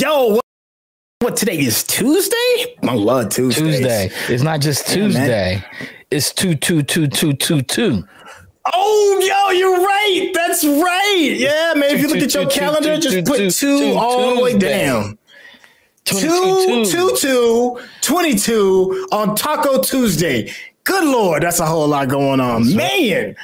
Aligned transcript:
Yo, 0.00 0.28
what, 0.28 0.44
what 1.18 1.36
today 1.36 1.58
is 1.58 1.84
Tuesday? 1.84 2.76
I 2.84 2.94
love 2.94 3.28
Tuesday. 3.28 3.60
Tuesday. 3.60 4.10
It's 4.30 4.42
not 4.42 4.60
just 4.62 4.88
Tuesday. 4.88 5.56
Yeah, 5.56 5.88
it's 6.10 6.32
two 6.32 6.54
two 6.54 6.82
two 6.82 7.06
two 7.06 7.34
two 7.34 7.60
two. 7.60 8.02
Oh, 8.72 9.20
yo, 9.20 9.58
you're 9.58 9.76
right. 9.76 10.30
That's 10.32 10.64
right. 10.64 11.34
Yeah, 11.36 11.74
man. 11.76 11.94
If 11.94 12.00
you 12.00 12.08
look 12.08 12.22
at 12.22 12.32
your 12.32 12.48
calendar, 12.48 12.96
just 12.96 13.26
put 13.26 13.50
two 13.52 13.94
all 13.98 14.36
the 14.36 14.42
way 14.42 14.56
down. 14.56 15.18
22, 16.06 16.90
22, 16.90 17.80
22 18.00 19.08
on 19.12 19.36
Taco 19.36 19.82
Tuesday. 19.82 20.50
Good 20.84 21.04
Lord, 21.04 21.42
that's 21.42 21.60
a 21.60 21.66
whole 21.66 21.86
lot 21.86 22.08
going 22.08 22.40
on. 22.40 22.74
Man. 22.74 23.36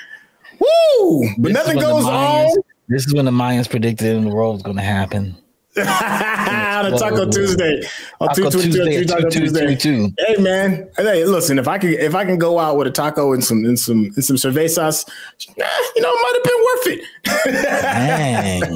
Woo! 0.58 1.28
But 1.36 1.52
nothing 1.52 1.78
goes 1.78 2.06
on. 2.06 2.50
This 2.88 3.06
is 3.06 3.12
when 3.12 3.26
the 3.26 3.30
Mayans 3.30 3.68
predicted 3.68 4.16
in 4.16 4.24
the 4.24 4.34
world 4.34 4.54
was 4.54 4.62
going 4.62 4.76
to 4.76 4.82
happen. 4.82 5.36
On 5.78 6.86
a 6.86 6.98
Taco 6.98 7.30
Tuesday. 7.30 7.82
On 8.20 8.28
Taco 8.28 8.50
Tuesday, 8.50 9.04
Taco 9.04 9.28
Tuesday. 9.28 9.74
Hey 10.18 10.36
man, 10.40 10.88
hey, 10.96 11.24
listen. 11.24 11.58
If 11.58 11.68
I 11.68 11.78
can, 11.78 11.90
if 11.90 12.14
I 12.14 12.24
can 12.24 12.38
go 12.38 12.58
out 12.58 12.76
with 12.76 12.86
a 12.86 12.90
taco 12.90 13.32
and 13.32 13.44
some 13.44 13.64
and 13.64 13.78
some 13.78 14.04
and 14.04 14.24
some 14.24 14.36
cerveza 14.36 14.70
sauce, 14.70 15.04
you 15.46 16.02
know, 16.02 16.10
it 16.12 16.20
might 16.22 16.34
have 16.34 16.44
been 16.44 16.62
worth 16.64 16.86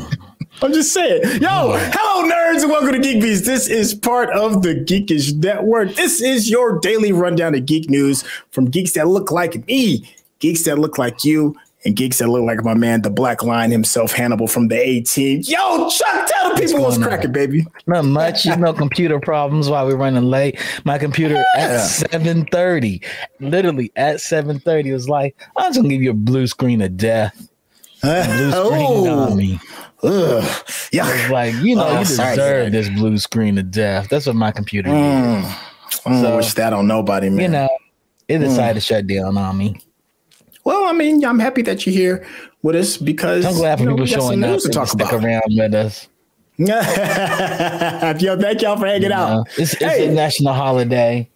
it. 0.00 0.16
I'm 0.62 0.74
just 0.74 0.92
saying. 0.92 1.22
Yo, 1.40 1.74
hello, 1.78 2.28
nerds, 2.28 2.62
and 2.62 2.70
welcome 2.70 2.92
to 2.92 2.98
Geek 2.98 3.22
Beast. 3.22 3.46
This 3.46 3.66
is 3.66 3.94
part 3.94 4.28
of 4.30 4.62
the 4.62 4.74
Geekish 4.74 5.34
Network. 5.34 5.94
This 5.94 6.20
is 6.20 6.50
your 6.50 6.78
daily 6.80 7.12
rundown 7.12 7.54
of 7.54 7.64
geek 7.64 7.88
news 7.88 8.24
from 8.50 8.66
geeks 8.66 8.92
that 8.92 9.08
look 9.08 9.30
like 9.30 9.66
me, 9.66 10.06
geeks 10.38 10.64
that 10.64 10.78
look 10.78 10.98
like 10.98 11.24
you, 11.24 11.56
and 11.84 11.96
geeks 11.96 12.18
that 12.18 12.28
look 12.28 12.44
like 12.44 12.62
my 12.64 12.74
man, 12.74 13.02
the 13.02 13.10
Black 13.10 13.42
Lion 13.42 13.70
himself, 13.70 14.12
Hannibal 14.12 14.46
from 14.46 14.68
the 14.68 14.76
A 14.76 15.00
Team. 15.00 15.42
Yo, 15.44 15.88
Chuck, 15.88 16.26
tell 16.26 16.50
the 16.50 16.60
people 16.60 16.82
what's, 16.82 16.98
what's 16.98 17.08
cracking, 17.08 17.32
baby. 17.32 17.66
Not 17.86 18.04
much. 18.04 18.44
You 18.44 18.56
know, 18.56 18.72
computer 18.72 19.18
problems 19.18 19.68
while 19.68 19.86
we're 19.86 19.96
running 19.96 20.24
late. 20.24 20.60
My 20.84 20.98
computer 20.98 21.42
at 21.56 21.78
seven 21.78 22.46
thirty, 22.46 23.02
literally 23.40 23.92
at 23.96 24.20
seven 24.20 24.60
thirty, 24.60 24.92
was 24.92 25.08
like, 25.08 25.36
"I'm 25.56 25.70
just 25.70 25.78
gonna 25.78 25.88
give 25.88 26.02
you 26.02 26.10
a 26.10 26.14
blue 26.14 26.46
screen 26.46 26.82
of 26.82 26.96
death." 26.96 27.48
Uh, 28.02 28.26
blue 28.36 28.50
screen 28.50 29.08
oh. 29.08 29.30
on 29.30 29.36
me. 29.36 29.60
Ugh. 30.02 30.64
Yeah. 30.92 31.28
Like, 31.30 31.54
you 31.56 31.76
know, 31.76 31.86
oh, 31.86 31.92
you 31.92 31.98
deserve 32.00 32.36
sorry, 32.36 32.70
this 32.70 32.88
blue 32.88 33.18
screen 33.18 33.58
of 33.58 33.70
death. 33.70 34.08
That's 34.08 34.26
what 34.26 34.36
my 34.36 34.50
computer 34.50 34.88
mm. 34.90 35.42
did. 35.42 36.22
So, 36.22 36.36
wish 36.36 36.54
that 36.54 36.72
on 36.72 36.86
nobody, 36.86 37.28
man. 37.28 37.40
You 37.40 37.48
know, 37.48 37.68
it 38.28 38.38
decided 38.38 38.72
mm. 38.72 38.74
to 38.74 38.80
shut 38.80 39.06
down 39.06 39.36
on 39.36 39.58
me. 39.58 39.80
Well, 40.70 40.84
I 40.84 40.92
mean, 40.92 41.24
I'm 41.24 41.40
happy 41.40 41.62
that 41.62 41.84
you're 41.84 41.92
here 41.92 42.24
with 42.62 42.76
us 42.76 42.96
because 42.96 43.44
I'm 43.44 43.54
glad 43.54 43.80
for 43.80 43.86
people 43.86 44.06
showing 44.06 44.44
up 44.44 44.60
to 44.60 44.68
talk 44.68 44.86
stick 44.86 45.08
about. 45.08 45.24
around 45.24 45.42
with 45.48 45.74
us. 45.74 46.06
Yo, 46.58 48.38
thank 48.38 48.62
y'all 48.62 48.76
for 48.76 48.86
hanging 48.86 49.10
you 49.10 49.12
out. 49.12 49.48
it's, 49.58 49.72
it's 49.72 49.82
hey. 49.82 50.06
a 50.06 50.12
national 50.12 50.54
holiday. 50.54 51.28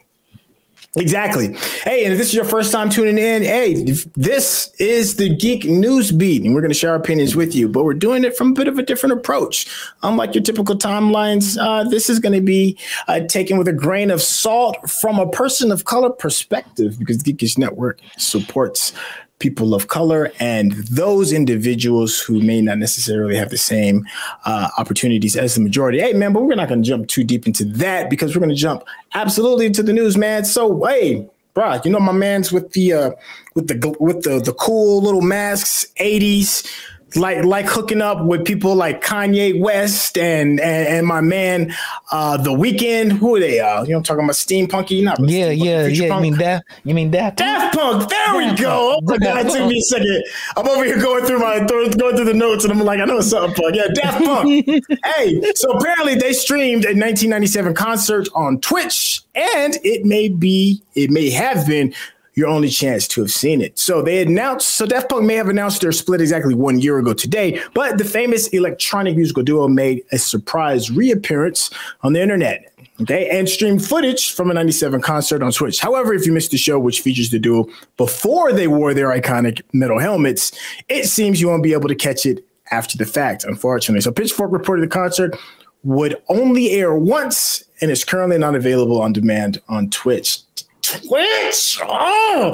Exactly. 0.97 1.55
Hey, 1.83 2.05
and 2.05 2.13
if 2.13 2.19
this 2.19 2.29
is 2.29 2.35
your 2.35 2.45
first 2.45 2.71
time 2.71 2.89
tuning 2.89 3.19
in, 3.19 3.43
hey, 3.43 3.83
this 4.15 4.73
is 4.79 5.17
the 5.17 5.35
Geek 5.35 5.65
News 5.65 6.13
Beat, 6.13 6.45
and 6.45 6.55
we're 6.55 6.61
going 6.61 6.71
to 6.71 6.79
share 6.79 6.91
our 6.91 6.97
opinions 6.97 7.35
with 7.35 7.53
you, 7.53 7.69
but 7.69 7.85
we're 7.85 7.95
doing 7.95 8.23
it 8.23 8.37
from 8.37 8.53
a 8.53 8.55
bit 8.55 8.69
of 8.69 8.79
a 8.79 8.83
different 8.85 9.13
approach. 9.13 9.67
Unlike 10.05 10.37
your 10.37 10.45
typical 10.45 10.77
timelines, 10.77 11.59
uh, 11.61 11.83
this 11.83 12.09
is 12.09 12.21
going 12.21 12.35
to 12.35 12.41
be 12.41 12.79
uh, 13.09 13.21
taken 13.21 13.59
with 13.59 13.67
a 13.67 13.73
grain 13.73 14.13
of 14.13 14.23
salt 14.23 14.89
from 14.89 15.19
a 15.19 15.29
person 15.29 15.73
of 15.73 15.85
color 15.85 16.11
perspective 16.11 16.97
because 17.01 17.25
Geekish 17.25 17.59
Network 17.59 17.99
supports 18.17 18.93
people 19.39 19.75
of 19.75 19.89
color 19.89 20.31
and 20.39 20.73
those 20.73 21.33
individuals 21.33 22.21
who 22.21 22.41
may 22.41 22.61
not 22.61 22.79
necessarily 22.79 23.37
have 23.37 23.51
the 23.51 23.59
same 23.59 24.07
uh, 24.45 24.69
opportunities 24.79 25.37
as 25.37 25.55
the 25.55 25.61
majority. 25.61 26.01
Hey, 26.01 26.13
man, 26.13 26.33
but 26.33 26.45
we're 26.45 26.55
not 26.55 26.69
going 26.69 26.83
to 26.83 26.89
jump 26.89 27.09
too 27.09 27.25
deep 27.25 27.47
into 27.47 27.65
that 27.65 28.09
because 28.09 28.35
we're 28.35 28.41
going 28.41 28.55
to 28.55 28.55
jump 28.55 28.85
absolutely 29.15 29.67
into 29.67 29.83
the 29.83 29.93
news, 29.93 30.17
man. 30.17 30.45
So, 30.45 30.83
hey, 30.85 31.29
bro, 31.53 31.81
you 31.85 31.91
know 31.91 32.01
my 32.01 32.13
man's 32.13 32.53
with 32.53 32.73
the 32.73 32.93
uh, 32.93 33.11
with 33.55 33.69
the 33.69 33.97
with 34.01 34.23
the 34.23 34.41
the 34.41 34.55
cool 34.55 35.03
little 35.03 35.23
masks, 35.23 35.87
'80s 36.01 36.67
like 37.17 37.45
like 37.45 37.67
hooking 37.67 38.01
up 38.01 38.25
with 38.25 38.45
people 38.45 38.75
like 38.75 39.03
Kanye 39.03 39.61
West 39.61 40.19
and 40.19 40.61
and, 40.61 40.89
and 40.89 41.07
my 41.07 41.21
man 41.21 41.75
uh 42.13 42.37
the 42.37 42.51
Weeknd 42.51 43.13
Who 43.13 43.37
are 43.37 43.41
they? 43.41 43.61
Uh, 43.61 43.83
you 43.85 43.91
know, 43.91 43.99
I'm 43.99 44.03
talking 44.03 44.25
about 44.25 44.35
steampunky. 44.35 45.03
Not 45.03 45.19
yeah, 45.21 45.51
yeah, 45.51 45.87
yeah. 45.87 46.09
Punk. 46.09 46.25
You 46.25 46.31
mean 46.31 46.39
that 46.39 46.65
You 46.85 46.95
mean 46.95 47.11
that 47.13 47.37
Daft 47.37 47.77
Punk. 47.77 48.09
There 48.09 48.19
Daft 48.19 48.59
we 48.59 48.63
go. 48.63 48.99
Oh 48.99 49.01
my 49.03 49.19
god, 49.19 49.47
it 49.47 49.53
took 49.53 49.69
me 49.69 49.79
a 49.79 49.83
second. 49.83 50.25
I'm 50.57 50.69
over 50.69 50.85
here 50.85 51.01
going 51.01 51.25
through 51.25 51.39
my 51.39 51.61
going 51.65 51.91
through 51.91 52.25
the 52.25 52.35
notes, 52.35 52.65
and 52.65 52.73
I'm 52.73 52.81
like, 52.81 53.01
I 53.01 53.05
know 53.05 53.19
it's 53.19 53.31
something 53.31 53.55
punk. 53.55 53.77
Yeah, 53.77 53.89
Daft 53.95 54.25
Punk. 54.25 54.65
hey, 55.17 55.41
so 55.55 55.71
apparently 55.73 56.15
they 56.15 56.33
streamed 56.33 56.85
a 56.85 56.89
1997 56.89 57.75
concert 57.75 58.29
on 58.35 58.61
Twitch, 58.61 59.23
and 59.35 59.79
it 59.83 60.05
may 60.05 60.29
be, 60.29 60.83
it 60.95 61.11
may 61.11 61.31
have 61.31 61.67
been 61.67 61.95
your 62.35 62.49
only 62.49 62.69
chance 62.69 63.07
to 63.09 63.21
have 63.21 63.31
seen 63.31 63.61
it. 63.61 63.79
So 63.79 64.03
they 64.03 64.23
announced, 64.23 64.71
so 64.71 64.87
Daft 64.87 65.09
Punk 65.09 65.25
may 65.25 65.35
have 65.35 65.49
announced 65.49 65.81
their 65.81 65.93
split 65.93 66.21
exactly 66.21 66.55
one 66.55 66.81
year 66.81 66.99
ago 66.99 67.15
today, 67.15 67.61
but 67.75 67.99
the 67.99 68.05
famous 68.05 68.49
electronic 68.49 69.17
musical 69.17 69.43
duo 69.43 69.69
made 69.69 70.03
a 70.13 70.19
surprise 70.19 70.91
reappearance 70.91 71.71
on 72.03 72.13
the 72.13 72.23
internet. 72.23 72.71
Okay, 73.01 73.29
and 73.29 73.49
streamed 73.49 73.85
footage 73.85 74.33
from 74.33 74.53
a 74.53 74.55
97 74.55 75.01
concert 75.01 75.43
on 75.43 75.51
Twitch. 75.51 75.81
However, 75.81 76.15
if 76.15 76.27
you 76.27 76.33
missed 76.33 76.53
the 76.53 76.57
show, 76.57 76.79
which 76.79 77.01
features 77.01 77.31
the 77.31 77.41
duo 77.41 77.67
before 77.97 78.53
they 78.53 78.69
wore 78.69 78.95
their 78.95 79.09
iconic 79.09 79.63
metal 79.73 79.99
helmets, 79.99 80.53
it 80.89 81.07
seems 81.07 81.41
you 81.41 81.49
won't 81.49 81.65
be 81.65 81.73
able 81.73 81.89
to 81.89 81.97
catch 81.97 82.25
it 82.25 82.47
after 82.71 82.97
the 82.97 83.05
fact, 83.05 83.43
unfortunately. 83.43 84.01
So 84.01 84.13
Pitchfork 84.13 84.53
reported 84.53 84.83
the 84.83 84.89
concert 84.89 85.37
would 85.83 86.17
only 86.29 86.71
air 86.71 86.95
once 86.95 87.65
and 87.81 87.91
is 87.91 88.05
currently 88.05 88.39
not 88.39 88.55
available 88.55 89.03
on 89.03 89.13
demand 89.13 89.61
on 89.69 89.91
Twitch. 89.91 90.39
Twitch. 90.85 91.79
Oh, 91.83 92.53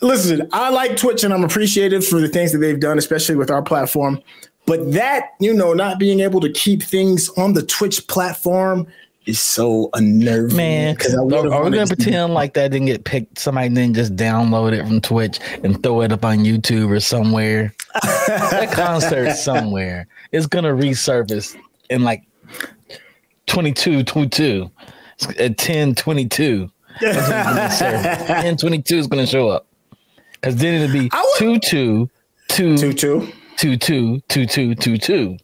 listen, 0.00 0.48
I 0.52 0.70
like 0.70 0.96
Twitch 0.96 1.24
and 1.24 1.32
I'm 1.32 1.44
appreciative 1.44 2.06
for 2.06 2.20
the 2.20 2.28
things 2.28 2.52
that 2.52 2.58
they've 2.58 2.80
done, 2.80 2.98
especially 2.98 3.36
with 3.36 3.50
our 3.50 3.62
platform. 3.62 4.22
But 4.66 4.92
that, 4.92 5.30
you 5.40 5.52
know, 5.52 5.72
not 5.72 5.98
being 5.98 6.20
able 6.20 6.40
to 6.40 6.50
keep 6.50 6.82
things 6.82 7.28
on 7.30 7.52
the 7.52 7.62
Twitch 7.62 8.06
platform 8.08 8.86
is 9.26 9.40
so 9.40 9.90
unnerving. 9.94 10.56
Man, 10.56 10.94
because 10.94 11.14
I 11.14 11.18
are, 11.18 11.52
are 11.52 11.64
we 11.64 11.70
gonna 11.70 11.86
pretend 11.86 12.34
like 12.34 12.54
that 12.54 12.70
didn't 12.70 12.86
get 12.86 13.04
picked? 13.04 13.38
Somebody 13.38 13.68
didn't 13.68 13.94
just 13.94 14.16
download 14.16 14.72
it 14.72 14.86
from 14.86 15.00
Twitch 15.00 15.38
and 15.62 15.82
throw 15.82 16.02
it 16.02 16.12
up 16.12 16.24
on 16.24 16.38
YouTube 16.38 16.90
or 16.90 17.00
somewhere. 17.00 17.74
that 18.02 18.70
concert 18.72 19.34
somewhere 19.34 20.06
is 20.32 20.46
gonna 20.46 20.72
resurface 20.72 21.56
in 21.90 22.02
like 22.02 22.22
22, 23.46 24.04
22, 24.04 24.70
at 25.38 25.58
10, 25.58 25.94
22. 25.94 26.70
And 27.02 28.58
22 28.58 28.96
is 28.96 29.06
going 29.06 29.24
to 29.24 29.30
show 29.30 29.48
up. 29.48 29.66
Because 30.32 30.56
then 30.56 30.82
it'll 30.82 30.92
be 30.92 31.08
would, 31.12 31.38
2 31.38 31.58
2 31.58 32.10
2 32.48 32.76
2 32.76 32.92
2 32.94 33.32
2 33.56 33.76
2 33.76 34.20
2 34.20 34.46
2 34.46 34.74
2 34.74 34.98
2. 34.98 35.36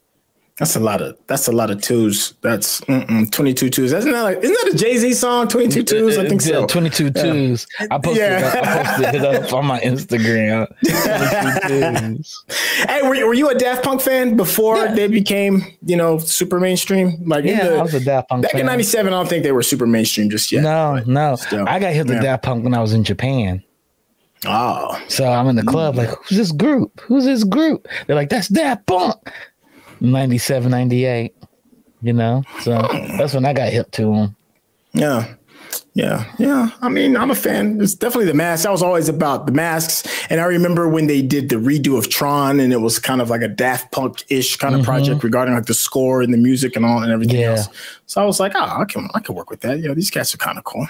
That's 0.59 0.75
a 0.75 0.81
lot 0.81 1.03
of 1.03 1.19
that's 1.27 1.49
a 1.49 1.53
lot 1.53 1.71
of 1.71 1.83
twos. 1.83 2.33
That's 2.41 2.81
22 2.81 3.69
twos. 3.69 3.91
That's 3.91 4.07
not 4.07 4.23
like 4.23 4.39
isn't 4.39 4.57
that 4.65 4.73
a 4.73 4.77
Jay 4.77 4.97
Z 4.97 5.13
song? 5.13 5.49
22 5.49 5.83
twos. 5.83 6.17
I 6.17 6.27
think 6.27 6.41
yeah, 6.47 6.53
so. 6.53 6.67
22 6.67 7.05
yeah. 7.05 7.11
twos. 7.11 7.67
I 7.79 7.99
posted 7.99 8.17
yeah. 8.17 8.63
I 8.65 8.83
posted 8.83 9.15
it 9.17 9.25
up 9.25 9.53
on 9.53 9.67
my 9.67 9.79
Instagram. 9.81 10.67
hey, 12.89 13.03
were, 13.03 13.27
were 13.27 13.35
you 13.35 13.51
a 13.51 13.55
Daft 13.55 13.85
Punk 13.85 14.01
fan 14.01 14.35
before 14.35 14.79
yeah. 14.79 14.95
they 14.95 15.09
became 15.09 15.63
you 15.85 15.97
know 15.97 16.17
super 16.17 16.59
mainstream? 16.59 17.23
Like 17.27 17.45
yeah, 17.45 17.69
the, 17.69 17.77
I 17.77 17.83
was 17.83 17.93
a 17.93 18.01
Daft 18.01 18.31
Punk 18.31 18.45
back 18.45 18.53
fan. 18.53 18.63
in 18.63 18.67
'97. 18.67 19.13
I 19.13 19.17
don't 19.17 19.29
think 19.29 19.43
they 19.43 19.53
were 19.53 19.63
super 19.63 19.87
mainstream 19.87 20.31
just 20.31 20.51
yet. 20.51 20.63
No, 20.63 21.03
no. 21.07 21.37
Still, 21.37 21.69
I 21.69 21.79
got 21.79 21.93
hit 21.93 22.07
with 22.07 22.23
Daft 22.23 22.45
Punk 22.45 22.65
when 22.65 22.73
I 22.73 22.81
was 22.81 22.95
in 22.95 23.05
Japan. 23.05 23.63
Oh, 24.47 24.99
so 25.09 25.27
I'm 25.27 25.49
in 25.49 25.57
the 25.57 25.63
club 25.63 25.97
like, 25.97 26.09
who's 26.09 26.39
this 26.39 26.53
group? 26.53 26.99
Who's 27.03 27.25
this 27.25 27.45
group? 27.45 27.89
They're 28.07 28.17
like, 28.17 28.31
that's 28.31 28.49
Daft 28.49 28.87
Punk. 28.87 29.17
97, 30.01 30.71
98. 30.71 31.35
You 32.03 32.13
know, 32.13 32.45
so 32.61 32.83
that's 33.19 33.35
when 33.35 33.45
I 33.45 33.53
got 33.53 33.73
hip 33.73 33.91
to 33.93 34.13
him. 34.13 34.37
Yeah. 34.93 35.35
Yeah, 35.95 36.31
yeah. 36.39 36.69
I 36.83 36.91
mean, 36.91 37.17
I'm 37.17 37.31
a 37.31 37.35
fan. 37.35 37.81
It's 37.81 37.95
definitely 37.95 38.27
the 38.27 38.35
mask. 38.35 38.67
I 38.67 38.71
was 38.71 38.83
always 38.83 39.09
about 39.09 39.47
the 39.47 39.53
masks. 39.53 40.07
And 40.29 40.43
I 40.43 40.45
remember 40.45 40.91
when 40.91 41.07
they 41.07 41.23
did 41.23 41.49
the 41.49 41.57
redo 41.57 41.97
of 41.97 42.11
Tron 42.11 42.61
and 42.61 42.71
it 42.71 42.83
was 42.83 42.99
kind 42.99 43.23
of 43.23 43.31
like 43.31 43.41
a 43.41 43.49
Daft 43.49 43.93
Punk 43.93 44.23
ish 44.29 44.57
kind 44.57 44.75
of 44.75 44.83
mm-hmm. 44.83 44.91
project 44.91 45.25
regarding 45.25 45.55
like 45.55 45.65
the 45.65 45.75
score 45.75 46.21
and 46.21 46.35
the 46.35 46.39
music 46.39 46.77
and 46.77 46.85
all 46.85 47.03
and 47.03 47.11
everything 47.11 47.41
yeah. 47.41 47.53
else. 47.53 47.69
So 48.05 48.21
I 48.21 48.27
was 48.27 48.39
like, 48.39 48.53
oh, 48.55 48.81
I 48.81 48.85
can 48.85 49.09
I 49.15 49.21
can 49.21 49.35
work 49.35 49.49
with 49.49 49.61
that. 49.61 49.79
You 49.79 49.89
know, 49.89 49.95
these 49.95 50.11
cats 50.11 50.35
are 50.35 50.39
kind 50.39 50.59
of 50.59 50.65
cool. 50.65 50.87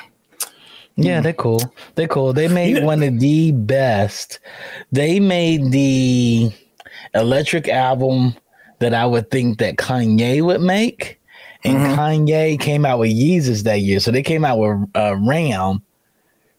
Yeah, 0.96 1.20
they're 1.20 1.32
cool. 1.34 1.60
They're 1.94 2.08
cool. 2.08 2.32
They 2.32 2.48
made 2.48 2.82
one 2.82 3.02
of 3.04 3.20
the 3.20 3.52
best. 3.52 4.40
They 4.90 5.20
made 5.20 5.70
the 5.70 6.50
electric 7.14 7.68
album 7.68 8.34
that 8.78 8.94
I 8.94 9.06
would 9.06 9.30
think 9.30 9.58
that 9.58 9.76
Kanye 9.76 10.44
would 10.44 10.60
make. 10.60 11.20
And 11.64 11.78
mm-hmm. 11.78 11.98
Kanye 11.98 12.60
came 12.60 12.84
out 12.84 12.98
with 12.98 13.10
Yeezus 13.10 13.62
that 13.64 13.80
year. 13.80 14.00
So 14.00 14.10
they 14.10 14.22
came 14.22 14.44
out 14.44 14.58
with 14.58 14.88
uh, 14.94 15.16
RAM, 15.16 15.82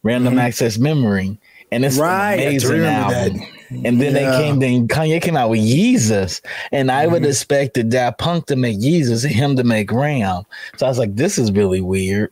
Random 0.03 0.33
mm-hmm. 0.33 0.39
Access 0.39 0.77
Memory. 0.77 1.39
And 1.71 1.85
it's 1.85 1.97
right. 1.97 2.35
amazing 2.35 2.83
album. 2.83 3.37
That. 3.37 3.85
And 3.85 4.01
then 4.01 4.15
yeah. 4.15 4.31
they 4.31 4.37
came, 4.43 4.59
then 4.59 4.87
Kanye 4.87 5.21
came 5.21 5.37
out 5.37 5.49
with 5.49 5.59
Yeezus. 5.59 6.41
And 6.71 6.91
I 6.91 7.03
mm-hmm. 7.03 7.13
would 7.13 7.25
expect 7.25 7.75
the 7.75 7.83
Daft 7.83 8.17
Punk 8.17 8.47
to 8.47 8.55
make 8.55 8.79
Yeezus 8.79 9.23
and 9.23 9.33
him 9.33 9.55
to 9.57 9.63
make 9.63 9.91
Ram. 9.91 10.43
So 10.77 10.85
I 10.85 10.89
was 10.89 10.97
like, 10.97 11.15
this 11.15 11.37
is 11.37 11.51
really 11.51 11.81
weird. 11.81 12.31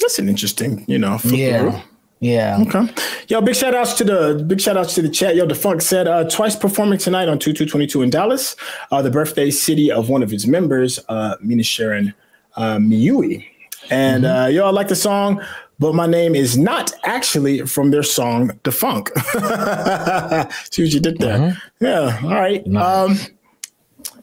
That's 0.00 0.18
an 0.18 0.28
interesting, 0.28 0.84
you 0.88 0.98
know, 0.98 1.18
yeah. 1.24 1.82
Yeah. 2.24 2.58
Okay. 2.62 2.88
Yo, 3.28 3.42
big 3.42 3.54
shout 3.54 3.74
outs 3.74 3.92
to 3.98 4.04
the 4.04 4.42
big 4.46 4.58
shout 4.58 4.78
outs 4.78 4.94
to 4.94 5.02
the 5.02 5.10
chat. 5.10 5.36
Yo, 5.36 5.46
Defunk 5.46 5.82
said 5.82 6.08
uh, 6.08 6.24
twice 6.24 6.56
performing 6.56 6.98
tonight 6.98 7.28
on 7.28 7.38
2222 7.38 8.00
in 8.00 8.08
Dallas, 8.08 8.56
uh, 8.90 9.02
the 9.02 9.10
birthday 9.10 9.50
city 9.50 9.92
of 9.92 10.08
one 10.08 10.22
of 10.22 10.32
its 10.32 10.46
members, 10.46 10.98
uh, 11.10 11.36
Mina 11.42 11.62
Sharon 11.62 12.14
uh, 12.56 12.76
Myoui. 12.76 13.44
And 13.90 14.24
mm-hmm. 14.24 14.44
uh, 14.44 14.46
yo, 14.46 14.64
I 14.64 14.70
like 14.70 14.88
the 14.88 14.96
song, 14.96 15.42
but 15.78 15.94
my 15.94 16.06
name 16.06 16.34
is 16.34 16.56
not 16.56 16.94
actually 17.04 17.66
from 17.66 17.90
their 17.90 18.02
song 18.02 18.52
Defunk. 18.64 19.10
See 20.72 20.82
what 20.82 20.92
you 20.92 21.00
did 21.00 21.18
there? 21.18 21.38
Mm-hmm. 21.38 21.84
Yeah. 21.84 22.20
All 22.24 22.40
right. 22.40 22.66
Nice. 22.66 23.10
Um, 23.10 23.33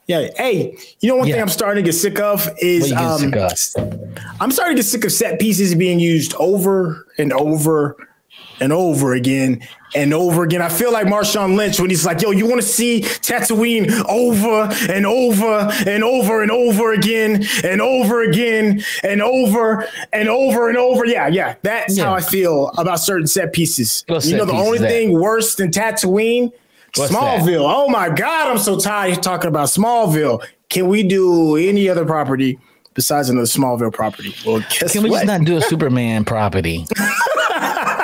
yeah. 0.07 0.27
Hey, 0.35 0.77
you 0.99 1.09
know 1.09 1.15
one 1.15 1.27
yeah. 1.27 1.35
thing 1.35 1.41
I'm 1.41 1.49
starting 1.49 1.83
to 1.83 1.87
get 1.87 1.95
sick 1.95 2.19
of 2.19 2.49
is 2.59 2.91
um, 2.91 3.19
sick 3.19 3.35
of? 3.35 3.51
I'm 4.39 4.51
starting 4.51 4.75
to 4.75 4.81
get 4.81 4.89
sick 4.89 5.05
of 5.05 5.11
set 5.11 5.39
pieces 5.39 5.75
being 5.75 5.99
used 5.99 6.33
over 6.35 7.07
and 7.17 7.31
over 7.33 7.95
and 8.59 8.71
over 8.71 9.13
again 9.13 9.61
and 9.95 10.13
over 10.13 10.43
again. 10.43 10.61
I 10.61 10.69
feel 10.69 10.93
like 10.93 11.07
Marshawn 11.07 11.57
Lynch 11.57 11.79
when 11.79 11.89
he's 11.89 12.05
like, 12.05 12.21
yo, 12.21 12.31
you 12.31 12.47
want 12.47 12.61
to 12.61 12.67
see 12.67 13.01
Tatooine 13.01 13.91
over 14.07 14.73
and 14.91 15.05
over 15.05 15.69
and 15.85 16.03
over 16.03 16.41
and 16.41 16.51
over 16.51 16.93
again 16.93 17.43
and 17.63 17.81
over 17.81 18.21
again 18.21 18.83
and 19.03 19.21
over 19.21 19.87
and 20.13 20.29
over 20.29 20.69
and 20.69 20.77
over. 20.77 21.05
Yeah, 21.05 21.27
yeah. 21.27 21.55
That's 21.63 21.97
yeah. 21.97 22.05
how 22.05 22.13
I 22.13 22.21
feel 22.21 22.69
about 22.77 22.99
certain 22.99 23.27
set 23.27 23.51
pieces. 23.51 24.05
What 24.07 24.23
you 24.25 24.37
know, 24.37 24.45
the 24.45 24.53
only 24.53 24.79
thing 24.79 25.19
worse 25.19 25.55
than 25.55 25.71
Tatooine, 25.71 26.53
What's 26.95 27.13
Smallville. 27.13 27.45
That? 27.45 27.75
Oh 27.75 27.87
my 27.89 28.09
God, 28.09 28.51
I'm 28.51 28.57
so 28.57 28.77
tired 28.79 29.17
of 29.17 29.21
talking 29.21 29.47
about 29.47 29.67
Smallville. 29.67 30.45
Can 30.69 30.87
we 30.87 31.03
do 31.03 31.55
any 31.55 31.87
other 31.89 32.05
property 32.05 32.59
besides 32.93 33.29
another 33.29 33.47
Smallville 33.47 33.93
property? 33.93 34.33
Well, 34.45 34.61
can 34.69 35.03
we 35.03 35.09
what? 35.09 35.17
just 35.17 35.27
not 35.27 35.45
do 35.45 35.57
a 35.57 35.61
Superman 35.61 36.25
property? 36.25 36.85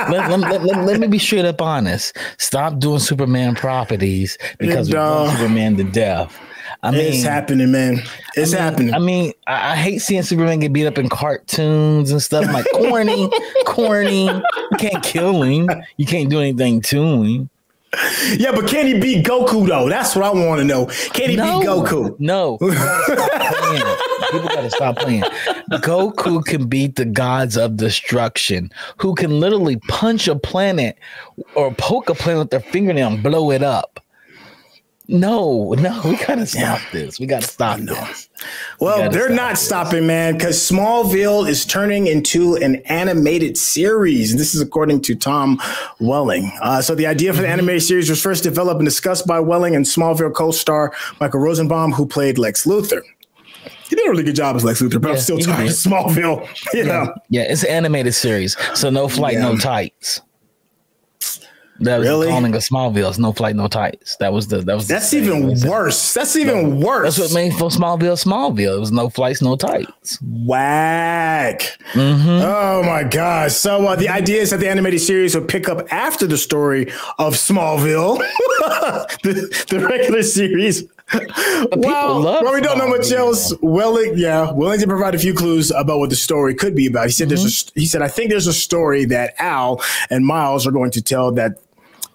let, 0.09 0.29
let, 0.29 0.63
let, 0.63 0.85
let, 0.85 0.99
me 0.99 1.07
be 1.07 1.19
straight 1.19 1.45
up 1.45 1.61
honest. 1.61 2.17
Stop 2.37 2.79
doing 2.79 2.99
Superman 2.99 3.55
properties 3.55 4.37
because 4.57 4.91
we're 4.91 5.31
Superman 5.31 5.77
to 5.77 5.83
death. 5.83 6.37
I 6.83 6.91
mean, 6.91 7.01
it's 7.01 7.23
happening, 7.23 7.71
man. 7.71 8.03
It's 8.35 8.53
I 8.53 8.57
mean, 8.57 8.63
happening. 8.63 8.93
I 8.93 8.99
mean, 8.99 9.33
I, 9.47 9.71
I, 9.71 9.75
hate 9.75 9.99
seeing 9.99 10.21
Superman 10.21 10.59
get 10.59 10.73
beat 10.73 10.85
up 10.85 10.97
in 10.97 11.09
cartoons 11.09 12.11
and 12.11 12.21
stuff. 12.21 12.45
I'm 12.45 12.53
like 12.53 12.65
corny, 12.71 13.29
corny. 13.65 14.25
You 14.25 14.77
can't 14.77 15.03
kill 15.03 15.41
him. 15.41 15.69
You 15.97 16.05
can't 16.05 16.29
do 16.29 16.39
anything 16.39 16.81
to 16.83 17.03
him. 17.03 17.49
Yeah, 18.37 18.51
but 18.51 18.67
can 18.67 18.85
he 18.85 18.99
beat 18.99 19.25
Goku 19.25 19.67
though? 19.67 19.87
That's 19.89 20.15
what 20.15 20.25
I 20.25 20.31
want 20.31 20.59
to 20.59 20.65
know. 20.65 20.87
Can 21.13 21.29
he 21.29 21.35
no, 21.35 21.59
beat 21.59 21.67
Goku? 21.67 22.19
No. 22.19 22.57
People 24.31 24.49
gotta 24.49 24.69
stop 24.69 24.97
playing. 24.97 25.23
Goku 25.71 26.43
can 26.43 26.67
beat 26.67 26.97
the 26.97 27.05
gods 27.05 27.57
of 27.57 27.77
destruction, 27.77 28.71
who 28.97 29.15
can 29.15 29.39
literally 29.39 29.77
punch 29.87 30.27
a 30.27 30.35
planet 30.35 30.97
or 31.55 31.73
poke 31.75 32.09
a 32.09 32.13
planet 32.13 32.39
with 32.39 32.49
their 32.49 32.59
fingernail 32.59 33.13
and 33.13 33.23
blow 33.23 33.51
it 33.51 33.63
up. 33.63 34.03
No, 35.09 35.73
no, 35.77 36.01
we 36.03 36.17
gotta 36.17 36.45
stop 36.45 36.81
this. 36.91 37.17
We 37.17 37.27
gotta 37.27 37.47
stop 37.47 37.79
this. 37.79 38.29
Well, 38.81 39.09
they're 39.09 39.29
not 39.29 39.51
this. 39.51 39.65
stopping, 39.65 40.05
man, 40.05 40.33
because 40.33 40.57
Smallville 40.57 41.47
is 41.47 41.65
turning 41.65 42.07
into 42.07 42.55
an 42.55 42.77
animated 42.87 43.55
series. 43.57 44.35
This 44.35 44.53
is 44.53 44.59
according 44.59 45.01
to 45.03 45.15
Tom 45.15 45.61
Welling. 46.01 46.51
Uh, 46.61 46.81
so 46.81 46.93
the 46.93 47.07
idea 47.07 47.31
for 47.31 47.37
the 47.37 47.43
mm-hmm. 47.43 47.53
animated 47.53 47.83
series 47.83 48.09
was 48.09 48.21
first 48.21 48.43
developed 48.43 48.79
and 48.79 48.85
discussed 48.85 49.25
by 49.25 49.39
Welling 49.39 49.77
and 49.77 49.85
Smallville 49.85 50.33
co-star 50.33 50.93
Michael 51.21 51.39
Rosenbaum, 51.39 51.93
who 51.93 52.05
played 52.05 52.37
Lex 52.37 52.65
Luthor. 52.65 53.01
He 53.89 53.95
did 53.95 54.05
a 54.05 54.09
really 54.09 54.23
good 54.23 54.35
job 54.35 54.57
as 54.57 54.65
Lex 54.65 54.81
Luthor, 54.81 55.01
but 55.01 55.07
yeah, 55.07 55.13
I'm 55.13 55.21
still 55.21 55.39
tired 55.39 55.67
of 55.67 55.73
Smallville. 55.73 56.73
You 56.73 56.79
yeah. 56.83 56.85
know? 56.85 57.13
yeah, 57.29 57.43
it's 57.43 57.63
an 57.63 57.69
animated 57.69 58.13
series, 58.13 58.57
so 58.77 58.89
no 58.89 59.07
flight, 59.07 59.35
yeah. 59.35 59.43
no 59.43 59.57
tights. 59.57 60.21
That 61.81 61.99
was 61.99 62.07
really? 62.07 62.27
calling 62.27 62.55
of 62.55 62.61
Smallville. 62.61 63.17
No 63.19 63.31
flight, 63.31 63.55
no 63.55 63.67
tights. 63.67 64.15
That 64.17 64.33
was 64.33 64.47
the 64.47 64.59
that 64.59 64.75
was. 64.75 64.87
That's 64.87 65.13
even 65.13 65.59
worse. 65.61 66.13
That's 66.13 66.35
even 66.35 66.79
worse. 66.79 67.15
That's 67.15 67.33
what 67.33 67.35
made 67.35 67.53
for 67.53 67.69
Smallville. 67.69 68.23
Smallville. 68.23 68.77
It 68.77 68.79
was 68.79 68.91
no 68.91 69.09
flights, 69.09 69.41
no 69.41 69.55
tights. 69.55 70.19
Whack. 70.21 71.77
Mm-hmm. 71.93 72.29
Oh 72.29 72.83
my 72.83 73.03
gosh. 73.03 73.53
So 73.53 73.85
uh, 73.85 73.95
the 73.95 74.09
idea 74.09 74.41
is 74.41 74.49
that 74.49 74.59
the 74.59 74.69
animated 74.69 75.01
series 75.01 75.35
would 75.35 75.47
pick 75.47 75.69
up 75.69 75.91
after 75.91 76.25
the 76.25 76.37
story 76.37 76.91
of 77.19 77.35
Smallville, 77.35 78.17
the, 79.23 79.65
the 79.69 79.79
regular 79.79 80.23
series. 80.23 80.83
wow. 81.13 82.21
Well, 82.21 82.53
we 82.53 82.59
don't 82.59 82.77
know 82.77 82.89
much 82.89 83.11
else. 83.11 83.53
Welling, 83.61 84.13
yeah, 84.17 84.51
Wellington 84.51 84.89
provided 84.89 85.17
a 85.17 85.21
few 85.21 85.33
clues 85.33 85.71
about 85.71 85.99
what 85.99 86.09
the 86.09 86.17
story 86.17 86.53
could 86.53 86.75
be 86.75 86.87
about. 86.87 87.05
He 87.05 87.11
said 87.11 87.29
mm-hmm. 87.29 87.35
there's 87.35 87.71
a, 87.75 87.79
he 87.79 87.85
said 87.85 88.01
I 88.01 88.09
think 88.09 88.29
there's 88.29 88.47
a 88.47 88.53
story 88.53 89.05
that 89.05 89.33
Al 89.39 89.81
and 90.09 90.25
Miles 90.25 90.67
are 90.67 90.71
going 90.71 90.91
to 90.91 91.01
tell 91.01 91.31
that 91.33 91.59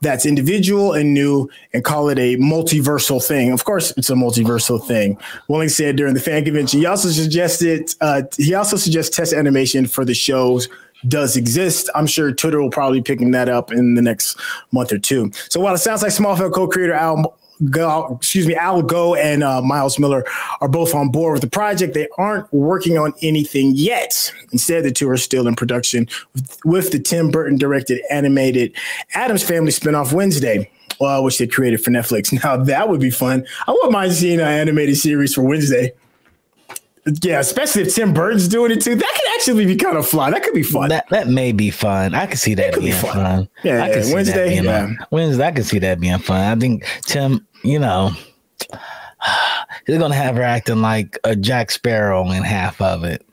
that's 0.03 0.27
individual 0.27 0.93
and 0.93 1.15
new 1.15 1.49
and 1.73 1.85
call 1.85 2.09
it 2.09 2.19
a 2.19 2.37
multiversal 2.37 3.25
thing. 3.25 3.53
Of 3.53 3.65
course, 3.65 3.93
it's 3.97 4.11
a 4.11 4.15
multiversal 4.15 4.85
thing. 4.85 5.17
Welling 5.49 5.69
said 5.69 5.97
during 5.97 6.15
the 6.15 6.21
fan 6.21 6.45
convention. 6.45 6.81
He 6.81 6.87
also 6.87 7.09
suggested 7.09 7.95
uh, 8.01 8.23
he 8.37 8.55
also 8.55 8.77
suggests 8.77 9.17
test 9.17 9.33
animation 9.33 9.87
for 9.87 10.05
the 10.05 10.15
shows 10.15 10.69
does 11.09 11.37
exist. 11.37 11.89
I'm 11.95 12.07
sure 12.07 12.33
Twitter 12.33 12.61
will 12.61 12.71
probably 12.71 13.01
picking 13.01 13.31
that 13.33 13.49
up 13.49 13.73
in 13.73 13.95
the 13.95 14.03
next 14.03 14.39
month 14.71 14.93
or 14.93 14.99
two. 14.99 15.33
So 15.49 15.61
while 15.61 15.75
it 15.75 15.79
sounds 15.79 16.03
like 16.03 16.13
Smallville 16.13 16.53
co-creator 16.53 16.93
Al 16.93 17.37
Go, 17.71 18.17
excuse 18.17 18.47
me, 18.47 18.55
Al 18.55 18.83
Gough 18.83 19.17
and 19.19 19.45
uh, 19.45 19.63
Miles 19.63 19.99
Millar 19.99 20.25
are 20.61 20.69
both 20.69 20.95
on 20.95 21.11
board 21.11 21.35
with 21.35 21.43
the 21.43 21.51
project. 21.51 21.95
They 21.95 22.09
aren't 22.19 22.53
working 22.53 22.99
on 22.99 23.13
anything 23.23 23.73
yet. 23.75 24.33
Instead, 24.53 24.85
the 24.85 24.91
two 24.91 25.09
are 25.09 25.17
still 25.17 25.47
in 25.47 25.55
production 25.55 26.09
with, 26.35 26.59
with 26.65 26.93
the 26.93 26.99
Tim 26.99 27.31
Burton 27.31 27.59
directed 27.59 28.01
animated 28.11 28.75
Addams 29.15 29.43
Family 29.43 29.71
spinoff 29.73 30.13
Wednesday. 30.13 30.71
Uh, 31.01 31.21
which 31.21 31.39
they 31.39 31.49
created 31.49 31.83
for 31.83 31.91
Netflix. 31.91 32.33
Now 32.45 32.57
that 32.57 32.89
would 32.89 33.01
be 33.01 33.11
fun. 33.11 33.45
I 33.67 33.73
wouldn't 33.73 33.91
mind 33.91 34.13
seeing 34.13 34.39
an 34.39 34.47
animated 34.47 34.97
series 34.97 35.35
for 35.35 35.43
Wednesday. 35.43 35.93
Yeah, 37.23 37.41
especially 37.41 37.83
if 37.83 37.95
Tim 37.95 38.15
Burton's 38.15 38.47
doing 38.47 38.71
it 38.71 38.81
too. 38.81 38.95
That 38.95 39.13
could 39.15 39.35
actually 39.35 39.67
be 39.67 39.77
kind 39.77 39.97
of 39.97 40.07
fun. 40.07 40.31
That 40.31 40.45
could 40.45 40.55
be 40.55 40.63
fun. 40.63 40.89
That 40.89 41.09
that 41.11 41.27
may 41.27 41.51
be 41.51 41.71
fun. 41.71 42.15
I 42.15 42.27
could 42.27 42.39
see 42.39 42.55
that 42.55 42.75
being 42.75 42.87
be 42.87 42.93
fun. 42.93 43.15
fun. 43.15 43.49
Yeah, 43.65 43.85
I 43.85 43.89
yeah. 43.91 44.15
Wednesday. 44.15 44.63
yeah. 44.63 44.93
Wednesday, 45.11 45.45
I 45.45 45.51
could 45.51 45.65
see 45.65 45.81
that 45.81 45.99
being 45.99 46.19
fun. 46.19 46.41
I 46.41 46.61
think 46.61 46.87
Tim, 47.03 47.45
you 47.65 47.81
know, 47.81 48.13
he's 49.87 49.99
gonna 49.99 50.15
have 50.15 50.37
her 50.37 50.43
acting 50.43 50.81
like 50.81 51.19
a 51.25 51.35
Jack 51.35 51.73
Sparrow 51.73 52.31
in 52.31 52.45
half 52.45 52.81
of 52.81 53.03
it. 53.03 53.27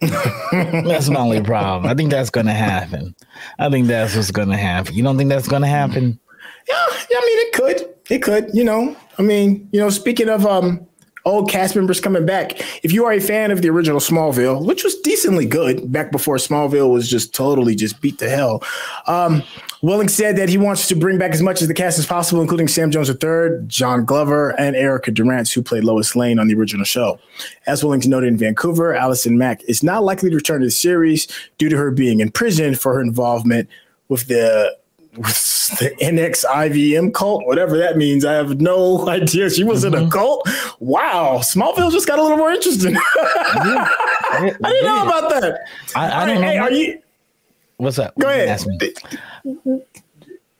that's 0.00 1.10
my 1.10 1.20
only 1.20 1.42
problem. 1.42 1.90
I 1.90 1.94
think 1.94 2.10
that's 2.10 2.30
gonna 2.30 2.54
happen. 2.54 3.14
I 3.58 3.68
think 3.68 3.86
that's 3.86 4.16
what's 4.16 4.30
gonna 4.30 4.56
happen. 4.56 4.94
You 4.94 5.02
don't 5.02 5.18
think 5.18 5.28
that's 5.28 5.48
gonna 5.48 5.66
happen? 5.66 6.18
Yeah, 6.66 6.86
yeah. 7.10 7.18
I 7.18 7.26
mean, 7.26 7.46
it 7.46 7.52
could. 7.52 7.94
It 8.10 8.22
could. 8.22 8.50
You 8.54 8.64
know. 8.64 8.96
I 9.18 9.22
mean, 9.22 9.68
you 9.72 9.80
know. 9.80 9.90
Speaking 9.90 10.28
of 10.30 10.46
um 10.46 10.86
old 11.24 11.50
cast 11.50 11.74
members 11.74 12.00
coming 12.00 12.26
back. 12.26 12.60
If 12.84 12.92
you 12.92 13.04
are 13.06 13.12
a 13.12 13.20
fan 13.20 13.50
of 13.50 13.62
the 13.62 13.70
original 13.70 14.00
Smallville, 14.00 14.64
which 14.64 14.84
was 14.84 14.94
decently 14.96 15.46
good 15.46 15.90
back 15.90 16.12
before 16.12 16.36
Smallville 16.36 16.92
was 16.92 17.08
just 17.08 17.34
totally 17.34 17.74
just 17.74 18.00
beat 18.00 18.18
to 18.18 18.28
hell, 18.28 18.62
um, 19.06 19.42
Welling 19.82 20.08
said 20.08 20.36
that 20.36 20.48
he 20.48 20.56
wants 20.56 20.88
to 20.88 20.96
bring 20.96 21.18
back 21.18 21.32
as 21.32 21.42
much 21.42 21.60
of 21.60 21.68
the 21.68 21.74
cast 21.74 21.98
as 21.98 22.06
possible, 22.06 22.40
including 22.40 22.68
Sam 22.68 22.90
Jones 22.90 23.10
III, 23.10 23.66
John 23.66 24.04
Glover, 24.06 24.58
and 24.58 24.74
Erica 24.74 25.10
Durance, 25.10 25.52
who 25.52 25.62
played 25.62 25.84
Lois 25.84 26.16
Lane 26.16 26.38
on 26.38 26.48
the 26.48 26.54
original 26.54 26.86
show. 26.86 27.18
As 27.66 27.84
Welling 27.84 28.02
noted 28.06 28.28
in 28.28 28.38
Vancouver, 28.38 28.94
Allison 28.94 29.36
Mack 29.36 29.62
is 29.64 29.82
not 29.82 30.02
likely 30.02 30.30
to 30.30 30.36
return 30.36 30.60
to 30.60 30.66
the 30.66 30.70
series 30.70 31.28
due 31.58 31.68
to 31.68 31.76
her 31.76 31.90
being 31.90 32.20
in 32.20 32.30
prison 32.30 32.74
for 32.74 32.94
her 32.94 33.00
involvement 33.00 33.68
with 34.08 34.26
the 34.28 34.74
the 35.14 35.94
NXIVM 36.00 37.14
cult, 37.14 37.46
whatever 37.46 37.76
that 37.78 37.96
means. 37.96 38.24
I 38.24 38.34
have 38.34 38.60
no 38.60 39.08
idea. 39.08 39.50
She 39.50 39.64
was 39.64 39.84
mm-hmm. 39.84 39.94
in 39.94 40.00
a 40.00 40.02
mm-hmm. 40.02 40.10
cult. 40.10 40.48
Wow, 40.80 41.38
Smallville 41.38 41.92
just 41.92 42.06
got 42.06 42.18
a 42.18 42.22
little 42.22 42.38
more 42.38 42.50
interesting. 42.50 42.92
yeah, 43.16 43.88
I, 44.32 44.56
didn't 44.62 44.84
know 44.84 45.02
about 45.02 45.30
that. 45.30 45.66
I, 45.94 46.22
I 46.22 46.26
don't 46.26 46.42
hey, 46.42 46.56
know. 46.56 46.62
Are 46.62 46.72
you? 46.72 47.00
What's 47.76 47.98
up? 47.98 48.14
Go 48.18 48.28
ahead. 48.28 48.48
Ask 48.48 48.66
me. 48.66 48.78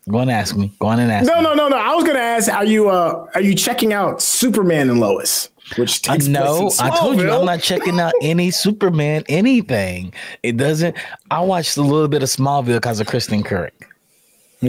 Go 0.09 0.19
and 0.19 0.31
ask 0.31 0.55
me. 0.57 0.73
Go 0.79 0.89
on 0.89 1.01
and 1.01 1.11
ask. 1.11 1.27
No, 1.27 1.37
me. 1.37 1.43
no, 1.43 1.55
no, 1.55 1.69
no. 1.69 1.77
I 1.77 1.95
was 1.95 2.05
gonna 2.05 2.19
ask. 2.19 2.53
Are 2.53 2.65
you 2.65 2.91
uh 2.91 3.27
are 3.35 3.41
you 3.41 3.55
checking 3.55 3.93
out 3.93 4.21
Superman 4.21 4.91
and 4.91 5.01
Lois? 5.01 5.49
Which 5.77 6.03
takes 6.03 6.27
uh, 6.27 6.31
no, 6.31 6.71
I 6.79 6.91
told 6.99 7.19
you 7.19 7.31
I'm 7.31 7.47
not 7.47 7.63
checking 7.63 7.99
out 7.99 8.13
any 8.21 8.51
Superman 8.51 9.25
anything. 9.29 10.13
It 10.43 10.59
doesn't. 10.59 10.95
I 11.31 11.41
watched 11.41 11.79
a 11.79 11.83
little 11.83 12.09
bit 12.09 12.23
of 12.23 12.29
Smallville 12.29 12.75
because 12.75 13.01
of 13.01 13.07
Kristen 13.07 13.43
Kirk. 13.43 13.73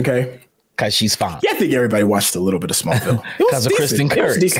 Okay. 0.00 0.40
because 0.76 0.92
she's 0.94 1.14
fine. 1.16 1.38
Yeah, 1.42 1.52
I 1.52 1.54
think 1.54 1.72
everybody 1.72 2.04
watched 2.04 2.34
a 2.36 2.40
little 2.40 2.60
bit 2.60 2.70
of 2.70 2.76
Smallville 2.76 3.22
because 3.38 3.64
of 3.66 3.72
Kristen 3.72 4.08
Kirk. 4.10 4.36
yeah, 4.42 4.52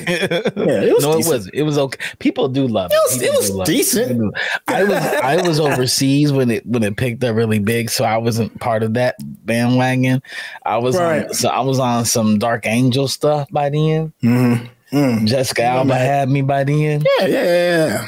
it 0.56 0.94
was 0.94 1.04
no, 1.04 1.16
decent. 1.16 1.16
it 1.16 1.28
was. 1.28 1.48
It 1.48 1.62
was 1.62 1.78
okay. 1.78 2.04
People 2.20 2.48
do 2.48 2.66
love 2.66 2.90
it. 2.90 2.94
It 2.94 3.00
was, 3.12 3.22
it 3.22 3.32
was 3.36 3.50
do 3.50 3.56
love 3.56 3.66
decent. 3.66 4.34
I 4.68 4.84
was 4.84 4.96
I 4.96 5.46
was 5.48 5.60
overseas 5.60 6.32
when 6.32 6.50
it 6.50 6.64
when 6.66 6.82
it 6.82 6.96
picked 6.96 7.22
up 7.24 7.36
really 7.36 7.58
big, 7.58 7.90
so 7.90 8.04
I 8.04 8.16
wasn't 8.16 8.58
part 8.60 8.82
of 8.82 8.94
that 8.94 9.16
bandwagon. 9.44 10.22
I 10.64 10.78
was 10.78 10.96
Right. 10.96 11.26
on 11.26 11.34
so 11.34 11.48
I 11.50 11.60
was 11.60 11.78
on 11.78 12.04
some 12.06 12.38
Dark 12.38 12.66
Angel 12.66 13.08
stuff 13.08 13.48
by 13.50 13.68
then. 13.70 14.12
Mhm. 14.22 14.68
Mm. 14.92 15.26
Jessica 15.26 15.64
Alba 15.64 15.88
man. 15.88 16.00
had 16.06 16.28
me 16.30 16.42
by 16.42 16.62
then. 16.64 17.02
Yeah, 17.18 17.26
yeah, 17.26 17.28
yeah, 17.28 17.86
yeah. 17.88 18.06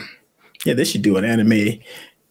Yeah, 0.64 0.74
they 0.74 0.84
should 0.84 1.02
do 1.02 1.16
an 1.16 1.24
anime. 1.24 1.80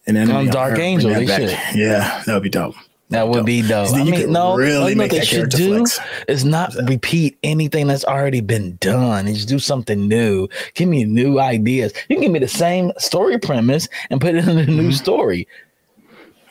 An 0.06 0.16
anime 0.16 0.36
On 0.36 0.46
Dark 0.46 0.78
Angel, 0.78 1.10
they 1.12 1.26
should. 1.26 1.50
Yeah, 1.74 2.22
that 2.24 2.32
would 2.34 2.42
be 2.42 2.48
dope. 2.48 2.74
That 3.10 3.28
would 3.28 3.46
be 3.46 3.62
dope. 3.66 3.94
I 3.94 4.04
mean, 4.04 4.32
no, 4.32 4.54
really 4.54 4.90
you 4.90 4.94
know 4.96 5.04
what 5.04 5.10
they 5.10 5.24
should 5.24 5.48
do 5.48 5.86
flex. 5.86 5.98
is 6.28 6.44
not 6.44 6.74
repeat 6.84 7.38
anything 7.42 7.86
that's 7.86 8.04
already 8.04 8.42
been 8.42 8.76
done. 8.80 9.26
Is 9.26 9.46
do 9.46 9.58
something 9.58 10.06
new. 10.08 10.46
Give 10.74 10.88
me 10.90 11.04
new 11.06 11.40
ideas. 11.40 11.94
You 12.10 12.16
can 12.16 12.22
give 12.24 12.32
me 12.32 12.38
the 12.38 12.48
same 12.48 12.92
story 12.98 13.38
premise 13.38 13.88
and 14.10 14.20
put 14.20 14.34
it 14.34 14.46
in 14.46 14.58
a 14.58 14.62
Mm-hmm. 14.62 14.76
new 14.76 14.92
story. 14.92 15.48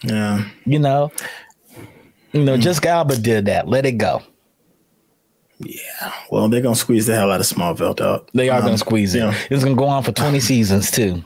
Yeah. 0.04 0.46
You 0.66 0.80
know, 0.80 1.12
you 2.34 2.44
know, 2.44 2.58
just 2.58 2.82
Galba 2.82 3.18
did 3.18 3.46
that. 3.46 3.68
Let 3.68 3.86
it 3.86 3.94
go. 3.94 4.24
Yeah. 5.60 6.14
Well, 6.32 6.50
they're 6.50 6.62
gonna 6.62 6.76
squeeze 6.76 7.06
the 7.08 7.16
hell 7.16 7.32
out 7.32 7.40
of 7.40 7.46
Smallville, 7.48 7.96
dog. 7.96 8.30
They 8.34 8.50
are 8.50 8.58
Um, 8.58 8.62
going 8.66 8.74
to 8.74 8.80
squeeze 8.80 9.16
it. 9.16 9.20
yeah. 9.20 9.34
It's 9.50 9.64
going 9.64 9.76
to 9.76 9.80
go 9.80 9.88
on 9.88 10.04
for 10.04 10.12
twenty 10.12 10.40
seasons 10.40 10.92
too. 10.92 11.24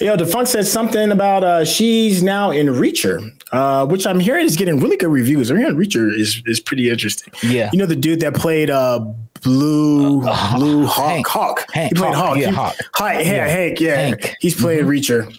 Yo, 0.00 0.16
Defunct 0.16 0.48
said 0.50 0.66
something 0.66 1.10
about 1.10 1.44
uh 1.44 1.64
she's 1.64 2.22
now 2.22 2.50
in 2.50 2.66
Reacher, 2.68 3.30
uh, 3.52 3.86
which 3.86 4.06
I'm 4.06 4.20
hearing 4.20 4.46
is 4.46 4.56
getting 4.56 4.78
really 4.80 4.96
good 4.96 5.08
reviews. 5.10 5.50
I'm 5.50 5.56
hearing 5.58 5.76
Reacher 5.76 6.12
is 6.14 6.42
is 6.46 6.60
pretty 6.60 6.90
interesting. 6.90 7.32
Yeah. 7.42 7.70
You 7.72 7.78
know 7.78 7.86
the 7.86 7.96
dude 7.96 8.20
that 8.20 8.34
played 8.34 8.70
uh 8.70 9.00
Blue 9.42 10.22
Uh, 10.26 10.56
Blue 10.56 10.84
Hawk 10.86 11.10
Hank. 11.10 11.26
Hawk. 11.28 11.64
Hank, 11.72 11.90
he 11.90 11.94
played 12.00 12.14
Hawk, 12.14 12.26
Hawk. 12.30 12.38
yeah, 12.38 12.48
He- 12.48 12.54
Hawk. 12.54 12.76
Hi, 12.94 13.20
yeah. 13.20 13.46
Hank. 13.48 13.80
Yeah, 13.80 13.94
Hank. 13.96 14.34
he's 14.40 14.54
playing 14.60 14.86
Reacher. 14.86 15.32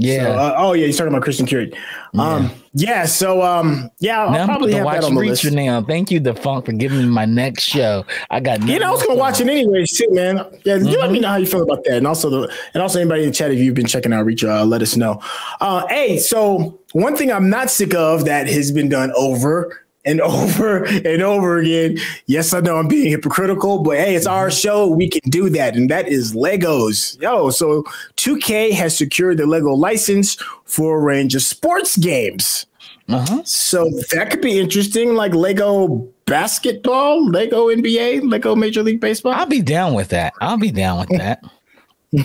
Yeah. 0.00 0.22
So, 0.22 0.32
uh, 0.38 0.54
oh 0.56 0.72
yeah, 0.74 0.86
he's 0.86 0.96
talking 0.96 1.12
about 1.12 1.22
Christian 1.24 1.44
Curry. 1.44 1.72
Um, 2.16 2.52
yeah. 2.72 3.04
So 3.04 3.42
um, 3.42 3.90
yeah, 3.98 4.22
I'll 4.22 4.30
now 4.30 4.46
probably 4.46 4.72
have 4.74 4.84
watch 4.84 5.00
that 5.00 5.04
on 5.04 5.14
the 5.14 5.20
list. 5.20 5.50
Now. 5.50 5.82
Thank 5.82 6.12
you, 6.12 6.20
Defunct, 6.20 6.66
for 6.66 6.72
giving 6.72 6.98
me 6.98 7.06
my 7.06 7.24
next 7.24 7.64
show. 7.64 8.06
I 8.30 8.38
got 8.38 8.62
You 8.62 8.78
know, 8.78 8.86
I 8.86 8.90
was 8.92 9.02
gonna 9.02 9.18
watch 9.18 9.40
it 9.40 9.48
anyways 9.48 9.98
too, 9.98 10.06
man. 10.12 10.36
Yeah, 10.64 10.76
you 10.76 10.84
let 10.84 10.98
Mm-hmm. 10.98 11.12
me 11.12 11.18
know 11.20 11.28
how 11.28 11.36
you 11.36 11.46
feel 11.46 11.62
about 11.62 11.82
that, 11.84 11.96
and 11.96 12.06
also 12.06 12.30
the 12.30 12.54
and 12.74 12.82
also 12.82 13.00
anybody 13.00 13.22
in 13.24 13.30
the 13.30 13.34
chat 13.34 13.50
if 13.50 13.58
you've 13.58 13.74
been 13.74 13.86
checking 13.86 14.12
out 14.12 14.24
Reacher, 14.24 14.48
uh, 14.48 14.64
let 14.64 14.82
us 14.82 14.96
know. 14.96 15.20
Uh, 15.60 15.84
hey, 15.88 16.18
so 16.18 16.78
one 16.92 17.16
thing 17.16 17.32
I'm 17.32 17.50
not 17.50 17.68
sick 17.68 17.92
of 17.94 18.24
that 18.26 18.46
has 18.46 18.70
been 18.70 18.88
done 18.88 19.10
over 19.16 19.84
and 20.08 20.20
over 20.22 20.84
and 20.84 21.22
over 21.22 21.58
again. 21.58 21.98
Yes, 22.26 22.52
I 22.52 22.60
know 22.60 22.76
I'm 22.76 22.88
being 22.88 23.10
hypocritical, 23.10 23.82
but 23.82 23.96
hey, 23.98 24.14
it's 24.16 24.26
our 24.26 24.48
Mm-hmm. 24.48 24.56
show. 24.56 24.88
We 24.88 25.08
can 25.08 25.28
do 25.30 25.48
that, 25.50 25.76
and 25.76 25.90
that 25.90 26.08
is 26.08 26.34
Legos. 26.34 27.20
Yo, 27.20 27.50
so 27.50 27.82
2K 28.16 28.72
has 28.72 28.96
secured 28.96 29.36
the 29.38 29.46
Lego 29.46 29.72
license 29.74 30.36
for 30.64 30.98
a 30.98 31.00
range 31.00 31.34
of 31.34 31.42
sports 31.42 31.96
games. 31.96 32.66
Uh-huh. 33.10 33.42
So 33.44 33.88
that 34.12 34.30
could 34.30 34.42
be 34.42 34.58
interesting, 34.58 35.14
like 35.14 35.34
Lego 35.34 36.06
basketball, 36.26 37.26
Lego 37.26 37.68
NBA, 37.68 38.30
Lego 38.30 38.54
Major 38.54 38.82
League 38.82 39.00
Baseball. 39.00 39.32
I'll 39.32 39.46
be 39.46 39.62
down 39.62 39.94
with 39.94 40.08
that. 40.08 40.34
I'll 40.42 40.58
be 40.58 40.70
down 40.70 41.00
with 41.00 41.08
that. 41.18 41.42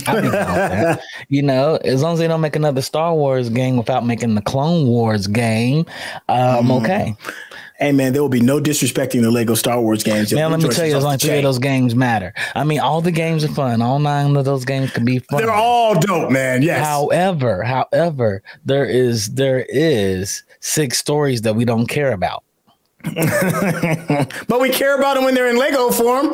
I'll 0.07 0.21
be 0.21 0.29
down 0.29 0.53
with 0.53 0.71
that. 0.71 1.01
You 1.29 1.41
know, 1.41 1.77
as 1.85 2.01
long 2.01 2.13
as 2.13 2.19
they 2.19 2.27
don't 2.27 2.41
make 2.41 2.55
another 2.57 2.81
Star 2.81 3.13
Wars 3.15 3.49
game 3.49 3.77
without 3.77 4.05
making 4.05 4.35
the 4.35 4.41
Clone 4.41 4.87
Wars 4.87 5.27
game, 5.27 5.85
I'm 6.29 6.65
Mm-hmm. 6.65 6.71
okay. 6.71 7.15
Hey 7.79 7.91
man, 7.91 8.13
there 8.13 8.21
will 8.21 8.29
be 8.29 8.39
no 8.39 8.59
disrespecting 8.59 9.21
the 9.21 9.31
Lego 9.31 9.55
Star 9.55 9.81
Wars 9.81 10.03
games. 10.03 10.31
Now, 10.31 10.47
let 10.47 10.61
me 10.61 10.69
tell 10.69 10.85
you, 10.85 10.93
yourself 10.93 10.97
as 10.97 11.03
long 11.03 11.11
the 11.11 11.15
as 11.15 11.21
three 11.21 11.37
of 11.37 11.43
those 11.43 11.59
games 11.59 11.95
matter. 11.95 12.33
I 12.55 12.63
mean, 12.63 12.79
all 12.79 13.01
the 13.01 13.11
games 13.11 13.43
are 13.43 13.49
fun. 13.49 13.81
All 13.81 13.99
nine 13.99 14.35
of 14.35 14.45
those 14.45 14.63
games 14.63 14.91
can 14.91 15.05
be 15.05 15.19
fun. 15.19 15.41
They're 15.41 15.51
all 15.51 15.99
dope, 15.99 16.31
man. 16.31 16.61
Yes. 16.61 16.85
However, 16.85 17.63
however, 17.63 18.43
there 18.63 18.85
is 18.85 19.33
there 19.33 19.65
is 19.69 20.43
six 20.59 20.97
stories 20.97 21.41
that 21.41 21.55
we 21.55 21.65
don't 21.65 21.87
care 21.87 22.11
about. 22.11 22.43
but 24.47 24.61
we 24.61 24.69
care 24.69 24.97
about 24.97 25.15
them 25.15 25.25
when 25.25 25.35
they're 25.35 25.49
in 25.49 25.57
Lego 25.57 25.91
form. 25.91 26.33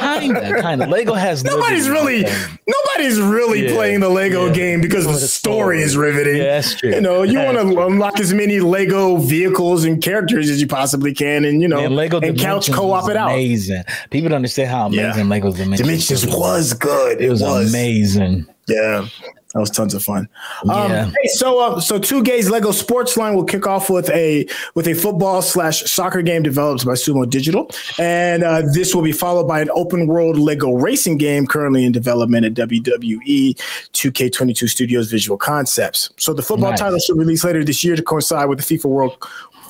Kinda, 0.00 0.60
kinda. 0.60 0.86
Lego 0.86 1.14
has 1.14 1.44
nobody's 1.44 1.88
really 1.88 2.24
nobody's 2.66 3.20
really 3.20 3.66
Yeah, 3.66 3.74
playing 3.74 4.00
the 4.00 4.08
Lego 4.08 4.46
yeah. 4.46 4.52
game 4.52 4.80
because 4.80 5.06
the 5.06 5.14
story 5.18 5.80
is 5.80 5.96
riveting. 5.96 6.36
Yeah, 6.36 6.44
that's 6.60 6.74
true. 6.74 6.90
You 6.90 7.00
know, 7.00 7.22
you 7.22 7.38
want 7.38 7.56
to 7.58 7.86
unlock 7.86 8.18
as 8.20 8.34
many 8.34 8.60
Lego 8.60 9.16
vehicles 9.18 9.84
and 9.84 10.02
characters 10.02 10.50
as 10.50 10.60
you 10.60 10.66
possibly 10.66 11.14
can, 11.14 11.44
and 11.44 11.62
you 11.62 11.68
know, 11.68 11.80
Man, 11.80 11.94
Lego 11.94 12.20
and 12.20 12.38
couch 12.38 12.70
co-op 12.72 13.08
it 13.08 13.16
out. 13.16 13.30
Amazing. 13.30 13.84
People 14.10 14.30
don't 14.30 14.36
understand 14.36 14.70
how 14.70 14.86
amazing 14.88 15.28
Lego's 15.28 15.54
Dimensions. 15.54 15.80
Dimensions 15.80 16.26
was 16.26 16.72
good. 16.72 17.20
It 17.20 17.30
was, 17.30 17.40
amazing. 17.42 18.46
Yeah, 18.66 19.06
that 19.54 19.60
was 19.60 19.70
tons 19.70 19.94
of 19.94 20.02
fun. 20.02 20.28
Um, 20.68 20.90
Yeah. 20.90 21.06
Hey, 21.06 21.28
so 21.28 21.58
uh, 21.58 21.80
so 21.80 21.98
2K's 21.98 22.50
Lego 22.50 22.70
Sports 22.70 23.16
Line 23.16 23.34
will 23.34 23.44
kick 23.44 23.66
off 23.66 23.88
with 23.88 24.10
a 24.10 24.46
with 24.74 24.86
a 24.86 24.94
football 24.94 25.40
slash 25.42 25.82
soccer 25.90 26.20
game 26.22 26.42
developed 26.42 26.84
by 26.84 26.92
Sumo 26.92 27.28
Digital, 27.28 27.70
and 27.98 28.44
uh, 28.44 28.62
this 28.74 28.94
will 28.94 29.02
be 29.02 29.12
followed 29.12 29.48
by 29.48 29.60
an 29.60 29.70
open 29.72 30.06
world 30.06 30.38
Lego 30.38 30.72
racing 30.74 31.16
game 31.16 31.46
currently 31.46 31.84
in 31.84 31.92
development 31.92 32.44
at 32.44 32.54
WWE 32.54 33.56
2K22 33.92 34.68
Studios 34.68 35.10
Visual 35.10 35.38
Concepts. 35.38 36.10
So 36.16 36.32
the 36.34 36.42
football 36.42 36.70
Nice. 36.70 36.80
title 36.80 36.98
should 36.98 37.16
release 37.18 37.44
later 37.44 37.64
this 37.64 37.82
year 37.82 37.96
to 37.96 38.02
coincide 38.02 38.48
with 38.48 38.58
the 38.58 38.76
FIFA 38.76 38.84
World. 38.86 39.16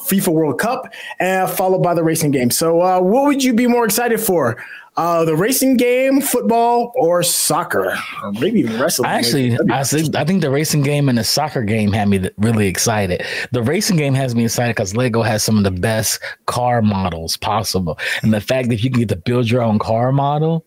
FIFA 0.09 0.29
World 0.33 0.59
Cup, 0.59 0.91
and 1.21 1.51
followed 1.51 1.83
by 1.83 1.93
the 1.93 2.03
racing 2.03 2.31
game. 2.31 2.51
So, 2.51 2.81
uh, 2.81 2.99
what 2.99 3.27
would 3.27 3.45
you 3.45 3.53
be 3.53 3.67
more 3.67 3.85
excited 3.85 4.19
for? 4.19 4.57
Uh, 4.99 5.25
the 5.25 5.37
racing 5.37 5.77
game, 5.77 6.21
football, 6.21 6.93
or 6.97 7.23
soccer, 7.23 7.97
or 8.25 8.33
maybe 8.33 8.59
even 8.59 8.81
wrestling? 8.81 9.09
I 9.09 9.15
actually, 9.15 9.57
I 9.71 9.85
think, 9.85 10.17
I 10.17 10.25
think 10.25 10.43
the 10.43 10.51
racing 10.51 10.83
game 10.83 11.09
and 11.09 11.17
the 11.17 11.23
soccer 11.23 11.63
game 11.63 11.93
had 11.93 12.09
me 12.09 12.29
really 12.37 12.67
excited. 12.67 13.25
The 13.53 13.63
racing 13.63 13.97
game 13.97 14.13
has 14.15 14.35
me 14.35 14.45
excited 14.45 14.75
because 14.75 14.97
Lego 14.97 15.23
has 15.23 15.45
some 15.45 15.57
of 15.57 15.63
the 15.63 15.71
best 15.71 16.21
car 16.47 16.83
models 16.83 17.37
possible, 17.37 17.97
and 18.23 18.35
the 18.35 18.41
fact 18.41 18.71
that 18.71 18.83
you 18.83 18.91
can 18.91 18.99
get 18.99 19.09
to 19.11 19.17
build 19.17 19.49
your 19.49 19.63
own 19.63 19.79
car 19.79 20.11
model 20.11 20.65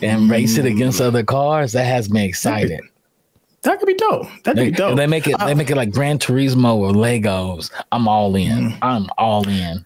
and 0.00 0.30
race 0.30 0.56
it 0.56 0.64
against 0.64 1.02
other 1.02 1.22
cars 1.22 1.72
that 1.72 1.84
has 1.84 2.08
me 2.10 2.24
excited. 2.24 2.80
That 3.60 3.78
could 3.78 3.86
be 3.86 3.94
dope. 3.94 4.26
That 4.44 4.54
could 4.54 4.56
They, 4.56 4.70
be 4.70 4.76
dope. 4.76 4.96
they 4.96 5.06
make 5.06 5.26
it, 5.26 5.36
they 5.40 5.52
make 5.54 5.68
it 5.70 5.76
like 5.76 5.90
Gran 5.90 6.18
Turismo 6.18 6.76
or 6.76 6.92
Legos. 6.92 7.70
I'm 7.92 8.08
all 8.08 8.36
in. 8.36 8.70
Mm. 8.70 8.78
I'm 8.80 9.06
all 9.18 9.46
in. 9.46 9.84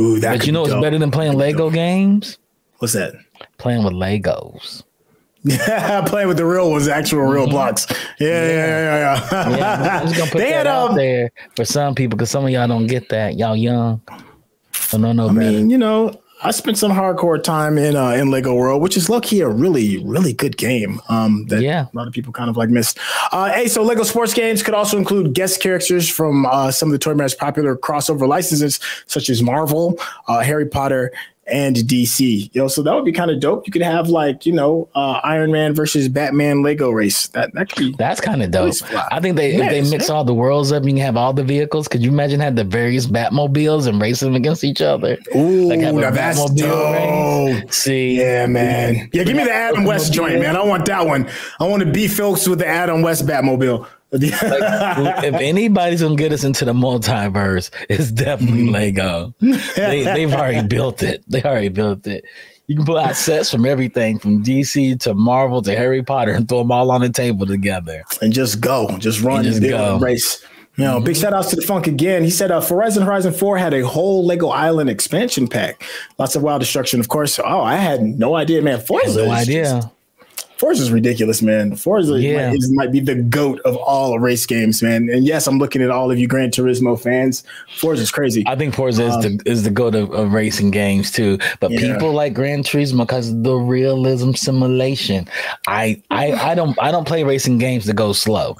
Ooh, 0.00 0.20
that 0.20 0.38
But 0.38 0.46
you 0.46 0.52
know 0.52 0.62
what's 0.62 0.74
better 0.74 0.98
than 0.98 1.10
playing 1.10 1.34
Lego 1.34 1.70
games? 1.70 2.38
What's 2.78 2.92
that? 2.92 3.14
Playing 3.58 3.84
with 3.84 3.94
Legos. 3.94 4.84
Yeah, 5.42 6.02
playing 6.06 6.28
with 6.28 6.36
the 6.36 6.44
real 6.44 6.70
ones, 6.70 6.88
actual 6.88 7.20
real 7.20 7.48
blocks. 7.48 7.86
Yeah, 8.18 8.46
yeah, 8.46 8.48
yeah, 8.48 8.96
yeah. 8.96 9.20
Mm-hmm. 9.20 9.54
Yeah, 9.54 9.98
I'm 10.00 10.06
just 10.06 10.18
gonna 10.18 10.30
put 10.30 10.38
they 10.38 10.50
that 10.50 10.56
had 10.56 10.66
out 10.66 10.90
um. 10.90 10.96
there 10.96 11.30
for 11.56 11.64
some 11.64 11.94
people 11.94 12.16
because 12.16 12.30
some 12.30 12.44
of 12.44 12.50
y'all 12.50 12.68
don't 12.68 12.86
get 12.86 13.08
that. 13.10 13.36
Y'all 13.36 13.56
young, 13.56 14.00
so 14.72 14.98
no, 14.98 15.12
no 15.12 15.28
I 15.28 15.32
mean, 15.32 15.70
you 15.70 15.78
know, 15.78 16.20
I 16.42 16.52
spent 16.52 16.78
some 16.78 16.92
hardcore 16.92 17.42
time 17.42 17.78
in 17.78 17.96
uh, 17.96 18.10
in 18.10 18.30
Lego 18.30 18.54
World, 18.54 18.80
which 18.80 18.96
is 18.96 19.08
low 19.08 19.20
key 19.20 19.40
a 19.40 19.48
really 19.48 19.98
really 20.04 20.32
good 20.32 20.56
game. 20.56 21.00
Um, 21.08 21.46
that 21.48 21.62
Yeah. 21.62 21.86
a 21.92 21.96
lot 21.96 22.06
of 22.06 22.12
people 22.12 22.32
kind 22.32 22.48
of 22.48 22.56
like 22.56 22.68
missed. 22.68 22.98
Uh, 23.32 23.50
hey, 23.50 23.66
so 23.66 23.82
Lego 23.82 24.04
sports 24.04 24.34
games 24.34 24.62
could 24.62 24.74
also 24.74 24.98
include 24.98 25.34
guest 25.34 25.60
characters 25.60 26.08
from 26.08 26.46
uh, 26.46 26.70
some 26.70 26.88
of 26.88 26.92
the 26.92 26.98
Toy 26.98 27.14
Matters 27.14 27.34
popular 27.34 27.76
crossover 27.76 28.28
licenses, 28.28 28.78
such 29.06 29.28
as 29.30 29.42
Marvel, 29.42 29.98
uh, 30.28 30.40
Harry 30.40 30.66
Potter. 30.66 31.12
And 31.50 31.76
DC, 31.76 32.50
yo, 32.54 32.68
so 32.68 32.82
that 32.82 32.94
would 32.94 33.04
be 33.04 33.12
kind 33.12 33.30
of 33.30 33.40
dope. 33.40 33.66
You 33.66 33.72
could 33.72 33.82
have 33.82 34.08
like, 34.08 34.44
you 34.44 34.52
know, 34.52 34.88
uh, 34.94 35.20
Iron 35.24 35.50
Man 35.50 35.74
versus 35.74 36.08
Batman 36.08 36.62
Lego 36.62 36.90
race. 36.90 37.28
That 37.28 37.54
that 37.54 37.70
could 37.70 37.78
be 37.78 37.94
That's 37.98 38.20
kind 38.20 38.42
of 38.42 38.50
dope. 38.50 38.74
I 39.10 39.20
think 39.20 39.36
they 39.36 39.54
if 39.54 39.70
they 39.70 39.90
mix 39.90 40.10
all 40.10 40.24
the 40.24 40.34
worlds 40.34 40.72
up, 40.72 40.84
you 40.84 40.90
can 40.90 40.98
have 40.98 41.16
all 41.16 41.32
the 41.32 41.44
vehicles. 41.44 41.88
Could 41.88 42.02
you 42.02 42.10
imagine 42.10 42.40
have 42.40 42.56
the 42.56 42.64
various 42.64 43.06
Batmobiles 43.06 43.86
and 43.86 44.00
race 44.00 44.20
them 44.20 44.34
against 44.34 44.64
each 44.64 44.82
other? 44.82 45.18
Ooh, 45.34 45.68
Like 45.68 45.80
have 45.80 45.96
a 45.96 46.00
now 46.00 46.10
that's 46.10 46.38
Batmobile 46.40 47.60
dope. 47.62 47.72
See, 47.72 48.20
Yeah, 48.20 48.46
man. 48.46 49.08
Yeah, 49.12 49.24
give 49.24 49.36
me 49.36 49.44
the 49.44 49.52
Adam 49.52 49.84
West 49.84 50.12
joint, 50.12 50.40
man. 50.40 50.56
I 50.56 50.62
want 50.62 50.86
that 50.86 51.06
one. 51.06 51.28
I 51.60 51.64
want 51.66 51.82
to 51.82 51.90
be 51.90 52.08
folks 52.08 52.46
with 52.46 52.58
the 52.58 52.66
Adam 52.66 53.02
West 53.02 53.26
Batmobile. 53.26 53.86
If 54.12 55.34
anybody's 55.34 56.02
gonna 56.02 56.16
get 56.16 56.32
us 56.32 56.44
into 56.44 56.64
the 56.64 56.72
multiverse, 56.72 57.70
it's 57.88 58.10
definitely 58.10 58.58
Mm-hmm. 58.64 58.72
Lego. 58.74 59.34
They, 59.76 60.02
they've 60.04 60.32
already 60.32 60.66
built 60.66 61.02
it. 61.02 61.22
They 61.28 61.42
already 61.42 61.68
built 61.68 62.06
it. 62.06 62.24
You 62.66 62.76
can 62.76 62.84
pull 62.84 62.98
out 62.98 63.16
sets 63.16 63.50
from 63.50 63.64
everything 63.64 64.18
from 64.18 64.42
DC 64.42 65.00
to 65.00 65.14
Marvel 65.14 65.62
to 65.62 65.74
Harry 65.74 66.02
Potter 66.02 66.32
and 66.32 66.46
throw 66.48 66.58
them 66.58 66.70
all 66.72 66.90
on 66.90 67.00
the 67.00 67.08
table 67.08 67.46
together. 67.46 68.04
and 68.20 68.32
just 68.32 68.60
go, 68.60 68.96
just 68.98 69.22
run, 69.22 69.46
And 69.46 69.46
just 69.46 69.62
go. 69.62 69.98
race. 69.98 70.44
You 70.76 70.84
know, 70.84 71.00
big 71.00 71.16
shout 71.16 71.32
outs 71.32 71.50
to 71.50 71.56
the 71.56 71.62
Funk 71.62 71.86
again. 71.88 72.22
He 72.22 72.30
said 72.30 72.50
uh, 72.52 72.60
Horizon 72.60 73.02
Horizon 73.02 73.32
4 73.32 73.58
had 73.58 73.74
a 73.74 73.84
whole 73.86 74.24
Lego 74.24 74.48
Island 74.48 74.88
expansion 74.90 75.48
pack. 75.48 75.82
Lots 76.18 76.36
of 76.36 76.42
wild 76.42 76.60
destruction, 76.60 77.00
of 77.00 77.08
course. 77.08 77.40
Oh, 77.42 77.62
I 77.62 77.74
had 77.76 78.00
no 78.02 78.36
idea, 78.36 78.62
man. 78.62 78.78
Forza 78.80 79.24
No 79.26 79.30
idea. 79.32 79.64
just- 79.64 79.88
Forza 80.58 80.82
is 80.82 80.90
ridiculous, 80.90 81.40
man. 81.40 81.76
Forza 81.76 82.20
Yeah. 82.20 82.48
might, 82.50 82.56
is, 82.56 82.70
might 82.72 82.90
be 82.92 83.00
the 83.00 83.14
goat 83.14 83.60
of 83.64 83.76
all 83.76 84.18
race 84.18 84.44
games, 84.44 84.82
man. 84.82 85.08
And 85.08 85.24
yes, 85.24 85.46
I'm 85.46 85.58
looking 85.58 85.82
at 85.82 85.90
all 85.90 86.10
of 86.10 86.18
you 86.18 86.26
Gran 86.26 86.50
Turismo 86.50 87.00
fans. 87.00 87.44
Forza 87.76 88.02
is 88.02 88.10
crazy. 88.10 88.42
I 88.46 88.56
think 88.56 88.74
Forza 88.74 89.04
is 89.06 89.16
the 89.18 89.40
is 89.46 89.62
the 89.62 89.70
go 89.70 89.86
of, 89.86 90.10
of 90.10 90.32
racing 90.32 90.72
games 90.72 91.10
too. 91.12 91.38
But 91.60 91.68
Um, 91.68 91.72
Yeah. 91.74 91.92
people 91.94 92.12
like 92.12 92.34
Gran 92.34 92.62
Turismo 92.64 92.98
because 93.06 93.30
of 93.30 93.44
the 93.44 93.54
realism 93.54 94.32
simulation. 94.32 95.28
I, 95.68 96.02
I 96.10 96.32
I 96.32 96.54
don't 96.54 96.76
I 96.82 96.90
don't 96.90 97.06
play 97.06 97.22
racing 97.24 97.58
games 97.58 97.86
to 97.86 97.92
go 97.92 98.12
slow. 98.12 98.56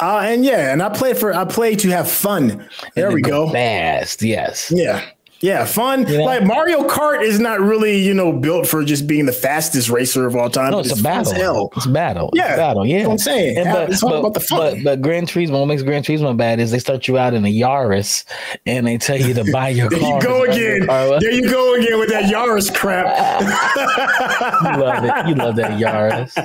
Uh, 0.00 0.22
and 0.24 0.44
yeah, 0.46 0.72
and 0.72 0.82
I 0.82 0.88
play 0.88 1.12
for 1.14 1.34
I 1.34 1.44
play 1.44 1.76
to 1.76 1.88
have 1.90 2.10
fun. 2.10 2.66
There 2.96 3.10
To 3.10 3.14
we 3.14 3.20
go. 3.22 3.50
Fast, 3.50 4.22
yes. 4.22 4.72
Yeah. 4.74 5.02
Yeah, 5.42 5.64
fun. 5.64 6.06
Yeah. 6.06 6.18
Like 6.20 6.44
Mario 6.44 6.86
Kart 6.86 7.22
is 7.22 7.40
not 7.40 7.60
really, 7.60 7.96
you 7.98 8.12
know, 8.12 8.30
built 8.32 8.66
for 8.66 8.84
just 8.84 9.06
being 9.06 9.24
the 9.24 9.32
fastest 9.32 9.88
racer 9.88 10.26
of 10.26 10.36
all 10.36 10.50
time. 10.50 10.72
No, 10.72 10.80
it's 10.80 10.98
a 10.98 11.02
battle. 11.02 11.32
hell. 11.32 11.72
It's 11.76 11.86
a 11.86 11.90
battle. 11.90 12.28
It's 12.34 12.44
a 12.44 12.48
Yeah, 12.48 12.56
battle. 12.56 12.86
Yeah, 12.86 12.96
that's 12.98 13.06
what 13.06 13.12
I'm 13.12 13.18
saying. 13.18 13.56
And 13.56 13.70
but, 13.72 13.90
it's 13.90 14.00
but, 14.02 14.18
about 14.18 14.34
the 14.34 14.40
fun. 14.40 14.74
But, 14.76 14.84
but 14.84 15.00
Gran 15.00 15.24
Turismo, 15.26 15.60
what 15.60 15.66
makes 15.66 15.82
Gran 15.82 16.02
Turismo 16.02 16.36
bad 16.36 16.60
is 16.60 16.70
they 16.72 16.78
start 16.78 17.08
you 17.08 17.16
out 17.16 17.32
in 17.32 17.44
a 17.46 17.48
Yaris, 17.48 18.24
and 18.66 18.86
they 18.86 18.98
tell 18.98 19.16
you 19.18 19.32
to 19.32 19.50
buy 19.50 19.68
your 19.70 19.88
There 19.88 19.98
car. 20.00 20.16
you 20.16 20.22
go 20.22 20.42
again. 20.44 20.86
There 21.20 21.30
you 21.32 21.48
go 21.50 21.74
again 21.74 21.98
with 21.98 22.10
that 22.10 22.24
Yaris 22.32 22.74
crap. 22.74 23.06
You 24.60 24.80
love 24.82 25.04
it. 25.04 25.28
You 25.28 25.34
love 25.34 25.56
that 25.56 25.80
Yaris. 25.80 26.36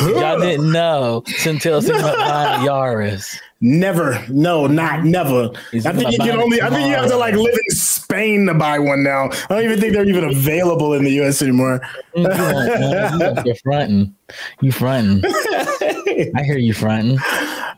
Y'all 0.00 0.40
didn't 0.40 0.72
know. 0.72 1.22
Thinking 1.26 1.72
about 1.72 2.16
buying 2.16 2.66
a 2.66 2.70
Yaris. 2.70 3.38
Never. 3.60 4.22
No, 4.28 4.66
not 4.66 5.04
never. 5.04 5.50
He's 5.70 5.86
I 5.86 5.92
think 5.92 6.12
you 6.12 6.18
can 6.18 6.38
only 6.38 6.60
I 6.60 6.68
think 6.68 6.88
you 6.88 6.94
have 6.94 7.08
to 7.08 7.16
like 7.16 7.34
live 7.34 7.54
in 7.54 7.76
Spain 7.76 8.46
to 8.46 8.54
buy 8.54 8.78
one 8.78 9.02
now. 9.02 9.30
I 9.30 9.46
don't 9.48 9.64
even 9.64 9.80
think 9.80 9.94
they're 9.94 10.08
even 10.08 10.24
available 10.24 10.92
in 10.92 11.04
the 11.04 11.22
US 11.22 11.40
anymore. 11.40 11.80
You 12.14 12.28
won't, 12.28 12.80
man. 12.80 13.42
You're 13.46 13.54
fronting. 13.64 14.14
You 14.60 14.72
fronting. 14.72 15.22
I 15.24 16.42
hear 16.44 16.58
you 16.58 16.74
fronting. 16.74 17.18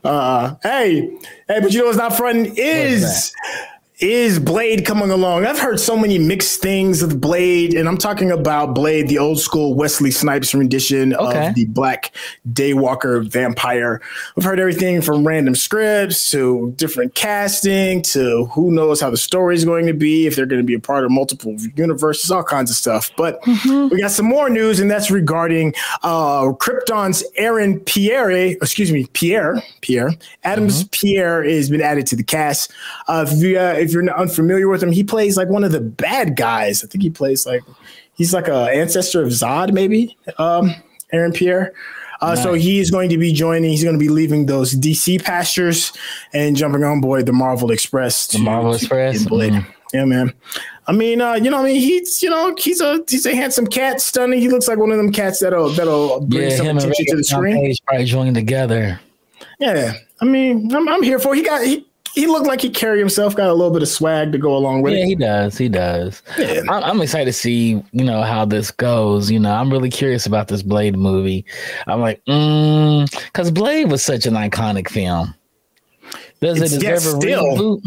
Uh, 0.04 0.54
hey, 0.62 1.08
hey, 1.48 1.60
but 1.60 1.72
you 1.72 1.80
know 1.80 1.86
what's 1.86 1.98
not 1.98 2.16
fronting 2.16 2.54
is 2.56 3.32
is 3.98 4.38
Blade 4.38 4.84
coming 4.84 5.10
along. 5.10 5.46
I've 5.46 5.58
heard 5.58 5.80
so 5.80 5.96
many 5.96 6.18
mixed 6.18 6.60
things 6.60 7.00
of 7.02 7.18
Blade, 7.18 7.72
and 7.72 7.88
I'm 7.88 7.96
talking 7.96 8.30
about 8.30 8.74
Blade, 8.74 9.08
the 9.08 9.16
old 9.16 9.40
school 9.40 9.72
Wesley 9.72 10.10
Snipes 10.10 10.54
rendition 10.54 11.14
Okay. 11.14 11.48
of 11.48 11.54
the 11.54 11.64
Black 11.64 12.14
Daywalker 12.52 13.26
vampire. 13.26 14.02
I've 14.36 14.44
heard 14.44 14.60
everything 14.60 15.00
from 15.00 15.26
random 15.26 15.54
scripts 15.54 16.30
to 16.32 16.74
different 16.76 17.14
casting 17.14 18.02
to 18.02 18.44
who 18.52 18.70
knows 18.70 19.00
how 19.00 19.08
the 19.08 19.16
story 19.16 19.54
is 19.54 19.64
going 19.64 19.86
to 19.86 19.94
be, 19.94 20.26
if 20.26 20.36
they're 20.36 20.44
going 20.44 20.60
to 20.60 20.66
be 20.66 20.74
a 20.74 20.78
part 20.80 21.04
of 21.06 21.10
multiple 21.10 21.56
universes, 21.74 22.30
all 22.30 22.44
kinds 22.44 22.70
of 22.70 22.76
stuff. 22.76 23.10
But 23.16 23.40
we 23.46 23.98
got 23.98 24.10
some 24.10 24.26
more 24.26 24.50
news, 24.50 24.78
and 24.78 24.90
that's 24.90 25.10
regarding 25.10 25.72
uh, 26.02 26.48
Krypton's 26.52 27.24
Aaron 27.36 27.80
Pierre, 27.80 28.30
excuse 28.30 28.92
me, 28.92 29.06
Pierre, 29.14 29.62
Pierre 29.80 30.10
Adams 30.44 30.84
Pierre 30.88 31.42
has 31.44 31.70
been 31.70 31.80
added 31.80 32.06
to 32.08 32.16
the 32.16 32.22
cast. 32.22 32.70
Uh, 33.08 33.24
uh, 33.26 33.85
if 33.86 33.92
you're 33.92 34.02
not 34.02 34.16
unfamiliar 34.16 34.68
with 34.68 34.82
him, 34.82 34.92
he 34.92 35.02
plays 35.02 35.36
like 35.36 35.48
one 35.48 35.64
of 35.64 35.72
the 35.72 35.80
bad 35.80 36.36
guys. 36.36 36.84
I 36.84 36.88
think 36.88 37.02
he 37.02 37.10
plays 37.10 37.46
like 37.46 37.62
he's 38.14 38.34
like 38.34 38.48
a 38.48 38.68
ancestor 38.70 39.22
of 39.22 39.28
Zod, 39.28 39.72
maybe. 39.72 40.16
Um, 40.38 40.74
Aaron 41.12 41.32
Pierre. 41.32 41.72
Uh, 42.20 42.34
So 42.34 42.54
he's 42.54 42.90
going 42.90 43.10
to 43.10 43.18
be 43.18 43.32
joining. 43.32 43.70
He's 43.70 43.84
going 43.84 43.94
to 43.98 44.00
be 44.02 44.08
leaving 44.08 44.46
those 44.46 44.74
DC 44.74 45.22
pastures 45.22 45.92
and 46.32 46.56
jumping 46.56 46.82
on 46.84 47.00
board 47.00 47.26
the 47.26 47.32
Marvel 47.32 47.70
Express. 47.70 48.26
The 48.28 48.38
Marvel 48.38 48.74
Express? 48.74 49.24
Blade. 49.24 49.52
Mm. 49.52 49.66
Yeah, 49.92 50.04
man. 50.04 50.32
I 50.88 50.92
mean, 50.92 51.20
uh, 51.20 51.34
you 51.34 51.50
know, 51.50 51.58
I 51.60 51.64
mean, 51.64 51.80
he's 51.80 52.22
you 52.22 52.30
know, 52.30 52.54
he's 52.58 52.80
a 52.80 53.02
he's 53.08 53.26
a 53.26 53.34
handsome 53.34 53.66
cat, 53.66 54.00
stunning. 54.00 54.40
He 54.40 54.48
looks 54.48 54.66
like 54.68 54.78
one 54.78 54.90
of 54.90 54.96
them 54.98 55.12
cats 55.12 55.40
that'll 55.40 55.70
that'll 55.70 56.20
bring 56.20 56.50
Yeah, 56.50 56.56
some 56.56 56.76
attention 56.78 57.06
to 57.08 57.16
the 57.16 57.24
screen. 57.24 57.56
Page 57.56 57.80
probably 57.86 58.04
joined 58.04 58.34
together. 58.34 59.00
Yeah, 59.58 59.94
I 60.20 60.24
mean, 60.24 60.74
I'm, 60.74 60.88
I'm 60.88 61.02
here 61.02 61.18
for. 61.18 61.34
He 61.34 61.42
got 61.42 61.64
he 61.64 61.86
he 62.16 62.26
looked 62.26 62.46
like 62.48 62.60
he 62.62 62.70
carried 62.70 62.98
himself, 62.98 63.36
got 63.36 63.48
a 63.48 63.52
little 63.54 63.72
bit 63.72 63.82
of 63.82 63.88
swag 63.88 64.32
to 64.32 64.38
go 64.38 64.56
along 64.56 64.82
with 64.82 64.94
Yeah, 64.94 65.00
it. 65.00 65.06
he 65.06 65.14
does. 65.14 65.56
He 65.58 65.68
does. 65.68 66.22
Yeah. 66.38 66.62
I'm, 66.68 66.82
I'm 66.82 67.00
excited 67.02 67.26
to 67.26 67.32
see, 67.32 67.80
you 67.92 68.04
know, 68.04 68.22
how 68.22 68.44
this 68.44 68.70
goes. 68.70 69.30
You 69.30 69.38
know, 69.38 69.52
I'm 69.52 69.70
really 69.70 69.90
curious 69.90 70.26
about 70.26 70.48
this 70.48 70.62
Blade 70.62 70.96
movie. 70.96 71.44
I'm 71.86 72.00
like, 72.00 72.24
mm, 72.24 73.08
because 73.26 73.50
Blade 73.50 73.90
was 73.90 74.02
such 74.02 74.26
an 74.26 74.34
iconic 74.34 74.88
film. 74.88 75.34
Does 76.40 76.56
It's- 76.56 76.72
it 76.72 76.82
yeah, 76.82 76.90
deserve 76.94 77.14
a 77.18 77.20
still. 77.20 77.44
reboot? 77.44 77.82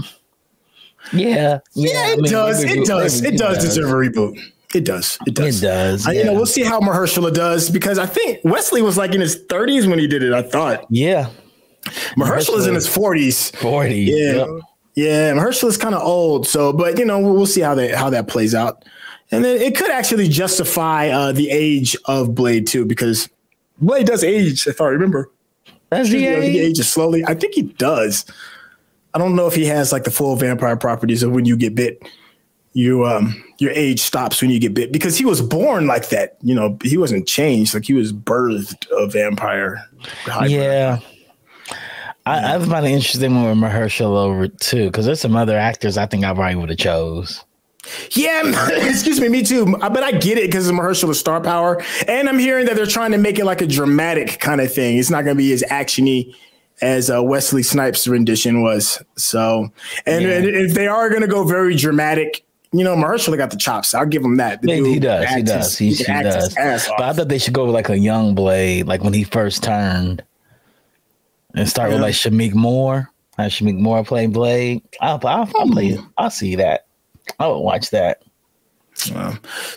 Yeah, 1.11 1.59
Yeah, 1.73 1.97
I 1.97 2.11
it 2.13 2.19
mean, 2.19 2.31
does. 2.31 2.63
It 2.63 2.85
does. 2.85 3.21
maybe 3.21 3.35
It 3.35 3.39
does 3.39 3.57
deserve 3.63 3.89
a 3.89 3.93
reboot. 3.93 4.39
It 4.75 4.85
does. 4.85 5.17
It 5.25 5.33
does. 5.33 5.63
It 5.63 5.65
does. 5.65 6.07
Uh, 6.07 6.11
You 6.11 6.25
know, 6.25 6.33
we'll 6.33 6.45
see 6.45 6.61
how 6.63 6.79
Mahershala 6.79 7.33
does 7.33 7.71
because 7.71 7.97
I 7.97 8.05
think 8.05 8.39
Wesley 8.43 8.83
was 8.83 8.95
like 8.97 9.15
in 9.15 9.21
his 9.21 9.35
30s 9.47 9.87
when 9.89 9.97
he 9.97 10.05
did 10.05 10.21
it. 10.21 10.33
I 10.33 10.43
thought 10.43 10.85
yeah, 10.91 11.29
Mahershala 12.17 12.57
is 12.57 12.67
in 12.67 12.75
his 12.75 12.87
40s. 12.87 13.55
40. 13.57 13.95
Yeah, 13.95 14.15
Yep. 14.33 14.47
yeah. 14.95 15.31
Mahershala 15.33 15.69
is 15.69 15.77
kind 15.77 15.95
of 15.95 16.01
old, 16.01 16.47
so 16.47 16.73
but 16.73 16.97
you 16.99 17.05
know 17.05 17.19
we'll, 17.19 17.33
we'll 17.33 17.45
see 17.45 17.61
how 17.61 17.75
that 17.75 17.95
how 17.95 18.09
that 18.09 18.27
plays 18.27 18.53
out, 18.53 18.83
and 19.31 19.43
then 19.43 19.61
it 19.61 19.75
could 19.75 19.89
actually 19.91 20.27
justify 20.27 21.09
uh, 21.09 21.31
the 21.31 21.49
age 21.49 21.95
of 22.05 22.35
Blade 22.35 22.67
too 22.67 22.85
because 22.85 23.29
Blade 23.81 24.05
does 24.07 24.23
age. 24.23 24.67
If 24.67 24.81
I 24.81 24.87
remember, 24.87 25.31
That's 25.89 26.09
the 26.09 26.19
You 26.19 26.31
know, 26.31 26.41
he 26.41 26.59
ages 26.59 26.89
slowly. 26.91 27.23
I 27.25 27.33
think 27.33 27.53
he 27.53 27.61
does. 27.63 28.25
I 29.13 29.17
don't 29.17 29.35
know 29.35 29.47
if 29.47 29.55
he 29.55 29.65
has 29.65 29.91
like 29.91 30.03
the 30.03 30.11
full 30.11 30.35
vampire 30.35 30.77
properties 30.77 31.23
of 31.23 31.31
when 31.31 31.45
you 31.45 31.57
get 31.57 31.73
bit. 31.75 32.01
You 32.73 33.03
um 33.05 33.43
your 33.57 33.71
age 33.71 33.99
stops 33.99 34.41
when 34.43 34.51
you 34.51 34.59
get 34.59 34.75
bit 34.75 34.91
because 34.91 35.17
he 35.17 35.25
was 35.25 35.41
born 35.41 35.87
like 35.87 36.09
that. 36.09 36.37
You 36.43 36.53
know, 36.53 36.77
he 36.83 36.97
wasn't 36.97 37.27
changed. 37.27 37.73
Like 37.73 37.85
he 37.85 37.93
was 37.93 38.13
birthed 38.13 38.85
a 38.91 39.07
vampire. 39.07 39.83
hybrid. 40.25 40.51
Yeah. 40.51 40.99
I, 42.25 42.55
I 42.55 42.59
find 42.59 42.85
it 42.85 42.89
interesting 42.91 43.43
with 43.43 43.57
Mahershala 43.57 44.25
over 44.25 44.47
too, 44.47 44.85
because 44.87 45.05
there's 45.05 45.21
some 45.21 45.35
other 45.35 45.57
actors 45.57 45.97
I 45.97 46.05
think 46.05 46.23
I 46.25 46.33
probably 46.33 46.55
would 46.55 46.69
have 46.69 46.77
chose. 46.77 47.43
Yeah, 48.11 48.41
excuse 48.87 49.19
me, 49.19 49.29
me 49.29 49.41
too. 49.41 49.65
But 49.65 50.03
I 50.03 50.11
get 50.11 50.37
it 50.37 50.45
because 50.47 50.67
of 50.69 50.75
Mahershala's 50.75 51.19
star 51.19 51.41
power, 51.41 51.81
and 52.07 52.29
I'm 52.29 52.37
hearing 52.37 52.65
that 52.67 52.75
they're 52.75 52.85
trying 52.85 53.11
to 53.13 53.17
make 53.17 53.39
it 53.39 53.45
like 53.45 53.61
a 53.61 53.67
dramatic 53.67 54.39
kind 54.39 54.61
of 54.61 54.71
thing. 54.71 54.97
It's 54.97 55.09
not 55.09 55.23
going 55.23 55.35
to 55.35 55.41
be 55.41 55.51
as 55.53 55.63
actiony 55.63 56.35
as 56.81 57.09
uh, 57.09 57.23
Wesley 57.23 57.63
Snipes' 57.63 58.07
rendition 58.07 58.61
was. 58.61 59.01
So, 59.17 59.71
and, 60.05 60.23
Yeah. 60.23 60.29
and 60.37 60.45
if 60.45 60.73
they 60.75 60.87
are 60.87 61.09
going 61.09 61.21
to 61.21 61.27
go 61.27 61.43
very 61.45 61.75
dramatic, 61.75 62.45
you 62.71 62.83
know, 62.83 62.95
Mahershala 62.95 63.37
got 63.37 63.49
the 63.49 63.57
chops. 63.57 63.93
I'll 63.95 64.05
give 64.05 64.23
him 64.23 64.37
that. 64.37 64.63
He, 64.63 64.93
he 64.93 64.99
does. 64.99 65.27
He 65.29 65.41
does. 65.41 65.77
his- 65.77 65.97
He, 65.97 66.03
he 66.05 66.23
does. 66.23 66.53
But 66.55 67.01
I 67.01 67.13
thought 67.13 67.27
they 67.27 67.39
should 67.39 67.53
go 67.53 67.65
with 67.65 67.73
like 67.73 67.89
a 67.89 67.97
young 67.97 68.35
Blade, 68.35 68.87
like 68.87 69.03
when 69.03 69.13
he 69.13 69.23
first 69.23 69.63
turned, 69.63 70.23
and 71.55 71.67
start 71.67 71.91
with 71.91 72.01
like 72.01 72.13
Shameik 72.13 72.53
Moore. 72.53 73.09
Have 73.37 73.51
Shameik 73.51 73.77
Moore 73.79 74.03
play 74.03 74.27
Blade. 74.27 74.81
I'll, 75.01 75.19
I'll, 75.25 75.49
I'll 75.57 75.69
play. 75.71 75.93
Hmm. 75.95 76.05
I'll 76.17 76.29
see 76.29 76.55
that. 76.55 76.85
I 77.39 77.47
would 77.47 77.59
watch 77.59 77.89
that. 77.91 78.21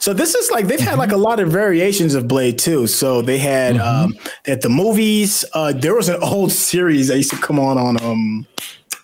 So 0.01 0.13
this 0.13 0.35
is 0.35 0.51
like 0.51 0.67
they've 0.67 0.81
had 0.81 0.99
like 0.99 1.13
a 1.13 1.17
lot 1.17 1.39
of 1.39 1.49
variations 1.49 2.15
of 2.15 2.27
Blade 2.27 2.59
too. 2.59 2.89
So 2.89 3.23
they 3.23 3.39
had 3.39 3.77
um 3.79 4.17
at 4.47 4.63
the 4.63 4.69
movies. 4.69 5.45
Uh, 5.55 5.73
there 5.73 5.95
was 5.95 6.09
an 6.09 6.21
old 6.23 6.51
series 6.51 7.07
that 7.09 7.17
used 7.19 7.31
to 7.31 7.37
come 7.37 7.59
on 7.61 7.79
on 7.79 8.03
um. 8.03 8.47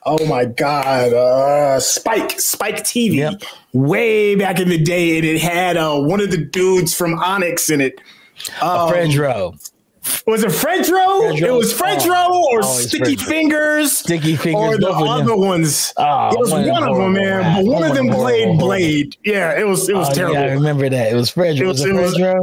Oh 0.06 0.24
my 0.26 0.46
God! 0.46 1.12
Uh, 1.12 1.78
Spike, 1.80 2.40
Spike 2.40 2.76
TV, 2.78 3.16
Yep. 3.16 3.42
way 3.74 4.34
back 4.36 4.58
in 4.58 4.70
the 4.70 4.78
day, 4.78 5.18
and 5.18 5.26
it 5.26 5.40
had 5.40 5.76
uh, 5.76 5.98
one 6.00 6.20
of 6.20 6.30
the 6.30 6.38
dudes 6.38 6.94
from 6.94 7.18
Onyx 7.18 7.68
in 7.68 7.80
it. 7.82 8.00
Um, 8.62 8.90
Fredro, 8.90 9.70
was 10.26 10.44
it 10.44 10.50
Fredro? 10.50 11.32
Fredro 11.32 11.40
it 11.40 11.50
was 11.52 11.68
was 11.68 11.74
Fredro 11.80 12.26
oh, 12.28 12.48
or 12.52 12.62
Sticky 12.62 13.16
Fredro. 13.16 13.26
Fingers, 13.28 13.92
Sticky 13.98 14.34
Fingaz, 14.36 14.54
or 14.54 14.76
the 14.76 14.86
both 14.86 14.94
of 14.96 14.98
them. 15.00 15.08
other 15.08 15.36
ones. 15.36 15.92
Oh, 15.96 16.28
it 16.32 16.38
was 16.38 16.50
one 16.50 16.68
one, 16.68 16.82
of 16.84 16.96
them 16.96 17.12
man. 17.12 17.56
But 17.64 17.70
one 17.70 17.82
rap. 17.82 17.90
of 17.90 17.96
them 17.96 18.08
played 18.10 18.58
Blade. 18.58 19.16
Yeah, 19.24 19.58
it 19.58 19.66
was 19.66 19.88
it 19.88 19.96
was 19.96 20.08
Oh, 20.10 20.14
terrible. 20.14 20.34
Yeah, 20.36 20.42
I 20.42 20.52
remember 20.52 20.88
that. 20.88 21.12
It 21.12 21.14
was 21.16 21.30
Fredro. 21.32 21.60
It 21.60 21.66
was, 21.66 21.80
was- 21.86 21.86
it 21.86 21.90
it 21.90 21.94
was- 22.24 22.38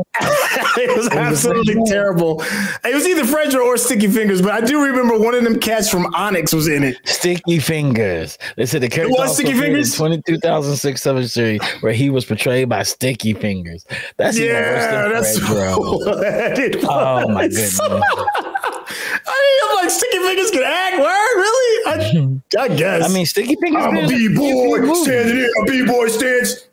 it 0.78 0.98
was 0.98 1.08
absolutely 1.10 1.76
terrible. 1.86 2.42
It 2.84 2.94
was 2.94 3.08
either 3.08 3.24
Fredro 3.24 3.62
or 3.66 3.78
Sticky 3.78 4.08
Fingaz, 4.08 4.42
but 4.44 4.52
I 4.52 4.62
do 4.62 4.82
remember 4.84 5.18
one 5.18 5.34
of 5.36 5.44
them 5.44 5.60
cats 5.60 5.90
from 5.90 6.06
Onyx 6.16 6.54
was 6.54 6.68
in 6.68 6.84
it. 6.84 6.98
Sticky 7.06 7.58
Fingaz. 7.60 8.38
They 8.58 8.66
said 8.66 8.82
the 8.82 8.90
character 8.90 9.16
was 9.18 9.34
Sticky 9.36 9.54
Fingaz? 9.54 9.96
20, 9.96 10.22
2006 10.24 11.02
Series 11.32 11.62
where 11.82 11.94
he 11.94 12.10
was 12.10 12.26
portrayed 12.26 12.68
by 12.70 12.84
Sticky 12.84 13.34
Fingaz. 13.34 13.86
That's 14.18 14.38
even 14.38 14.50
Yeah, 14.56 15.10
worse 15.10 15.36
that's 15.36 15.40
than 15.50 15.56
it 16.64 16.76
was. 16.76 16.86
Oh 16.90 17.28
my 17.30 17.48
goodness. 17.56 17.80
I 19.28 19.36
mean, 19.42 19.70
I'm 19.70 19.76
like 19.76 19.90
Sticky 19.90 20.18
Fingaz 20.20 20.52
can 20.52 20.64
act. 20.64 21.00
Word, 21.00 21.36
really? 21.36 22.42
I, 22.58 22.64
I 22.64 22.68
guess. 22.76 23.10
I 23.10 23.14
mean, 23.14 23.26
Sticky 23.26 23.56
Fingaz. 23.56 23.88
I'm 23.88 23.98
a 23.98 24.08
b 24.08 24.36
boy 24.36 24.94
standing 24.94 25.36
here. 25.36 25.50
A 25.62 25.66
b 25.66 25.86
boy 25.86 26.08
stands. 26.08 26.68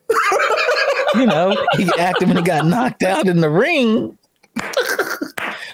You 1.15 1.27
know, 1.27 1.57
he 1.77 1.91
acted 1.99 2.29
when 2.29 2.37
he 2.37 2.43
got 2.43 2.67
knocked 2.67 3.03
out 3.03 3.27
in 3.27 3.41
the 3.41 3.51
ring. 3.51 4.17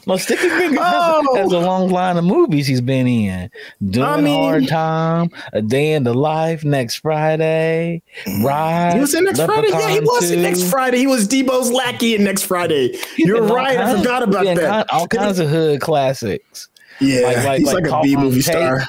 Well, 0.09 0.17
Sticky 0.17 0.49
Fingaz 0.49 0.79
oh. 0.81 1.37
has, 1.37 1.53
a 1.53 1.59
long 1.59 1.91
line 1.91 2.17
of 2.17 2.25
movies 2.25 2.67
he's 2.67 2.81
been 2.81 3.07
in. 3.07 3.51
Doing 3.91 4.07
I 4.07 4.21
mean, 4.23 4.43
Hard 4.43 4.67
Time, 4.67 5.31
A 5.53 5.61
Day 5.61 5.93
in 5.93 6.05
the 6.05 6.15
Life, 6.15 6.65
Next 6.65 6.97
Friday, 7.01 8.03
Ride. 8.43 8.95
He 8.95 9.01
was 9.01 9.15
in 9.15 9.25
Next 9.25 9.45
Friday. 9.45 9.69
Yeah, 9.69 9.91
he 9.91 10.01
was 10.01 10.31
in 10.31 10.41
Next 10.41 10.71
Friday. 10.71 10.97
He 10.97 11.07
was 11.07 11.29
Debo's 11.29 11.71
lackey 11.71 12.15
in 12.15 12.25
Next 12.25 12.45
Friday. 12.45 12.97
He's 13.17 13.27
You're 13.27 13.43
right. 13.43 13.77
Kinds, 13.77 13.97
I 13.97 13.99
forgot 13.99 14.23
about 14.23 14.57
that. 14.57 14.91
all 14.91 15.07
kinds 15.07 15.41
of 15.41 15.51
hood 15.51 15.83
classics. 15.83 16.71
Yeah, 17.01 17.21
like, 17.21 17.45
like, 17.45 17.59
he's 17.59 17.67
like, 17.75 17.87
like 17.87 17.93
a 17.93 18.03
B 18.03 18.17
movie 18.17 18.41
star. 18.41 18.85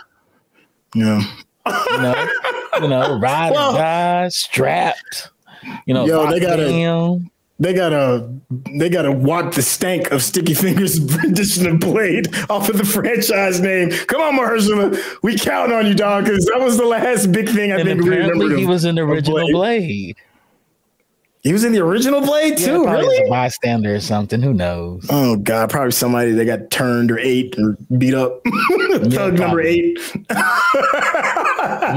Yeah. 0.96 1.22
You 1.68 1.98
know, 1.98 2.28
you 2.82 2.88
know, 2.88 3.20
ride 3.20 3.52
well, 3.52 3.74
die, 3.74 4.30
strapped. 4.30 5.32
You 5.86 5.94
know, 5.94 6.06
yo, 6.06 6.32
they 6.32 6.40
got 6.40 6.62
a 6.62 7.20
they 7.60 7.74
gotta 7.74 8.30
they 8.78 8.90
gotta 8.90 9.12
wipe 9.12 9.54
the 9.54 9.62
stank 9.62 10.12
of 10.12 10.24
Sticky 10.24 10.54
Fingaz 10.54 11.16
rendition 11.22 11.68
of 11.68 11.80
Blade 11.80 12.28
off 12.50 12.70
of 12.70 12.78
the 12.78 12.86
franchise 12.86 13.60
name. 13.60 13.92
Come 14.08 14.22
on, 14.22 14.38
Mahershala, 14.38 14.98
we 15.22 15.38
count 15.38 15.74
on 15.74 15.86
you, 15.86 15.94
dog, 15.94 16.26
because 16.26 16.46
that 16.46 16.60
was 16.60 16.78
the 16.78 16.86
last 16.86 17.32
big 17.32 17.50
thing 17.50 17.72
I 17.72 17.80
and 17.80 17.88
think 17.88 18.02
we 18.02 18.10
remember. 18.10 18.56
He 18.56 18.66
was 18.66 18.86
in 18.86 18.96
the 18.96 19.02
original 19.02 19.40
Blade. 19.40 19.52
Blade. 19.52 20.16
He 21.42 21.54
was 21.54 21.64
in 21.64 21.72
the 21.72 21.80
original 21.80 22.20
Blade 22.20 22.58
too. 22.58 22.84
Yeah, 22.84 22.92
really? 22.92 23.26
a 23.26 23.30
bystander 23.30 23.96
or 23.96 24.02
something. 24.02 24.42
Who 24.42 24.54
knows? 24.54 25.06
Oh 25.10 25.38
God, 25.38 25.70
probably 25.70 25.92
somebody 25.92 26.32
that 26.34 26.46
got 26.46 26.70
turned 26.70 27.12
or 27.12 27.20
ate 27.20 27.58
or 27.58 27.78
beat 27.98 28.14
up. 28.14 28.42
Thug 28.46 29.34
yeah, 29.34 29.46
number 29.46 29.62
eight. 29.62 29.98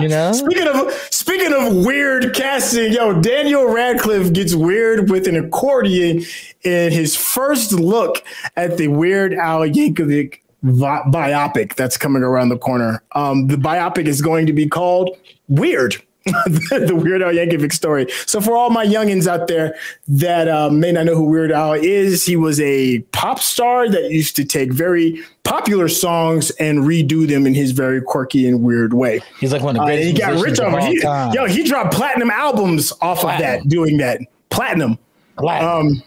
you 0.00 0.08
know. 0.08 0.32
Speaking 0.32 0.68
of 0.68 0.92
speaking 1.10 1.52
of 1.52 1.84
weird 1.84 2.34
casting, 2.34 2.92
yo, 2.92 3.20
Daniel 3.20 3.66
Radcliffe 3.66 4.32
gets 4.32 4.54
weird 4.54 5.10
with 5.10 5.26
an 5.26 5.36
accordion 5.36 6.24
in 6.62 6.92
his 6.92 7.16
first 7.16 7.72
look 7.72 8.22
at 8.56 8.76
the 8.76 8.88
Weird 8.88 9.34
Al 9.34 9.60
Yankovic 9.60 10.40
biopic 10.64 11.74
that's 11.74 11.96
coming 11.96 12.22
around 12.22 12.50
the 12.50 12.58
corner. 12.58 13.02
Um, 13.12 13.48
the 13.48 13.56
biopic 13.56 14.06
is 14.06 14.22
going 14.22 14.46
to 14.46 14.52
be 14.52 14.68
called 14.68 15.16
Weird. 15.48 16.02
the 16.70 16.94
Weird 16.94 17.22
Al 17.22 17.32
Yankovic 17.32 17.72
story. 17.72 18.06
So 18.26 18.40
for 18.40 18.56
all 18.56 18.70
my 18.70 18.86
youngins 18.86 19.26
out 19.26 19.48
there 19.48 19.74
that 20.08 20.48
uh, 20.48 20.70
may 20.70 20.92
not 20.92 21.06
know 21.06 21.16
who 21.16 21.24
Weird 21.24 21.50
Al 21.50 21.72
is, 21.72 22.24
he 22.24 22.36
was 22.36 22.60
a 22.60 23.00
pop 23.12 23.40
star 23.40 23.88
that 23.88 24.10
used 24.10 24.36
to 24.36 24.44
take 24.44 24.72
very 24.72 25.22
popular 25.44 25.88
songs 25.88 26.50
and 26.52 26.80
redo 26.80 27.26
them 27.26 27.46
in 27.46 27.54
his 27.54 27.72
very 27.72 28.00
quirky 28.00 28.46
and 28.46 28.62
weird 28.62 28.92
way. 28.94 29.20
He's 29.40 29.52
like 29.52 29.62
one 29.62 29.76
of 29.76 29.80
the 29.80 29.86
greatest. 29.86 30.22
Uh, 30.22 30.26
he 30.28 30.36
got 30.36 30.44
rich 30.44 30.60
off 30.60 30.74
it. 30.78 31.34
Yo, 31.34 31.46
he 31.46 31.64
dropped 31.64 31.92
platinum 31.92 32.30
albums 32.30 32.92
off 33.00 33.20
platinum. 33.20 33.54
of 33.54 33.62
that, 33.62 33.68
doing 33.68 33.96
that. 33.96 34.20
Platinum. 34.50 34.98
Platinum. 35.36 35.86
Um, 35.86 36.02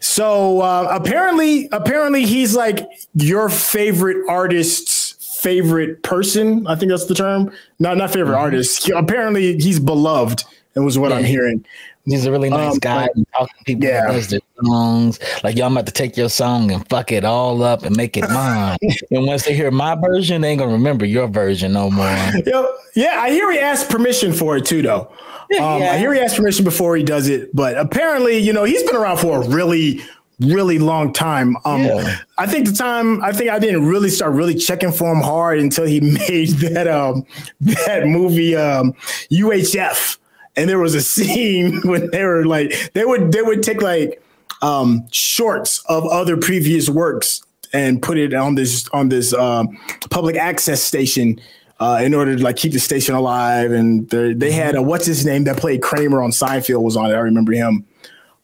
so 0.00 0.60
uh, 0.60 0.88
apparently, 0.90 1.68
apparently 1.72 2.26
he's 2.26 2.54
like 2.54 2.86
your 3.14 3.48
favorite 3.48 4.28
artist's 4.28 5.03
favorite 5.44 6.02
person. 6.02 6.66
I 6.66 6.74
think 6.74 6.90
that's 6.90 7.04
the 7.04 7.14
term. 7.14 7.52
Not 7.78 7.98
not 7.98 8.10
favorite 8.10 8.34
mm-hmm. 8.34 8.42
artist. 8.42 8.86
He, 8.86 8.92
apparently, 8.92 9.58
he's 9.58 9.78
beloved. 9.78 10.42
And 10.74 10.84
was 10.84 10.98
what 10.98 11.12
yeah, 11.12 11.18
I'm 11.18 11.24
hearing. 11.24 11.64
He's 12.04 12.26
a 12.26 12.32
really 12.32 12.50
nice 12.50 12.72
um, 12.72 12.78
guy. 12.80 13.08
Talking 13.32 13.54
to 13.58 13.64
people 13.64 13.86
yeah. 13.86 14.10
does 14.10 14.28
their 14.28 14.40
songs. 14.64 15.20
Like 15.44 15.56
y'all, 15.56 15.66
I'm 15.66 15.72
about 15.72 15.86
to 15.86 15.92
take 15.92 16.16
your 16.16 16.28
song 16.28 16.72
and 16.72 16.86
fuck 16.88 17.12
it 17.12 17.24
all 17.24 17.62
up 17.62 17.84
and 17.84 17.96
make 17.96 18.16
it 18.16 18.28
mine. 18.28 18.76
and 19.12 19.24
once 19.26 19.44
they 19.44 19.54
hear 19.54 19.70
my 19.70 19.94
version, 19.94 20.40
they 20.40 20.50
ain't 20.50 20.58
gonna 20.58 20.72
remember 20.72 21.04
your 21.04 21.28
version 21.28 21.74
no 21.74 21.90
more. 21.90 22.06
Yo, 22.44 22.74
yeah, 22.96 23.20
I 23.20 23.30
hear 23.30 23.52
he 23.52 23.58
asked 23.58 23.88
permission 23.88 24.32
for 24.32 24.56
it 24.56 24.64
too, 24.64 24.82
though. 24.82 25.12
Um, 25.60 25.82
yeah. 25.82 25.92
I 25.92 25.98
hear 25.98 26.12
he 26.12 26.18
asked 26.18 26.36
permission 26.36 26.64
before 26.64 26.96
he 26.96 27.04
does 27.04 27.28
it, 27.28 27.54
but 27.54 27.76
apparently, 27.76 28.38
you 28.38 28.52
know, 28.52 28.64
he's 28.64 28.82
been 28.82 28.96
around 28.96 29.18
for 29.18 29.42
a 29.42 29.48
really, 29.48 30.02
really 30.44 30.78
long 30.78 31.12
time. 31.12 31.56
Um, 31.64 31.84
yeah. 31.84 32.18
I 32.38 32.46
think 32.46 32.66
the 32.66 32.72
time 32.72 33.22
I 33.22 33.32
think 33.32 33.50
I 33.50 33.58
didn't 33.58 33.86
really 33.86 34.10
start 34.10 34.32
really 34.34 34.54
checking 34.54 34.92
for 34.92 35.12
him 35.12 35.20
hard 35.20 35.58
until 35.58 35.86
he 35.86 36.00
made 36.28 36.50
that 36.60 36.88
um 36.88 37.24
that 37.60 38.06
movie 38.06 38.56
um 38.56 38.92
UHF. 39.30 40.18
And 40.56 40.68
there 40.68 40.78
was 40.78 40.94
a 40.94 41.02
scene 41.14 41.80
when 41.82 42.10
they 42.10 42.24
were 42.24 42.44
like 42.44 42.92
they 42.94 43.04
would 43.04 43.32
they 43.32 43.42
would 43.42 43.62
take 43.62 43.82
like 43.82 44.22
um 44.62 45.06
shorts 45.10 45.82
of 45.88 46.06
other 46.06 46.36
previous 46.36 46.88
works 46.88 47.42
and 47.74 48.00
put 48.00 48.16
it 48.16 48.32
on 48.32 48.54
this 48.54 48.88
on 48.90 49.10
this 49.10 49.34
um, 49.34 49.76
public 50.08 50.36
access 50.36 50.82
station 50.82 51.38
uh, 51.80 52.00
in 52.02 52.14
order 52.14 52.36
to 52.36 52.42
like 52.42 52.56
keep 52.56 52.72
the 52.72 52.78
station 52.78 53.14
alive. 53.14 53.72
And 53.72 54.08
they 54.08 54.52
had 54.52 54.76
a 54.76 54.82
what's 54.82 55.04
his 55.04 55.26
name 55.26 55.44
that 55.44 55.58
played 55.58 55.82
Kramer 55.82 56.22
on 56.22 56.30
Seinfeld 56.30 56.82
was 56.82 56.96
on 56.96 57.10
it. 57.10 57.14
I 57.14 57.18
remember 57.18 57.52
him. 57.52 57.84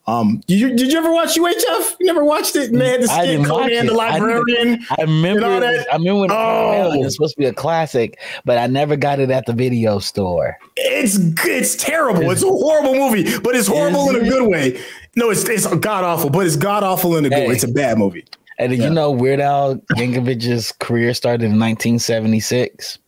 Um, 0.06 0.42
did 0.46 0.58
you, 0.58 0.74
did 0.74 0.92
you 0.92 0.98
ever 0.98 1.12
watch 1.12 1.36
UHF? 1.36 1.96
You 2.00 2.06
never 2.06 2.24
watched 2.24 2.56
it? 2.56 2.72
Man, 2.72 3.00
the 3.00 3.06
skit 3.06 3.46
Conan 3.46 3.86
the 3.86 3.92
Librarian. 3.92 4.84
I, 4.90 4.96
I 4.98 5.02
remember. 5.02 5.62
It, 5.62 5.86
I 5.92 5.96
remember 5.96 6.20
when 6.22 6.30
oh. 6.32 6.92
it 6.92 7.04
was 7.04 7.14
supposed 7.14 7.34
to 7.34 7.38
be 7.38 7.46
a 7.46 7.52
classic, 7.52 8.18
but 8.44 8.58
I 8.58 8.66
never 8.66 8.96
got 8.96 9.20
it 9.20 9.30
at 9.30 9.46
the 9.46 9.52
video 9.52 9.98
store. 9.98 10.58
It's 10.76 11.16
it's 11.44 11.76
terrible. 11.76 12.30
It's, 12.30 12.42
a 12.42 12.46
horrible 12.46 12.94
movie, 12.94 13.38
but 13.38 13.54
it's 13.54 13.68
horrible 13.68 14.08
in 14.10 14.16
a 14.16 14.28
good 14.28 14.48
way. 14.48 14.80
No, 15.16 15.30
it's 15.30 15.48
it's 15.48 15.66
god 15.76 16.02
awful, 16.02 16.30
but 16.30 16.46
it's 16.46 16.56
god 16.56 16.82
awful 16.82 17.16
in 17.16 17.26
a 17.26 17.28
good 17.28 17.38
hey. 17.38 17.48
way. 17.48 17.54
It's 17.54 17.64
a 17.64 17.68
bad 17.68 17.98
movie. 17.98 18.24
And 18.58 18.70
did 18.70 18.80
yeah. 18.80 18.88
you 18.88 18.94
know 18.94 19.10
Weird 19.10 19.40
Al 19.40 19.76
Yankovic's 19.96 20.72
career 20.72 21.14
started 21.14 21.44
in 21.44 21.52
1976? 21.52 22.98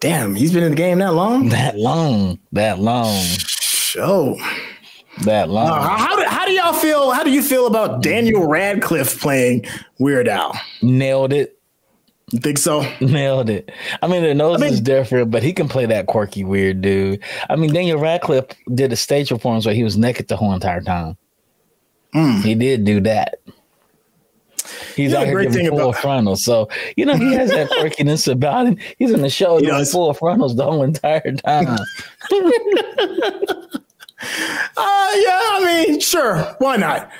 Damn, 0.00 0.34
he's 0.34 0.52
been 0.52 0.62
in 0.62 0.70
the 0.70 0.76
game 0.76 0.98
that 0.98 1.14
long. 1.14 1.48
That 1.48 1.76
long. 1.76 2.38
That 2.52 2.78
long. 2.78 3.24
Oh 3.98 4.36
that 5.24 5.48
long. 5.48 5.68
Uh, 5.68 5.96
how, 5.96 6.16
do, 6.16 6.24
how 6.28 6.46
do 6.46 6.52
y'all 6.52 6.72
feel? 6.72 7.10
How 7.10 7.22
do 7.22 7.30
you 7.30 7.42
feel 7.42 7.66
about 7.66 8.02
Daniel 8.02 8.46
Radcliffe 8.46 9.20
playing 9.20 9.64
Weird 9.98 10.28
Al? 10.28 10.58
Nailed 10.82 11.32
it. 11.32 11.58
You 12.32 12.40
think 12.40 12.58
so? 12.58 12.84
Nailed 13.00 13.50
it. 13.50 13.70
I 14.02 14.08
mean, 14.08 14.22
the 14.22 14.34
nose 14.34 14.60
I 14.60 14.64
mean, 14.64 14.74
is 14.74 14.80
different, 14.80 15.30
but 15.30 15.42
he 15.42 15.52
can 15.52 15.68
play 15.68 15.86
that 15.86 16.06
quirky, 16.06 16.44
weird 16.44 16.82
dude. 16.82 17.22
I 17.48 17.56
mean, 17.56 17.72
Daniel 17.72 17.98
Radcliffe 17.98 18.46
did 18.74 18.92
a 18.92 18.96
stage 18.96 19.28
performance 19.28 19.64
where 19.64 19.74
he 19.74 19.84
was 19.84 19.96
naked 19.96 20.28
the 20.28 20.36
whole 20.36 20.52
entire 20.52 20.80
time. 20.80 21.16
Mm. 22.14 22.42
He 22.42 22.54
did 22.54 22.84
do 22.84 23.00
that. 23.02 23.36
He's 24.96 25.12
yeah, 25.12 25.20
out 25.20 25.26
here 25.26 25.42
giving 25.44 25.68
full 25.68 25.90
about- 25.90 26.00
frontals. 26.00 26.42
So, 26.42 26.68
you 26.96 27.04
know, 27.04 27.14
he 27.14 27.32
has 27.34 27.50
that 27.50 27.70
quirkiness 27.70 28.26
about 28.32 28.66
him. 28.66 28.78
He's 28.98 29.12
in 29.12 29.22
the 29.22 29.30
show 29.30 29.60
doing 29.60 29.84
full 29.84 30.12
frontals 30.14 30.56
the 30.56 30.64
whole 30.64 30.82
entire 30.82 31.32
time. 31.32 31.78
Uh, 34.78 35.10
yeah, 35.14 35.40
I 35.40 35.84
mean, 35.86 36.00
sure, 36.00 36.36
why 36.58 36.76
not? 36.76 37.10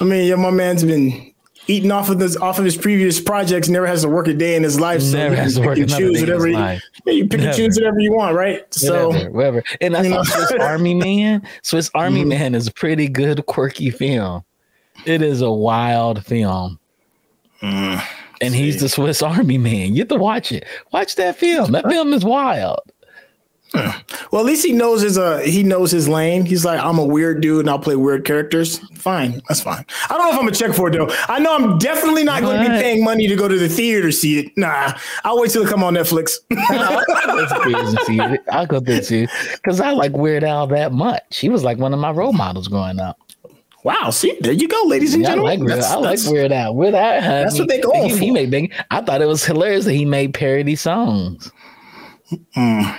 I 0.00 0.04
mean, 0.04 0.26
yeah, 0.26 0.34
my 0.34 0.50
man's 0.50 0.82
been 0.82 1.32
eating 1.66 1.90
off 1.90 2.08
of 2.08 2.18
this 2.18 2.36
off 2.36 2.58
of 2.58 2.64
his 2.64 2.76
previous 2.76 3.20
projects. 3.20 3.68
Never 3.68 3.86
has 3.86 4.02
to 4.02 4.08
work 4.08 4.28
a 4.28 4.34
day 4.34 4.56
in 4.56 4.62
his 4.62 4.78
life. 4.80 5.02
So 5.02 5.16
never 5.16 5.36
has 5.36 5.54
to 5.54 5.62
work 5.62 5.76
choose 5.76 6.20
whatever. 6.20 6.48
You, 6.48 6.58
yeah, 6.58 6.78
you 7.06 7.28
pick 7.28 7.40
never. 7.40 7.50
and 7.50 7.56
choose 7.56 7.76
whatever 7.76 8.00
you 8.00 8.12
want, 8.12 8.36
right? 8.36 8.72
So 8.74 9.08
whatever, 9.08 9.30
whatever. 9.30 9.64
And 9.80 9.96
I 9.96 10.08
thought 10.08 10.26
Swiss 10.26 10.52
Army 10.60 10.94
Man. 10.94 11.46
Swiss 11.62 11.90
Army 11.94 12.20
mm-hmm. 12.20 12.28
Man 12.30 12.54
is 12.54 12.66
a 12.66 12.72
pretty 12.72 13.08
good, 13.08 13.44
quirky 13.46 13.90
film. 13.90 14.44
It 15.06 15.22
is 15.22 15.40
a 15.40 15.52
wild 15.52 16.24
film. 16.24 16.78
Mm, 17.60 18.04
and 18.40 18.52
see. 18.52 18.58
he's 18.58 18.80
the 18.80 18.88
Swiss 18.88 19.22
Army 19.22 19.58
Man. 19.58 19.94
You 19.94 20.00
have 20.00 20.08
to 20.08 20.16
watch 20.16 20.52
it. 20.52 20.66
Watch 20.92 21.16
that 21.16 21.36
film. 21.36 21.72
That 21.72 21.88
film 21.88 22.12
is 22.12 22.24
wild. 22.24 22.80
Well, 23.74 24.40
at 24.40 24.46
least 24.46 24.64
he 24.64 24.72
knows 24.72 25.02
his 25.02 25.18
uh 25.18 25.38
he 25.38 25.62
knows 25.62 25.90
his 25.90 26.08
lane. 26.08 26.44
He's 26.44 26.64
like, 26.64 26.80
I'm 26.80 26.98
a 26.98 27.04
weird 27.04 27.40
dude 27.40 27.60
and 27.60 27.70
I'll 27.70 27.78
play 27.78 27.96
weird 27.96 28.24
characters. 28.24 28.78
Fine, 28.94 29.42
that's 29.48 29.60
fine. 29.60 29.84
I 30.08 30.16
don't 30.16 30.18
know 30.18 30.30
if 30.30 30.34
I'm 30.34 30.40
gonna 30.40 30.52
check 30.52 30.74
for 30.74 30.88
it 30.88 30.92
though. 30.92 31.08
I 31.28 31.38
know 31.38 31.54
I'm 31.54 31.78
definitely 31.78 32.24
not 32.24 32.42
going 32.42 32.62
to 32.62 32.62
be 32.62 32.68
paying 32.68 33.04
money 33.04 33.26
to 33.26 33.36
go 33.36 33.48
to 33.48 33.58
the 33.58 33.68
theater 33.68 34.02
to 34.02 34.12
see 34.12 34.38
it. 34.38 34.52
Nah, 34.56 34.92
I'll 35.24 35.40
wait 35.40 35.50
till 35.50 35.64
it 35.64 35.68
come 35.68 35.82
on 35.82 35.94
Netflix. 35.94 36.38
I'll 38.48 38.66
go 38.66 38.80
there 38.80 39.00
too 39.00 39.26
because 39.54 39.80
I 39.80 39.90
like 39.90 40.12
Weird 40.12 40.44
Al 40.44 40.66
that 40.68 40.92
much. 40.92 41.38
He 41.38 41.48
was 41.48 41.64
like 41.64 41.78
one 41.78 41.92
of 41.92 42.00
my 42.00 42.10
role 42.10 42.32
models 42.32 42.68
growing 42.68 43.00
up. 43.00 43.18
Wow, 43.84 44.08
see, 44.10 44.36
there 44.40 44.52
you 44.52 44.66
go, 44.66 44.82
ladies 44.86 45.12
and 45.12 45.22
yeah, 45.22 45.30
gentlemen. 45.30 45.60
I 45.60 45.64
like, 45.64 45.68
Weird, 45.68 45.84
I 45.84 45.96
like 45.96 46.18
Weird 46.26 46.52
Al. 46.52 46.74
Weird 46.74 46.94
Al. 46.94 47.20
That's 47.20 47.58
what 47.58 47.68
they 47.68 47.80
go 47.80 47.92
he, 48.08 48.16
he, 48.16 48.30
made 48.30 48.50
big. 48.50 48.72
I 48.90 49.02
thought 49.02 49.20
it 49.20 49.26
was 49.26 49.44
hilarious 49.44 49.84
that 49.84 49.92
he 49.92 50.06
made 50.06 50.32
parody 50.32 50.74
songs. 50.74 51.52
Mm. 52.56 52.98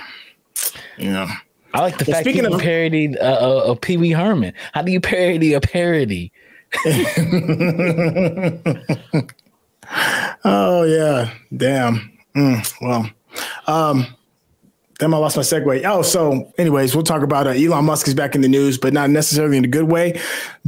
Yeah. 0.98 1.34
I 1.74 1.80
like 1.80 1.98
the 1.98 2.04
well, 2.06 2.14
fact 2.14 2.24
that 2.24 2.34
you 2.34 2.58
parodied 2.58 3.18
uh, 3.18 3.38
uh, 3.40 3.72
a 3.72 3.76
Pee 3.76 3.96
Wee 3.96 4.12
Herman. 4.12 4.54
How 4.72 4.82
do 4.82 4.92
you 4.92 5.00
parody 5.00 5.52
a 5.52 5.60
parody? 5.60 6.32
oh 10.44 10.84
yeah, 10.84 11.30
damn. 11.54 12.18
Mm, 12.34 12.74
well, 12.80 13.10
um, 13.66 14.06
Damn, 14.98 15.12
I 15.12 15.18
lost 15.18 15.36
my 15.36 15.42
segue. 15.42 15.84
Oh, 15.84 16.00
so 16.00 16.50
anyways, 16.56 16.94
we'll 16.94 17.04
talk 17.04 17.20
about 17.22 17.46
uh, 17.46 17.50
Elon 17.50 17.84
Musk 17.84 18.08
is 18.08 18.14
back 18.14 18.34
in 18.34 18.40
the 18.40 18.48
news, 18.48 18.78
but 18.78 18.94
not 18.94 19.10
necessarily 19.10 19.58
in 19.58 19.64
a 19.64 19.68
good 19.68 19.84
way 19.84 20.18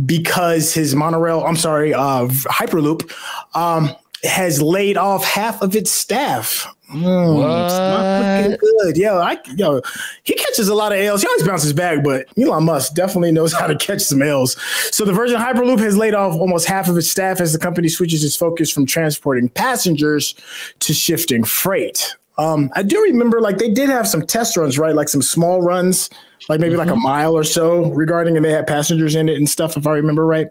because 0.05 0.75
his 0.75 0.95
monorail, 0.95 1.43
I'm 1.45 1.57
sorry, 1.57 1.95
uh, 1.95 2.27
Hyperloop, 2.27 3.11
um, 3.55 3.91
has 4.25 4.61
laid 4.61 4.99
off 4.99 5.25
half 5.25 5.63
of 5.63 5.75
its 5.75 5.91
staff. 5.91 6.67
Mm, 6.91 7.65
it's 7.65 7.79
not 7.79 8.43
looking 8.43 8.59
good. 8.59 8.97
Yo, 8.97 9.19
I 9.19 9.39
yo, 9.57 9.83
he 10.23 10.35
catches 10.35 10.69
a 10.69 10.75
lot 10.75 10.93
of 10.93 10.99
L's. 10.99 11.21
He 11.21 11.29
always 11.29 11.47
bounces 11.47 11.75
back, 11.75 12.03
but 12.03 12.27
Elon 12.39 12.65
Musk 12.65 12.95
definitely 12.95 13.31
knows 13.31 13.53
how 13.53 13.67
to 13.67 13.77
catch 13.77 14.01
some 14.01 14.23
L's. 14.23 14.57
So 14.91 15.05
the 15.05 15.13
Virgin 15.13 15.37
Hyperloop 15.37 15.81
has 15.81 15.99
laid 15.99 16.15
off 16.15 16.35
almost 16.35 16.67
half 16.67 16.89
of 16.89 16.97
its 16.97 17.11
staff 17.11 17.41
as 17.41 17.53
the 17.53 17.59
company 17.59 17.89
switches 17.89 18.25
its 18.25 18.37
focus 18.37 18.71
from 18.71 18.87
transporting 18.87 19.51
passengers 19.51 20.35
to 20.81 20.95
shifting 20.95 21.45
freight. 21.45 22.17
Um, 22.39 22.71
I 22.75 22.85
do 22.85 23.03
remember 23.03 23.41
like 23.41 23.59
they 23.59 23.71
did 23.71 23.91
have 23.91 24.09
some 24.09 24.25
test 24.25 24.57
runs, 24.57 24.79
right? 24.79 24.95
Like 24.95 25.09
some 25.09 25.23
small 25.23 25.61
runs, 25.61 26.09
like 26.49 26.61
maybe 26.61 26.71
mm-hmm. 26.71 26.79
like 26.79 26.89
a 26.89 26.93
mm-hmm. 26.93 27.03
mile 27.03 27.37
or 27.37 27.45
so 27.45 27.91
regarding, 27.91 28.37
and 28.37 28.45
they 28.45 28.53
had 28.53 28.67
passengers 28.67 29.15
in 29.15 29.29
it 29.29 29.37
and 29.37 29.49
stuff, 29.49 29.77
if 29.77 29.87
I 29.87 29.93
remember 29.93 30.25
right. 30.25 30.47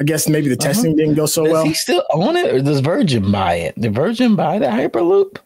I 0.00 0.04
guess 0.04 0.28
maybe 0.28 0.48
the 0.48 0.58
uh-huh. 0.58 0.68
testing 0.68 0.96
didn't 0.96 1.14
go 1.14 1.26
so 1.26 1.44
does 1.44 1.52
well. 1.52 1.64
He 1.64 1.74
still 1.74 2.04
own 2.10 2.36
it, 2.36 2.54
or 2.54 2.60
does 2.60 2.80
Virgin 2.80 3.30
buy 3.32 3.54
it? 3.54 3.80
Did 3.80 3.94
Virgin 3.94 4.36
buy 4.36 4.58
the 4.58 4.66
Hyperloop? 4.66 5.38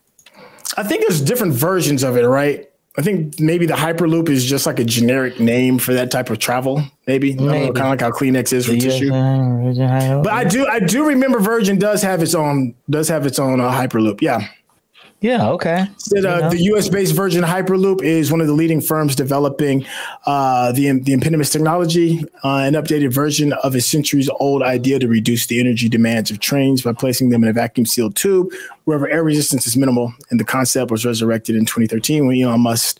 I 0.76 0.82
think 0.82 1.02
there's 1.02 1.20
different 1.20 1.54
versions 1.54 2.02
of 2.02 2.16
it, 2.16 2.26
right? 2.26 2.68
I 2.96 3.02
think 3.02 3.40
maybe 3.40 3.64
the 3.64 3.74
Hyperloop 3.74 4.28
is 4.28 4.44
just 4.44 4.66
like 4.66 4.78
a 4.78 4.84
generic 4.84 5.40
name 5.40 5.78
for 5.78 5.94
that 5.94 6.10
type 6.10 6.28
of 6.28 6.38
travel. 6.38 6.82
Maybe, 7.06 7.34
maybe. 7.34 7.72
kind 7.72 7.78
of 7.78 7.88
like 7.88 8.00
how 8.02 8.10
Kleenex 8.10 8.52
is 8.52 8.66
for 8.66 8.74
tissue. 8.76 9.08
but 10.22 10.32
I 10.32 10.44
do, 10.44 10.66
I 10.66 10.78
do 10.78 11.08
remember 11.08 11.40
Virgin 11.40 11.78
does 11.78 12.02
have 12.02 12.22
its 12.22 12.34
own, 12.34 12.74
does 12.90 13.08
have 13.08 13.24
its 13.24 13.38
own 13.38 13.60
uh, 13.60 13.72
Hyperloop. 13.72 14.20
Yeah. 14.20 14.46
Yeah. 15.22 15.50
Okay. 15.50 15.86
Said, 15.98 16.24
uh, 16.24 16.48
the 16.48 16.58
U.S. 16.64 16.88
based 16.88 17.14
Virgin 17.14 17.44
Hyperloop 17.44 18.02
is 18.02 18.32
one 18.32 18.40
of 18.40 18.48
the 18.48 18.52
leading 18.52 18.80
firms 18.80 19.14
developing 19.14 19.86
uh, 20.26 20.72
the 20.72 20.90
the 20.98 21.12
Impedimus 21.12 21.52
technology, 21.52 22.24
uh, 22.42 22.56
an 22.56 22.74
updated 22.74 23.12
version 23.12 23.52
of 23.52 23.76
a 23.76 23.80
centuries 23.80 24.28
old 24.40 24.64
idea 24.64 24.98
to 24.98 25.06
reduce 25.06 25.46
the 25.46 25.60
energy 25.60 25.88
demands 25.88 26.32
of 26.32 26.40
trains 26.40 26.82
by 26.82 26.92
placing 26.92 27.30
them 27.30 27.44
in 27.44 27.48
a 27.48 27.52
vacuum 27.52 27.86
sealed 27.86 28.16
tube 28.16 28.48
wherever 28.84 29.08
air 29.08 29.22
resistance 29.22 29.64
is 29.64 29.76
minimal. 29.76 30.12
And 30.30 30.40
the 30.40 30.44
concept 30.44 30.90
was 30.90 31.06
resurrected 31.06 31.54
in 31.54 31.66
2013 31.66 32.26
when 32.26 32.42
Elon 32.42 32.60
Musk 32.60 32.98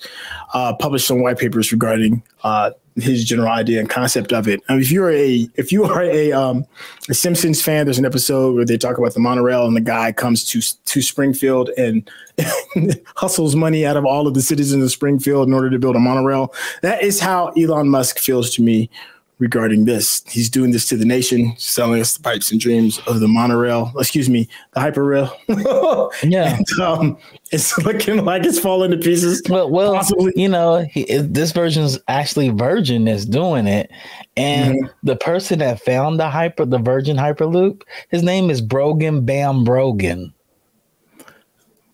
uh, 0.54 0.74
published 0.74 1.08
some 1.08 1.22
white 1.22 1.38
papers 1.38 1.72
regarding 1.72 2.22
uh, 2.44 2.70
his 2.96 3.24
general 3.24 3.48
idea 3.48 3.81
and 3.81 3.88
concept 3.88 4.33
of 4.33 4.46
it. 4.46 4.61
I 4.68 4.74
mean, 4.74 4.83
if 4.83 4.90
you're 4.90 5.11
a 5.11 5.48
if 5.55 5.72
you 5.72 5.85
are 5.85 6.02
a 6.02 6.33
um, 6.33 6.66
a 7.09 7.14
Simpsons 7.14 7.62
fan, 7.62 7.87
there's 7.87 7.98
an 7.98 8.05
episode 8.05 8.55
where 8.55 8.64
they 8.64 8.76
talk 8.76 8.98
about 8.98 9.14
the 9.14 9.20
monorail 9.20 9.66
and 9.66 9.76
the 9.76 9.81
guy 9.81 10.12
comes 10.12 10.44
to 10.50 10.61
to 10.85 11.02
Springfield 11.02 11.70
and 11.78 12.09
hustles 13.16 13.57
money 13.57 13.87
out 13.87 13.96
of 13.96 14.05
all 14.05 14.26
of 14.26 14.35
the 14.35 14.42
citizens 14.42 14.85
of 14.85 14.90
Springfield 14.90 15.48
in 15.48 15.55
order 15.55 15.70
to 15.70 15.78
build 15.78 15.96
a 15.96 16.00
monorail. 16.00 16.52
That 16.83 17.02
is 17.02 17.20
how 17.20 17.48
Elon 17.48 17.88
Musk 17.88 18.18
feels 18.18 18.50
to 18.55 18.62
me 18.62 18.90
regarding 19.38 19.84
this. 19.84 20.22
He's 20.28 20.48
doing 20.48 20.70
this 20.70 20.88
to 20.88 20.96
the 20.96 21.04
nation, 21.04 21.54
selling 21.58 22.00
us 22.00 22.16
the 22.16 22.22
pipes 22.22 22.50
and 22.52 22.60
dreams 22.60 23.00
of 23.06 23.20
the 23.20 23.28
monorail. 23.28 23.92
Excuse 23.98 24.30
me, 24.30 24.48
the 24.72 24.80
hyperrail. 24.80 25.32
yeah, 26.22 26.56
and, 26.56 26.80
um, 26.80 27.18
it's 27.50 27.76
looking 27.84 28.24
like 28.24 28.44
it's 28.44 28.58
falling 28.58 28.90
to 28.92 28.96
pieces. 28.96 29.42
Well, 29.48 29.68
well, 29.70 29.94
Possibly. 29.94 30.32
you 30.36 30.48
know, 30.48 30.86
he, 30.90 31.04
this 31.04 31.52
version 31.52 31.82
is 31.82 31.98
actually 32.08 32.50
Virgin 32.50 33.04
that's 33.04 33.24
doing 33.24 33.66
it, 33.66 33.90
and 34.36 34.76
mm-hmm. 34.76 34.92
the 35.02 35.16
person 35.16 35.58
that 35.58 35.80
found 35.80 36.20
the 36.20 36.30
hyper, 36.30 36.64
the 36.64 36.78
Virgin 36.78 37.16
Hyperloop, 37.16 37.82
his 38.08 38.22
name 38.22 38.50
is 38.50 38.60
Brogan 38.60 39.24
Bam 39.24 39.64
Brogan. 39.64 40.32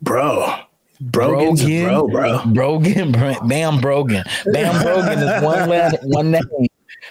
Bro. 0.03 0.55
Brogan's 1.01 1.63
Brogan, 1.63 1.85
bro, 1.85 2.09
bro. 2.09 2.43
Brogan, 2.47 3.13
Bam 3.13 3.81
Brogan. 3.81 4.25
Bam 4.53 4.83
Brogan 4.83 5.19
is 5.19 5.43
one 5.43 5.69
one 6.11 6.31
name 6.33 6.69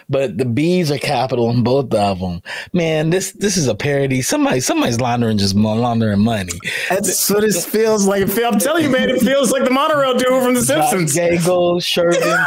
but 0.10 0.38
the 0.38 0.46
B's 0.46 0.92
are 0.92 0.98
capital 0.98 1.50
in 1.50 1.64
both 1.64 1.94
of 1.94 2.20
them. 2.20 2.42
Man, 2.74 3.10
this 3.10 3.32
this 3.34 3.58
is 3.58 3.68
a 3.68 3.76
parody. 3.76 4.22
Somebody 4.22 4.60
somebody's 4.60 5.02
laundering 5.02 5.38
just 5.38 5.56
laundering 5.56 6.20
money. 6.20 6.54
That's 6.90 7.30
what 7.30 7.44
it 7.44 7.54
feels 7.54 8.08
like. 8.08 8.24
I'm 8.24 8.60
telling 8.60 8.86
you, 8.86 8.90
man, 8.90 9.10
it 9.10 9.20
feels 9.20 9.52
like 9.52 9.64
the 9.64 9.70
monorail 9.70 10.18
dude 10.18 10.28
from 10.44 10.54
The 10.54 10.62
Simpsons. 10.62 11.14
Josh 11.14 11.24
Gagel, 11.24 11.82
Shervin, 11.82 12.46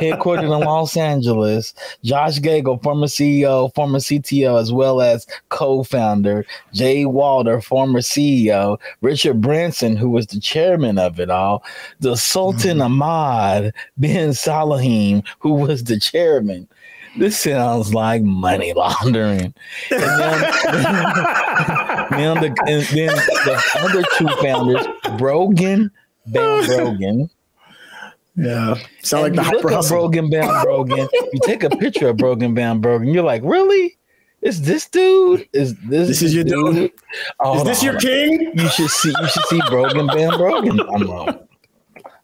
headquartered 0.00 0.42
in 0.42 0.48
Los 0.48 0.96
Angeles. 0.96 1.74
Josh 2.02 2.40
Gagel, 2.40 2.82
former 2.82 3.06
CEO, 3.06 3.72
former 3.74 3.98
CTO, 3.98 4.60
as 4.60 4.72
well 4.72 5.00
as 5.00 5.26
co-founder. 5.50 6.44
Jay 6.72 7.04
Walder, 7.04 7.60
former 7.60 8.00
CEO. 8.00 8.78
Richard 9.02 9.40
Branson, 9.40 9.96
who 9.96 10.10
was 10.10 10.26
the 10.26 10.40
chairman 10.40 10.98
of 10.98 11.20
it 11.20 11.30
all. 11.30 11.62
The 12.00 12.16
Sultan 12.16 12.78
mm-hmm. 12.78 13.02
Ahmad 13.02 13.72
bin 13.98 14.30
Salahim, 14.30 15.24
who 15.38 15.52
was 15.52 15.75
the 15.84 15.98
chairman. 15.98 16.68
This 17.18 17.38
sounds 17.38 17.94
like 17.94 18.22
money 18.22 18.72
laundering. 18.74 19.54
And 19.90 20.02
then, 20.02 20.40
then, 22.10 22.40
the, 22.40 22.54
and 22.66 22.82
then 22.84 23.16
the 23.16 23.62
other 23.80 24.02
two 24.16 24.28
founders, 24.42 24.86
Brogan, 25.16 25.90
Van 26.26 26.66
Brogan. 26.66 27.30
Yeah, 28.36 28.74
sound 29.02 29.22
like 29.22 29.32
the 29.32 29.62
look 29.62 29.88
Brogan 29.88 30.28
Bam 30.28 30.62
Brogan. 30.62 31.08
you 31.32 31.40
take 31.44 31.62
a 31.62 31.70
picture 31.70 32.10
of 32.10 32.18
Brogan 32.18 32.52
Bam 32.52 32.82
Brogan. 32.82 33.08
You're 33.08 33.24
like, 33.24 33.40
really? 33.42 33.96
Is 34.42 34.60
this 34.60 34.86
dude? 34.86 35.48
Is 35.54 35.74
this? 35.86 36.08
This 36.08 36.22
is 36.22 36.34
your 36.34 36.44
dude? 36.44 36.74
dude? 36.74 36.92
Oh, 37.40 37.58
is 37.58 37.64
this 37.64 37.82
your 37.82 37.98
king? 37.98 38.52
You 38.54 38.68
should 38.68 38.90
see. 38.90 39.08
You 39.08 39.28
should 39.28 39.44
see 39.46 39.60
Brogan 39.70 40.06
Bam 40.08 40.36
Brogan. 40.36 40.80
I'm 40.80 41.10
wrong 41.10 41.45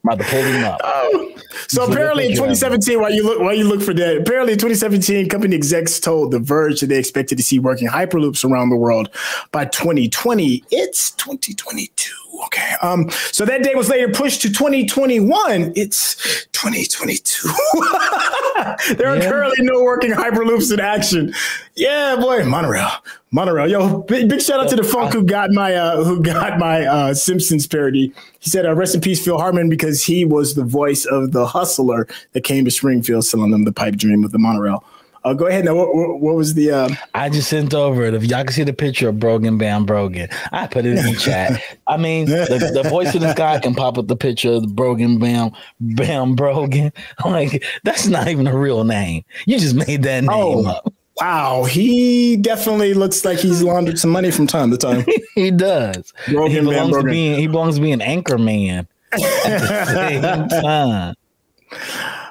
about 0.05 0.19
to 0.19 0.25
pull 0.25 0.43
him 0.43 0.65
up. 0.65 0.81
Oh. 1.05 1.35
So 1.69 1.85
apparently 1.85 2.27
in 2.27 2.33
2017, 2.33 3.01
while 3.01 3.13
you 3.13 3.25
look 3.25 3.41
while 3.41 3.55
you 3.55 3.65
look 3.67 3.83
for 3.83 3.95
that, 3.95 4.19
apparently 4.19 4.53
in 4.53 4.59
2017, 4.59 5.29
company 5.29 5.57
execs 5.57 5.99
told 6.01 6.31
The 6.31 6.39
Verge 6.39 6.81
that 6.81 6.87
they 6.87 6.99
expected 6.99 7.39
to 7.39 7.45
see 7.45 7.59
working 7.59 7.89
hyperloops 7.89 8.45
around 8.45 8.71
the 8.71 8.77
world 8.77 9.11
by 9.53 9.65
2020. 9.67 10.65
It's 10.71 11.11
2022. 11.13 12.22
Okay. 12.45 12.75
Um, 12.83 13.09
so 13.11 13.45
that 13.45 13.63
date 13.63 13.77
was 13.77 13.89
later 13.89 14.09
pushed 14.09 14.43
to 14.43 14.53
2021. 14.53 15.73
It's 15.77 16.47
2022. 16.53 17.49
there 18.97 19.09
are 19.09 19.21
currently 19.21 19.65
no 19.65 19.83
working 19.83 20.11
hyperloops 20.11 20.73
in 20.73 20.81
action. 20.81 21.35
Yeah, 21.75 22.17
boy, 22.17 22.45
monorail, 22.45 22.91
monorail. 23.31 23.69
Yo, 23.69 23.99
big, 24.03 24.29
big 24.29 24.43
shout 24.43 24.61
out 24.61 24.69
to 24.71 24.77
the 24.77 24.85
funk 24.85 25.13
who 25.13 25.25
got 25.25 25.51
my 25.51 25.75
uh, 25.75 26.05
who 26.05 26.23
got 26.23 26.59
my 26.59 26.85
uh, 26.85 27.15
Simpsons 27.15 27.67
parody. 27.67 28.13
He 28.41 28.51
said, 28.51 28.67
uh, 28.67 28.75
"Rest 28.75 28.95
in 28.95 29.01
peace, 29.01 29.25
Phil 29.25 29.39
Hartman," 29.39 29.69
because 29.69 30.03
he 30.03 30.25
was 30.25 30.55
the 30.55 30.65
voice 30.65 31.05
of 31.07 31.33
the 31.33 31.47
hustler 31.47 32.07
that 32.33 32.43
came 32.43 32.65
to 32.65 32.71
Springfield 32.71 33.25
selling 33.25 33.51
them 33.51 33.65
the 33.65 33.73
pipe 33.73 33.97
dream 33.97 34.25
of 34.25 34.33
the 34.33 34.39
monorail. 34.39 34.85
Uh, 35.25 35.35
go 35.35 35.47
ahead. 35.47 35.65
Now, 35.65 35.75
what, 35.75 35.95
what, 35.95 36.21
what 36.21 36.35
was 36.35 36.55
the? 36.55 36.71
Uh... 36.71 36.89
I 37.15 37.29
just 37.29 37.49
sent 37.49 37.75
over 37.75 38.05
it. 38.05 38.15
If 38.15 38.25
y'all 38.25 38.45
can 38.45 38.53
see 38.53 38.65
the 38.65 38.73
picture 38.73 39.09
of 39.09 39.21
Brogan 39.21 39.57
Bam 39.57 39.87
Brogan, 39.87 40.29
I 40.51 40.67
put 40.67 40.85
it 40.85 40.99
in 40.99 41.05
the 41.07 41.19
chat. 41.19 41.63
I 41.87 41.97
mean, 41.97 42.27
the, 42.27 42.71
the, 42.83 42.89
voice 42.89 43.15
of 43.15 43.21
this 43.21 43.35
guy 43.35 43.59
can 43.61 43.75
pop 43.75 43.99
up 43.99 44.09
the 44.09 44.17
picture 44.17 44.53
of 44.53 44.63
the 44.63 44.69
Brogan 44.69 45.19
Bam 45.19 45.53
Bam 45.81 46.35
Brogan. 46.35 46.93
I'm 47.19 47.33
like, 47.33 47.65
that's 47.85 48.07
not 48.07 48.29
even 48.29 48.47
a 48.47 48.57
real 48.57 48.85
name. 48.85 49.25
You 49.47 49.59
just 49.59 49.75
made 49.75 50.03
that 50.03 50.25
name 50.25 50.31
oh. 50.31 50.67
up. 50.67 50.93
Wow, 51.21 51.65
he 51.65 52.37
definitely 52.37 52.95
looks 52.95 53.25
like 53.25 53.39
he's 53.39 53.63
laundered 53.63 53.99
some 53.99 54.11
money 54.11 54.31
from 54.31 54.47
time 54.47 54.71
to 54.71 54.79
time. 54.79 55.05
he 55.35 55.51
does. 55.51 56.13
Brogan 56.29 56.51
he 56.51 56.71
belongs 56.71 56.97
to 56.97 57.03
being 57.03 57.39
he 57.39 57.47
belongs 57.47 57.77
to 57.77 57.81
being 57.81 58.01
anchor 58.01 58.39
man 58.39 58.89
at 59.13 59.21
the 59.21 59.85
same 59.93 60.49
time. 60.49 61.15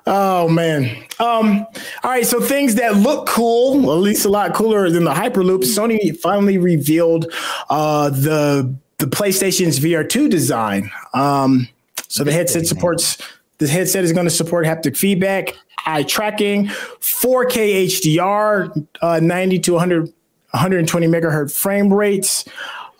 Oh 0.07 0.47
man. 0.49 1.03
Um, 1.19 1.65
all 2.03 2.11
right, 2.11 2.25
so 2.25 2.41
things 2.41 2.75
that 2.75 2.97
look 2.97 3.27
cool, 3.27 3.91
at 3.91 3.99
least 3.99 4.25
a 4.25 4.29
lot 4.29 4.53
cooler 4.53 4.89
than 4.89 5.03
the 5.03 5.13
Hyperloop. 5.13 5.59
Sony 5.59 6.17
finally 6.19 6.57
revealed 6.57 7.31
uh, 7.69 8.09
the 8.09 8.73
the 8.97 9.05
PlayStation's 9.05 9.79
VR2 9.79 10.29
design. 10.29 10.91
Um, 11.13 11.67
so 12.07 12.23
the 12.23 12.31
headset 12.31 12.67
supports 12.67 13.17
the 13.57 13.67
headset 13.67 14.03
is 14.03 14.11
going 14.11 14.25
to 14.25 14.31
support 14.31 14.65
haptic 14.65 14.97
feedback, 14.97 15.55
eye 15.85 16.03
tracking, 16.03 16.65
4K 16.65 17.85
HDR, 17.85 18.87
uh, 19.01 19.19
90 19.19 19.59
to 19.59 19.71
100 19.73 20.13
120 20.51 21.07
megahertz 21.07 21.55
frame 21.55 21.93
rates. 21.93 22.45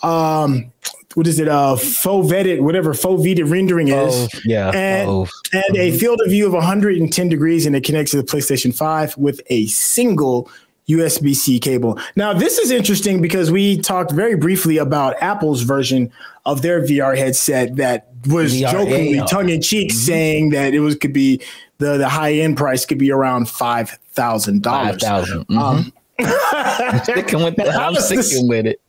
Um, 0.03 0.71
what 1.15 1.28
is 1.28 1.39
it? 1.39 1.47
Uh, 1.47 1.76
foveated, 1.76 2.62
whatever 2.62 2.93
foveated 2.93 3.50
rendering 3.50 3.89
is. 3.89 4.13
Oh, 4.13 4.28
yeah. 4.45 4.69
And, 4.69 5.10
oh. 5.10 5.28
and 5.54 5.78
a 5.78 5.91
field 5.97 6.21
of 6.21 6.30
view 6.30 6.45
of 6.45 6.54
110 6.54 7.30
degrees, 7.30 7.65
and 7.65 7.76
it 7.76 7.84
connects 7.84 8.12
to 8.12 8.17
the 8.17 8.24
PlayStation 8.24 8.76
5 8.76 9.17
with 9.17 9.41
a 9.47 9.65
single 9.67 10.50
USB 10.89 11.36
C 11.36 11.60
cable. 11.60 12.00
Now, 12.15 12.34
this 12.34 12.58
is 12.58 12.71
interesting 12.71 13.21
because 13.21 13.52
we 13.52 13.78
talked 13.78 14.12
very 14.12 14.36
briefly 14.36 14.78
about 14.78 15.15
Apple's 15.21 15.62
version 15.62 16.12
of 16.45 16.62
their 16.62 16.82
VR 16.82 17.17
headset 17.17 17.76
that 17.78 18.10
was 18.28 18.54
VR 18.54 18.71
jokingly 18.71 19.21
tongue 19.28 19.50
in 19.50 19.62
cheek 19.62 19.89
mm-hmm. 19.89 19.97
saying 19.97 20.50
that 20.50 20.74
it 20.74 20.80
was 20.80 20.95
could 20.95 21.13
be 21.13 21.41
the, 21.78 21.97
the 21.97 22.10
high 22.10 22.34
end 22.34 22.58
price 22.58 22.86
could 22.86 22.97
be 22.97 23.12
around 23.12 23.50
five 23.50 23.91
thousand 24.12 24.63
dollars. 24.63 24.91
Five 24.91 25.02
thousand. 25.02 25.47
Mm-hmm. 25.47 25.58
Um, 25.58 25.93
I'm 26.19 27.00
sticking 27.04 27.43
with 27.43 27.56
that. 27.58 27.76
I'm 27.76 27.95
sticking 27.95 28.17
this, 28.17 28.43
with 28.43 28.67
it 28.67 28.82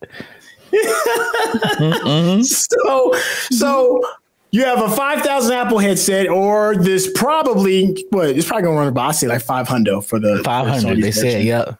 mm-hmm. 0.72 2.42
So, 2.42 3.14
so 3.50 4.00
you 4.50 4.64
have 4.64 4.82
a 4.82 4.90
five 4.94 5.22
thousand 5.22 5.54
Apple 5.54 5.78
headset, 5.78 6.28
or 6.28 6.76
this 6.76 7.10
probably 7.14 8.04
what 8.10 8.30
it's 8.30 8.46
probably 8.46 8.64
gonna 8.64 8.76
run 8.76 8.88
about 8.88 9.08
I 9.08 9.12
say 9.12 9.26
like 9.26 9.42
five 9.42 9.68
hundred 9.68 10.02
for 10.02 10.18
the 10.18 10.42
five 10.44 10.66
hundred. 10.66 11.02
They 11.02 11.10
said, 11.10 11.44
yeah. 11.44 11.76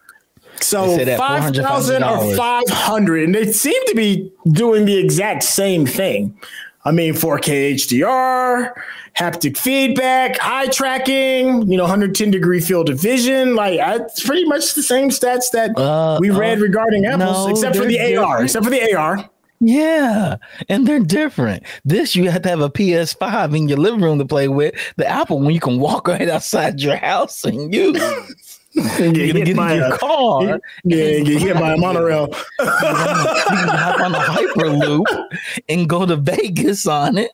So 0.59 0.97
five 1.17 1.55
thousand 1.55 2.03
or 2.03 2.35
five 2.35 2.67
hundred, 2.69 3.25
and 3.25 3.35
they 3.35 3.51
seem 3.51 3.85
to 3.87 3.95
be 3.95 4.31
doing 4.51 4.85
the 4.85 4.97
exact 4.97 5.43
same 5.43 5.85
thing. 5.85 6.37
I 6.85 6.91
mean, 6.91 7.13
4K 7.13 7.75
HDR, 7.75 8.73
haptic 9.15 9.57
feedback, 9.57 10.37
eye 10.41 10.67
tracking, 10.67 11.69
you 11.69 11.77
know, 11.77 11.83
110 11.83 12.31
degree 12.31 12.59
field 12.59 12.89
of 12.89 12.99
vision. 12.99 13.55
Like, 13.55 13.79
it's 13.81 14.25
pretty 14.25 14.45
much 14.45 14.73
the 14.73 14.83
same 14.83 15.09
stats 15.09 15.51
that 15.51 15.77
uh, 15.77 16.17
we 16.19 16.29
read 16.29 16.57
uh, 16.57 16.61
regarding 16.61 17.05
Apple's, 17.05 17.45
no, 17.45 17.47
except 17.47 17.75
for 17.77 17.85
the 17.85 17.97
different. 17.97 18.25
AR, 18.25 18.43
except 18.43 18.65
for 18.65 18.71
the 18.71 18.93
AR. 18.93 19.29
Yeah, 19.65 20.35
and 20.67 20.85
they're 20.85 20.99
different. 20.99 21.63
This 21.85 22.17
you 22.17 22.29
have 22.29 22.41
to 22.41 22.49
have 22.49 22.59
a 22.59 22.69
PS5 22.69 23.55
in 23.55 23.69
your 23.69 23.77
living 23.77 24.01
room 24.01 24.19
to 24.19 24.25
play 24.25 24.49
with. 24.49 24.75
The 24.97 25.07
Apple 25.07 25.39
when 25.39 25.53
you 25.53 25.61
can 25.61 25.79
walk 25.79 26.07
right 26.09 26.27
outside 26.27 26.81
your 26.81 26.97
house 26.97 27.45
and 27.45 27.73
use. 27.73 27.97
get, 28.75 29.13
get, 29.13 29.33
get 29.33 29.47
in 29.49 29.55
your 29.55 29.93
a, 29.93 29.97
car. 29.97 30.59
Yeah, 30.83 31.19
get 31.19 31.41
hit 31.41 31.55
by 31.55 31.73
a 31.73 31.77
monorail. 31.77 32.29
hop 32.59 33.99
on 34.01 34.15
a 34.15 34.19
hyperloop 34.19 35.27
and 35.69 35.87
go 35.87 36.05
to 36.05 36.15
Vegas 36.15 36.87
on 36.87 37.17
it. 37.17 37.31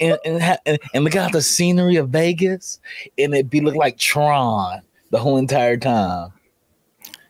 And 0.00 0.18
and, 0.24 0.42
ha- 0.42 0.58
and 0.94 1.04
look 1.04 1.14
at 1.14 1.32
the 1.32 1.42
scenery 1.42 1.96
of 1.96 2.08
Vegas, 2.08 2.80
and 3.18 3.34
it 3.34 3.50
be 3.50 3.60
look 3.60 3.74
like 3.74 3.98
Tron 3.98 4.80
the 5.10 5.18
whole 5.18 5.36
entire 5.36 5.76
time. 5.76 6.32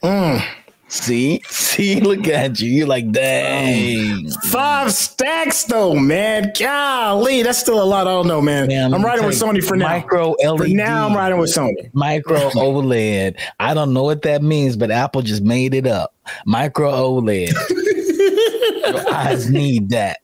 Mm. 0.03 0.44
See, 0.90 1.40
see, 1.48 2.00
look 2.00 2.26
at 2.26 2.59
you. 2.59 2.68
You're 2.68 2.87
like, 2.88 3.12
dang. 3.12 4.29
Five 4.48 4.92
stacks 4.92 5.62
though, 5.64 5.94
man. 5.94 6.53
Golly, 6.59 7.42
that's 7.42 7.59
still 7.61 7.81
a 7.81 7.85
lot. 7.85 8.09
I 8.09 8.11
don't 8.11 8.26
know, 8.26 8.42
man. 8.42 8.66
man 8.66 8.92
I'm 8.92 9.05
riding 9.05 9.24
with 9.24 9.40
Sony 9.40 9.62
for 9.62 9.76
now. 9.76 9.88
Micro 9.88 10.33
LED. 10.42 10.59
For 10.59 10.68
now, 10.68 11.07
I'm 11.07 11.14
riding 11.14 11.38
with 11.38 11.50
Sony. 11.50 11.94
Micro 11.94 12.38
OLED. 12.50 13.38
I 13.61 13.72
don't 13.72 13.92
know 13.92 14.03
what 14.03 14.22
that 14.22 14.42
means, 14.42 14.76
but 14.76 14.90
Apple 14.90 15.22
just 15.22 15.42
made 15.42 15.74
it 15.74 15.87
up. 15.87 16.12
Micro 16.44 16.90
OLED. 16.90 17.53
Your 18.92 19.14
eyes 19.14 19.48
need 19.48 19.90
that. 19.90 20.18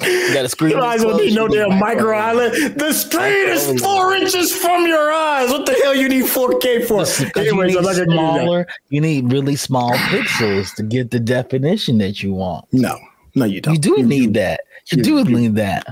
You 0.00 0.32
got 0.32 0.44
a 0.44 0.48
screen. 0.48 0.70
Your 0.70 0.84
eyes 0.84 1.02
don't 1.02 1.16
need 1.16 1.34
no 1.34 1.48
damn 1.48 1.78
micro 1.78 2.16
island. 2.16 2.78
The 2.78 2.92
screen 2.92 3.48
is 3.48 3.80
four 3.80 4.14
inches 4.14 4.54
from 4.54 4.86
your 4.86 5.12
eyes. 5.12 5.50
What 5.50 5.66
the 5.66 5.72
hell 5.74 5.94
you 5.94 6.08
need 6.08 6.24
4K 6.24 6.86
for? 6.86 7.00
Anyways, 7.38 7.74
you 7.74 7.80
need 7.80 8.12
smaller. 8.12 8.66
You 8.90 9.00
need 9.00 9.32
really 9.32 9.56
small 9.56 9.92
pixels 9.94 10.74
to 10.76 10.82
get 10.82 11.10
the 11.10 11.18
definition 11.18 11.98
that 11.98 12.22
you 12.22 12.32
want. 12.32 12.66
No, 12.72 12.96
no, 13.34 13.44
you 13.44 13.60
don't. 13.60 13.74
You 13.74 13.80
do 13.80 13.94
you, 13.98 14.06
need 14.06 14.34
that. 14.34 14.60
You, 14.86 14.98
you 14.98 15.02
do 15.02 15.18
you, 15.18 15.24
need 15.24 15.56
that. 15.56 15.86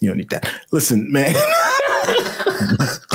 You 0.00 0.08
don't 0.08 0.18
need 0.18 0.30
that. 0.30 0.50
Listen, 0.72 1.10
man. 1.12 1.34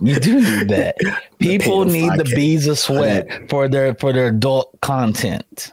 You 0.00 0.18
do 0.18 0.40
need 0.40 0.68
that. 0.68 0.96
People 1.38 1.84
need 1.84 2.10
the 2.18 2.24
bees 2.34 2.66
of 2.66 2.78
sweat 2.78 3.48
for 3.48 3.68
their 3.68 3.94
for 3.94 4.12
their 4.12 4.28
adult 4.28 4.80
content. 4.80 5.72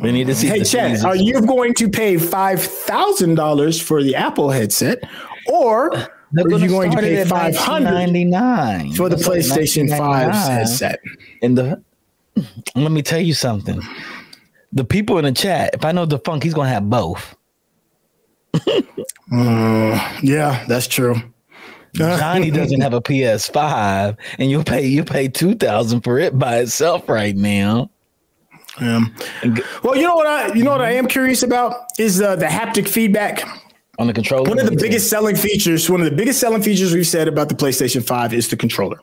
We 0.00 0.12
need 0.12 0.28
to 0.28 0.34
see. 0.34 0.46
Hey, 0.46 0.62
Chad, 0.62 1.04
are 1.04 1.16
you 1.16 1.40
going 1.40 1.74
to 1.74 1.88
pay 1.88 2.18
five 2.18 2.62
thousand 2.62 3.34
dollars 3.34 3.80
for 3.80 4.02
the 4.02 4.14
Apple 4.14 4.50
headset, 4.50 5.02
or 5.48 5.90
They're 6.30 6.48
you 6.48 6.68
going 6.68 6.92
to 6.92 6.98
pay 6.98 7.24
five 7.24 7.56
hundred 7.56 7.90
ninety 7.90 8.24
nine 8.24 8.92
for 8.92 9.08
the 9.08 9.16
PlayStation 9.16 9.88
5 9.96 10.30
headset? 10.30 11.00
And 11.42 11.58
the 11.58 11.82
let 12.76 12.92
me 12.92 13.02
tell 13.02 13.20
you 13.20 13.34
something. 13.34 13.82
The 14.72 14.84
people 14.84 15.18
in 15.18 15.24
the 15.24 15.32
chat, 15.32 15.70
if 15.74 15.84
I 15.84 15.90
know 15.90 16.06
the 16.06 16.18
funk, 16.20 16.44
he's 16.44 16.54
going 16.54 16.66
to 16.66 16.74
have 16.74 16.88
both. 16.88 17.34
uh, 19.32 20.18
yeah, 20.22 20.64
that's 20.68 20.86
true. 20.86 21.16
Johnny 21.94 22.52
doesn't 22.52 22.82
have 22.82 22.92
a 22.92 23.00
PS5, 23.00 24.16
and 24.38 24.50
you 24.50 24.62
pay 24.62 24.86
you 24.86 25.02
pay 25.02 25.26
two 25.26 25.56
thousand 25.56 26.02
for 26.02 26.20
it 26.20 26.38
by 26.38 26.58
itself 26.58 27.08
right 27.08 27.34
now. 27.34 27.90
Um, 28.80 29.14
well, 29.82 29.96
you 29.96 30.02
know 30.02 30.14
what 30.14 30.26
I 30.26 30.52
you 30.54 30.62
know 30.62 30.70
what 30.70 30.82
I 30.82 30.92
am 30.92 31.06
curious 31.06 31.42
about 31.42 31.74
is 31.98 32.20
uh, 32.20 32.36
the 32.36 32.46
haptic 32.46 32.88
feedback 32.88 33.42
on 33.98 34.06
the 34.06 34.12
controller. 34.12 34.48
One 34.48 34.58
of 34.58 34.66
the 34.66 34.76
biggest 34.76 35.10
selling 35.10 35.36
features, 35.36 35.90
one 35.90 36.00
of 36.00 36.08
the 36.08 36.16
biggest 36.16 36.40
selling 36.40 36.62
features 36.62 36.94
we've 36.94 37.06
said 37.06 37.28
about 37.28 37.48
the 37.48 37.54
PlayStation 37.54 38.06
Five 38.06 38.32
is 38.32 38.48
the 38.48 38.56
controller. 38.56 39.00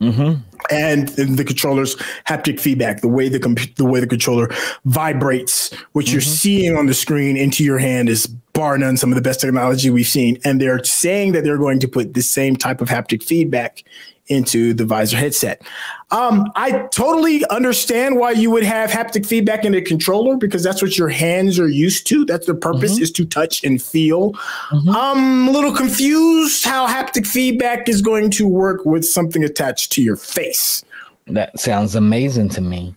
Mm-hmm. 0.00 0.42
And 0.70 1.08
the 1.08 1.44
controller's 1.44 1.96
haptic 2.26 2.60
feedback, 2.60 3.00
the 3.00 3.08
way 3.08 3.28
the 3.28 3.38
comp- 3.38 3.74
the 3.76 3.84
way 3.84 3.98
the 4.00 4.06
controller 4.06 4.50
vibrates, 4.84 5.72
what 5.92 6.04
mm-hmm. 6.04 6.12
you're 6.12 6.20
seeing 6.20 6.76
on 6.76 6.86
the 6.86 6.94
screen 6.94 7.36
into 7.36 7.64
your 7.64 7.78
hand 7.78 8.08
is 8.08 8.26
bar 8.26 8.76
none 8.76 8.96
some 8.96 9.10
of 9.10 9.16
the 9.16 9.22
best 9.22 9.40
technology 9.40 9.88
we've 9.88 10.06
seen. 10.06 10.38
And 10.44 10.60
they're 10.60 10.84
saying 10.84 11.32
that 11.32 11.44
they're 11.44 11.58
going 11.58 11.80
to 11.80 11.88
put 11.88 12.14
the 12.14 12.22
same 12.22 12.56
type 12.56 12.80
of 12.80 12.88
haptic 12.88 13.22
feedback 13.22 13.84
into 14.28 14.74
the 14.74 14.84
visor 14.84 15.16
headset. 15.16 15.62
Um, 16.10 16.50
I 16.54 16.86
totally 16.92 17.44
understand 17.50 18.16
why 18.16 18.32
you 18.32 18.50
would 18.50 18.62
have 18.62 18.90
haptic 18.90 19.26
feedback 19.26 19.64
in 19.64 19.74
a 19.74 19.80
controller 19.80 20.36
because 20.36 20.62
that's 20.62 20.80
what 20.80 20.96
your 20.96 21.08
hands 21.08 21.58
are 21.58 21.68
used 21.68 22.06
to. 22.08 22.24
That's 22.24 22.46
the 22.46 22.54
purpose 22.54 22.94
mm-hmm. 22.94 23.02
is 23.02 23.10
to 23.12 23.24
touch 23.24 23.64
and 23.64 23.82
feel. 23.82 24.32
Mm-hmm. 24.32 24.90
I'm 24.90 25.48
a 25.48 25.50
little 25.50 25.74
confused 25.74 26.64
how 26.64 26.86
haptic 26.86 27.26
feedback 27.26 27.88
is 27.88 28.02
going 28.02 28.30
to 28.32 28.46
work 28.46 28.84
with 28.84 29.04
something 29.04 29.42
attached 29.42 29.92
to 29.92 30.02
your 30.02 30.16
face. 30.16 30.84
That 31.26 31.58
sounds 31.58 31.94
amazing 31.94 32.50
to 32.50 32.60
me. 32.60 32.94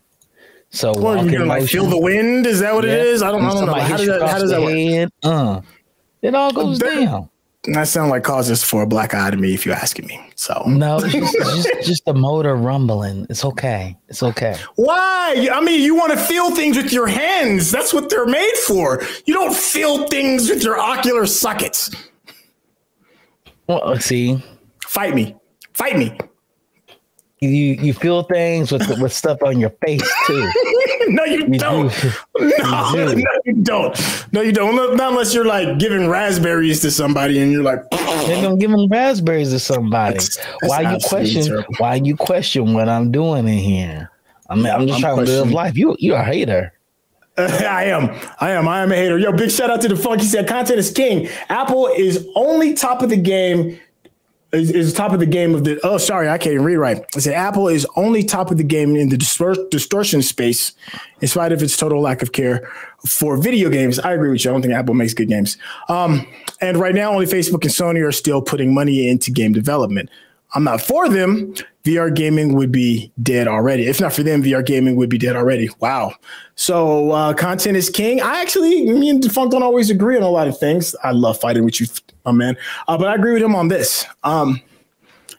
So 0.72 0.94
well, 0.96 1.24
like 1.46 1.68
feel 1.68 1.88
the 1.88 1.98
wind. 1.98 2.46
Is 2.46 2.60
that 2.60 2.76
what 2.76 2.84
yeah. 2.84 2.92
it 2.92 3.08
is? 3.08 3.24
I 3.24 3.32
don't, 3.32 3.44
I 3.44 3.54
don't 3.54 3.66
know. 3.66 3.74
How 3.74 3.98
does 3.98 4.08
that, 4.08 4.22
how 4.22 4.38
does 4.38 4.52
that 4.52 4.62
work? 4.62 5.12
Uh, 5.24 5.62
it 6.22 6.36
all 6.36 6.52
goes 6.52 6.78
down. 6.78 7.29
That 7.66 7.90
sounds 7.90 8.10
like 8.10 8.24
causes 8.24 8.64
for 8.64 8.84
a 8.84 8.88
black 8.88 9.14
eye 9.14 9.30
to 9.32 9.38
me, 9.38 9.54
if 9.54 9.66
you're 9.66 9.76
asking 9.76 10.08
me. 10.08 10.20
So 10.36 10.64
no, 10.66 10.98
it's 11.00 11.12
just, 11.12 11.38
just, 11.38 11.88
just 11.88 12.06
the 12.06 12.14
motor 12.14 12.56
rumbling. 12.56 13.28
It's 13.30 13.44
okay. 13.44 13.98
It's 14.08 14.24
okay. 14.24 14.58
Why? 14.76 15.50
I 15.52 15.60
mean, 15.62 15.82
you 15.82 15.94
want 15.94 16.14
to 16.14 16.18
feel 16.18 16.56
things 16.56 16.78
with 16.78 16.94
your 16.94 17.08
hands. 17.08 17.70
That's 17.70 17.94
what 17.94 18.10
they're 18.10 18.26
made 18.26 18.56
for. 18.66 19.02
You 19.26 19.34
don't 19.34 19.54
feel 19.54 20.08
things 20.08 20.50
with 20.50 20.64
your 20.64 20.80
ocular 20.80 21.26
sockets. 21.26 21.92
Well, 23.68 24.00
see, 24.00 24.42
fight 24.82 25.14
me, 25.14 25.36
fight 25.74 25.98
me 25.98 26.18
you 27.42 27.50
you 27.82 27.94
feel 27.94 28.24
things 28.24 28.72
with 28.72 28.88
with 29.00 29.14
stuff 29.14 29.42
on 29.44 29.60
your 29.60 29.70
face 29.86 30.02
too. 30.28 30.52
no, 31.08 31.24
you, 31.24 31.48
you 31.48 31.60
don't. 31.60 31.90
Do. 32.02 32.12
No, 32.40 33.02
you 33.06 33.16
do. 33.16 33.16
no, 33.16 33.32
you 33.46 33.54
don't. 33.64 34.28
No, 34.34 34.42
you 34.42 34.52
don't. 34.52 34.98
Not 34.98 35.12
unless 35.12 35.34
you're 35.34 35.46
like 35.46 35.80
giving 35.80 36.10
raspberries 36.10 36.82
to 36.82 36.92
somebody 36.92 37.40
and 37.40 37.52
you're 37.52 37.64
like, 37.64 37.90
they're 37.92 38.42
gonna 38.42 38.58
give 38.58 38.72
them 38.72 38.88
raspberries 38.88 39.52
to 39.52 39.60
somebody. 39.60 40.14
That's, 40.14 40.36
that's 40.36 40.58
why 40.64 40.94
you 40.94 41.00
question? 41.04 41.44
Terrible. 41.44 41.76
Why 41.78 41.96
you 41.96 42.16
question 42.16 42.74
what 42.74 42.90
I'm 42.90 43.12
doing 43.12 43.48
in 43.48 43.58
here? 43.58 44.12
I 44.50 44.56
mean, 44.56 44.68
I'm 44.68 44.88
just 44.88 44.96
I'm 44.96 45.16
trying 45.16 45.26
to 45.26 45.32
live 45.32 45.52
life. 45.52 45.78
You 45.78 45.96
you're 46.00 46.18
a 46.18 46.24
hater. 46.24 46.74
I 47.38 47.86
am. 47.86 48.10
I 48.42 48.52
am. 48.52 48.68
I 48.68 48.82
am 48.82 48.92
a 48.92 48.96
hater. 48.96 49.18
Yo, 49.18 49.32
big 49.32 49.50
shout 49.50 49.70
out 49.70 49.82
to 49.82 49.88
the 49.88 49.96
funky 49.96 50.26
said 50.26 50.48
content 50.48 50.78
is 50.78 50.92
king. 50.92 51.30
Apple 51.48 51.88
is 51.88 52.28
only 52.36 52.74
top 52.74 53.02
of 53.02 53.10
the 53.10 53.18
game 53.18 53.80
is, 54.52 54.72
is 54.72 54.94
top 54.94 55.12
of 55.14 55.20
the 55.20 55.26
game 55.26 55.54
of 55.54 55.64
the. 55.64 55.80
Oh, 55.84 55.98
sorry, 55.98 56.28
I 56.28 56.38
can't 56.38 56.60
right. 56.78 57.04
I 57.16 57.20
said 57.20 57.34
Apple 57.34 57.68
is 57.68 57.86
only 57.96 58.24
top 58.24 58.50
of 58.52 58.58
the 58.58 58.64
game 58.64 58.96
in 58.96 59.10
the 59.10 59.18
distor- 59.18 59.70
distortion 59.70 60.22
space, 60.22 60.74
in 61.22 61.28
spite 61.28 61.52
of 61.52 61.62
its 61.62 61.78
total 61.78 62.02
lack 62.02 62.22
of 62.22 62.32
care 62.32 62.68
for 63.06 63.38
video 63.38 63.70
games. 63.70 64.00
I 64.00 64.14
agree 64.14 64.32
with 64.32 64.44
you. 64.44 64.52
I 64.52 64.54
don't 64.54 64.62
think 64.62 64.74
Apple 64.74 64.96
makes 64.96 65.14
good 65.14 65.30
games. 65.30 65.58
Um, 65.88 66.26
and 66.62 66.78
right 66.78 66.96
now, 66.96 67.12
only 67.12 67.26
Facebook 67.26 67.64
and 67.64 67.72
Sony 67.72 68.06
are 68.06 68.12
still 68.12 68.42
putting 68.42 68.74
money 68.74 69.08
into 69.08 69.32
game 69.32 69.54
development. 69.54 70.10
I'm 70.54 70.64
not 70.64 70.82
for 70.82 71.08
them. 71.08 71.54
VR 71.84 72.14
gaming 72.14 72.56
would 72.56 72.72
be 72.72 73.12
dead 73.22 73.48
already. 73.48 73.88
If 73.88 74.02
not 74.02 74.14
for 74.14 74.24
them, 74.24 74.44
VR 74.44 74.66
gaming 74.66 74.96
would 74.96 75.10
be 75.10 75.18
dead 75.18 75.36
already. 75.36 75.70
Wow. 75.80 76.14
So 76.56 77.12
uh, 77.12 77.34
content 77.34 77.78
is 77.78 77.90
king. 77.90 78.22
I 78.22 78.42
actually, 78.42 78.92
me 78.92 79.10
and 79.10 79.22
Defunct 79.22 79.52
don't 79.52 79.64
always 79.64 79.90
agree 79.90 80.18
on 80.18 80.24
a 80.24 80.30
lot 80.30 80.48
of 80.48 80.58
things. 80.58 80.96
I 81.04 81.12
love 81.12 81.40
fighting 81.40 81.64
with 81.64 81.80
you, 81.80 81.88
my 82.26 82.32
man. 82.32 82.58
Uh, 82.88 82.98
but 82.98 83.08
I 83.08 83.16
agree 83.16 83.34
with 83.34 83.44
him 83.44 83.56
on 83.56 83.68
this. 83.70 84.06
Um, 84.24 84.62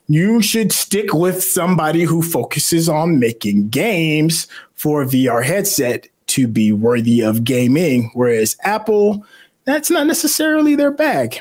you 0.08 0.42
should 0.42 0.72
stick 0.72 1.12
with 1.12 1.42
somebody 1.42 2.02
who 2.02 2.22
focuses 2.22 2.88
on 2.88 3.20
making 3.20 3.68
games 3.68 4.48
for 4.74 5.02
a 5.02 5.06
VR 5.06 5.44
headset 5.44 6.08
to 6.28 6.48
be 6.48 6.72
worthy 6.72 7.20
of 7.20 7.44
gaming, 7.44 8.10
whereas 8.14 8.56
Apple, 8.62 9.24
that's 9.64 9.90
not 9.90 10.06
necessarily 10.06 10.74
their 10.74 10.90
bag. 10.90 11.40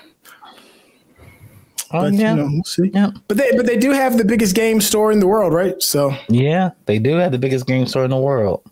Oh 1.91 2.01
but, 2.01 2.13
yeah, 2.13 2.35
you 2.35 2.41
know, 2.43 2.49
we'll 2.51 2.63
see. 2.63 2.91
Yeah, 2.93 3.11
but 3.27 3.37
they 3.37 3.51
but 3.55 3.65
they 3.65 3.77
do 3.77 3.91
have 3.91 4.17
the 4.17 4.25
biggest 4.25 4.55
game 4.55 4.79
store 4.79 5.11
in 5.11 5.19
the 5.19 5.27
world, 5.27 5.53
right? 5.53 5.81
So 5.81 6.15
yeah, 6.27 6.71
they 6.85 6.99
do 6.99 7.15
have 7.15 7.31
the 7.31 7.39
biggest 7.39 7.65
game 7.65 7.87
store 7.87 8.03
in 8.03 8.11
the 8.11 8.17
world. 8.17 8.63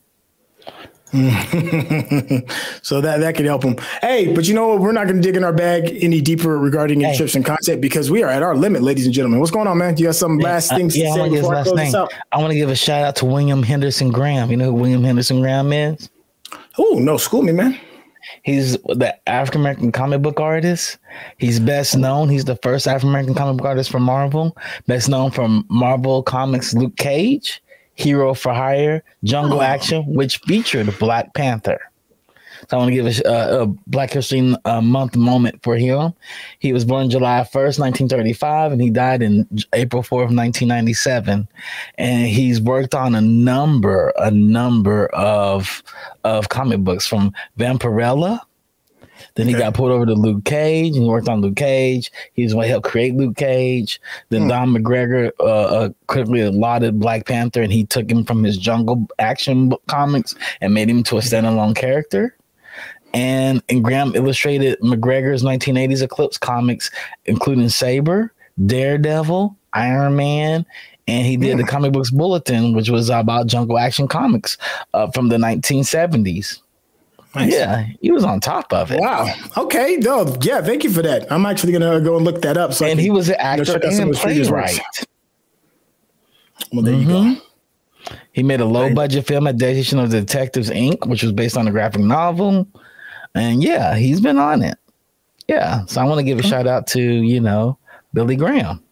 so 2.81 2.99
that 2.99 3.19
that 3.21 3.33
could 3.35 3.45
help 3.45 3.61
them. 3.61 3.77
Hey, 4.01 4.33
but 4.33 4.45
you 4.45 4.53
know 4.53 4.67
what? 4.67 4.81
We're 4.81 4.91
not 4.91 5.05
going 5.05 5.15
to 5.15 5.21
dig 5.21 5.37
in 5.37 5.43
our 5.43 5.53
bag 5.53 6.03
any 6.03 6.19
deeper 6.19 6.59
regarding 6.59 6.99
hey. 6.99 7.17
and 7.33 7.45
content 7.45 7.79
because 7.79 8.11
we 8.11 8.23
are 8.23 8.29
at 8.29 8.43
our 8.43 8.57
limit, 8.57 8.83
ladies 8.83 9.05
and 9.05 9.13
gentlemen. 9.15 9.39
What's 9.39 9.51
going 9.51 9.67
on, 9.67 9.77
man? 9.77 9.95
Do 9.95 10.03
you 10.03 10.07
have 10.07 10.17
some 10.17 10.37
last 10.37 10.73
uh, 10.73 10.75
things 10.75 10.97
yeah, 10.97 11.05
to 11.05 11.13
say 11.13 11.29
before 11.29 11.55
I 11.55 11.63
close 11.63 11.75
thing. 11.75 11.85
this 11.85 11.95
out? 11.95 12.13
I 12.33 12.39
want 12.39 12.51
to 12.51 12.57
give 12.57 12.69
a 12.69 12.75
shout 12.75 13.03
out 13.03 13.15
to 13.17 13.25
William 13.25 13.63
Henderson 13.63 14.11
Graham. 14.11 14.51
You 14.51 14.57
know 14.57 14.65
who 14.65 14.73
William 14.73 15.01
Henderson 15.01 15.39
Graham 15.39 15.71
is? 15.71 16.09
Oh 16.77 16.99
no, 16.99 17.15
school 17.15 17.41
me, 17.41 17.53
man. 17.53 17.79
He's 18.47 18.77
the 18.77 19.13
African 19.27 19.59
American 19.59 19.91
comic 19.91 20.21
book 20.21 20.39
artist. 20.39 20.99
He's 21.37 21.59
best 21.59 21.97
known. 21.97 22.29
He's 22.29 22.45
the 22.45 22.55
first 22.55 22.87
African 22.87 23.09
American 23.09 23.35
comic 23.35 23.57
book 23.57 23.67
artist 23.67 23.91
for 23.91 23.99
Marvel. 23.99 24.55
Best 24.87 25.09
known 25.09 25.31
from 25.31 25.65
Marvel 25.67 26.23
Comics 26.23 26.73
Luke 26.73 26.95
Cage 26.95 27.61
Hero 27.95 28.33
for 28.33 28.53
Hire, 28.53 29.03
Jungle 29.25 29.59
oh. 29.59 29.63
Action, 29.63 30.05
which 30.13 30.37
featured 30.37 30.97
Black 30.97 31.33
Panther. 31.33 31.81
So 32.69 32.77
I 32.77 32.79
want 32.79 32.89
to 32.89 32.95
give 32.95 33.05
a, 33.05 33.29
a, 33.29 33.63
a 33.63 33.65
Black 33.87 34.11
History 34.11 34.55
uh, 34.65 34.81
Month 34.81 35.15
moment 35.15 35.61
for 35.63 35.75
him. 35.75 36.13
He 36.59 36.73
was 36.73 36.85
born 36.85 37.09
July 37.09 37.41
1st, 37.41 37.79
1935, 37.79 38.71
and 38.71 38.81
he 38.81 38.89
died 38.89 39.21
in 39.21 39.47
April 39.73 40.01
4th, 40.03 40.33
1997. 40.35 41.47
And 41.97 42.27
he's 42.27 42.59
worked 42.59 42.95
on 42.95 43.15
a 43.15 43.21
number, 43.21 44.13
a 44.17 44.31
number 44.31 45.07
of 45.07 45.83
of 46.23 46.49
comic 46.49 46.79
books 46.79 47.07
from 47.07 47.33
Vampirella. 47.57 48.41
Then 49.37 49.47
he 49.47 49.53
okay. 49.53 49.63
got 49.63 49.75
pulled 49.75 49.91
over 49.91 50.05
to 50.05 50.13
Luke 50.13 50.43
Cage 50.45 50.95
and 50.95 51.03
he 51.03 51.09
worked 51.09 51.29
on 51.29 51.41
Luke 51.41 51.55
Cage. 51.55 52.11
He 52.33 52.43
was 52.43 52.53
what 52.53 52.67
help 52.67 52.83
create 52.83 53.15
Luke 53.15 53.37
Cage. 53.37 54.01
Then 54.29 54.43
hmm. 54.43 54.47
Don 54.49 54.69
McGregor 54.69 55.31
uh, 55.39 55.43
uh, 55.43 55.89
quickly 56.07 56.49
lauded 56.49 56.99
Black 56.99 57.27
Panther 57.27 57.61
and 57.61 57.71
he 57.71 57.85
took 57.85 58.09
him 58.09 58.25
from 58.25 58.43
his 58.43 58.57
jungle 58.57 59.07
action 59.19 59.71
comics 59.87 60.35
and 60.59 60.73
made 60.73 60.89
him 60.89 61.03
to 61.03 61.17
a 61.17 61.21
standalone 61.21 61.75
character 61.75 62.35
and, 63.13 63.63
and 63.69 63.83
Graham 63.83 64.15
illustrated 64.15 64.79
McGregor's 64.81 65.43
1980s 65.43 66.01
Eclipse 66.01 66.37
comics, 66.37 66.91
including 67.25 67.69
Sabre, 67.69 68.33
Daredevil, 68.65 69.55
Iron 69.73 70.15
Man, 70.15 70.65
and 71.07 71.25
he 71.25 71.37
did 71.37 71.57
the 71.57 71.63
hmm. 71.63 71.69
comic 71.69 71.93
books 71.93 72.11
bulletin, 72.11 72.73
which 72.73 72.89
was 72.89 73.09
about 73.09 73.47
jungle 73.47 73.77
action 73.77 74.07
comics 74.07 74.57
uh, 74.93 75.09
from 75.11 75.29
the 75.29 75.37
1970s. 75.37 76.59
Nice. 77.35 77.51
Yeah, 77.51 77.87
he 78.01 78.11
was 78.11 78.23
on 78.23 78.39
top 78.39 78.73
of 78.73 78.91
it. 78.91 78.99
Wow. 78.99 79.31
Okay. 79.57 79.97
No. 79.97 80.35
Yeah. 80.41 80.61
Thank 80.61 80.83
you 80.83 80.89
for 80.89 81.01
that. 81.03 81.31
I'm 81.31 81.45
actually 81.45 81.73
gonna 81.73 82.01
go 82.01 82.15
and 82.15 82.25
look 82.25 82.41
that 82.41 82.57
up. 82.57 82.73
So 82.73 82.85
and 82.85 82.97
can, 82.97 82.99
he 82.99 83.09
was 83.09 83.29
an 83.29 83.35
actor 83.37 83.73
you 83.73 83.91
know, 83.91 84.01
and 84.03 84.13
playwright. 84.13 84.79
Well, 86.71 86.83
there 86.83 86.95
mm-hmm. 86.95 87.09
you 87.09 87.35
go. 87.35 87.41
He 88.31 88.43
made 88.43 88.61
a 88.61 88.65
low 88.65 88.93
budget 88.93 89.27
film 89.27 89.47
adaptation 89.47 89.99
of 89.99 90.09
Detectives 90.09 90.69
Inc., 90.69 91.07
which 91.07 91.23
was 91.23 91.31
based 91.31 91.57
on 91.57 91.67
a 91.67 91.71
graphic 91.71 92.01
novel. 92.01 92.67
And 93.35 93.63
yeah, 93.63 93.95
he's 93.95 94.21
been 94.21 94.37
on 94.37 94.61
it. 94.61 94.77
Yeah. 95.47 95.85
So 95.85 96.01
I 96.01 96.05
want 96.05 96.19
to 96.19 96.23
give 96.23 96.39
a 96.39 96.43
shout 96.43 96.67
out 96.67 96.87
to, 96.87 97.01
you 97.01 97.41
know, 97.41 97.77
Billy 98.13 98.35
Graham. 98.35 98.83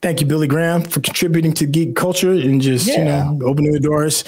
Thank 0.00 0.20
you, 0.20 0.26
Billy 0.26 0.46
Graham, 0.46 0.82
for 0.82 1.00
contributing 1.00 1.52
to 1.54 1.66
geek 1.66 1.96
culture 1.96 2.30
and 2.30 2.60
just, 2.60 2.86
yeah. 2.86 2.98
you 2.98 3.04
know, 3.04 3.46
opening 3.46 3.72
the 3.72 3.80
doors 3.80 4.24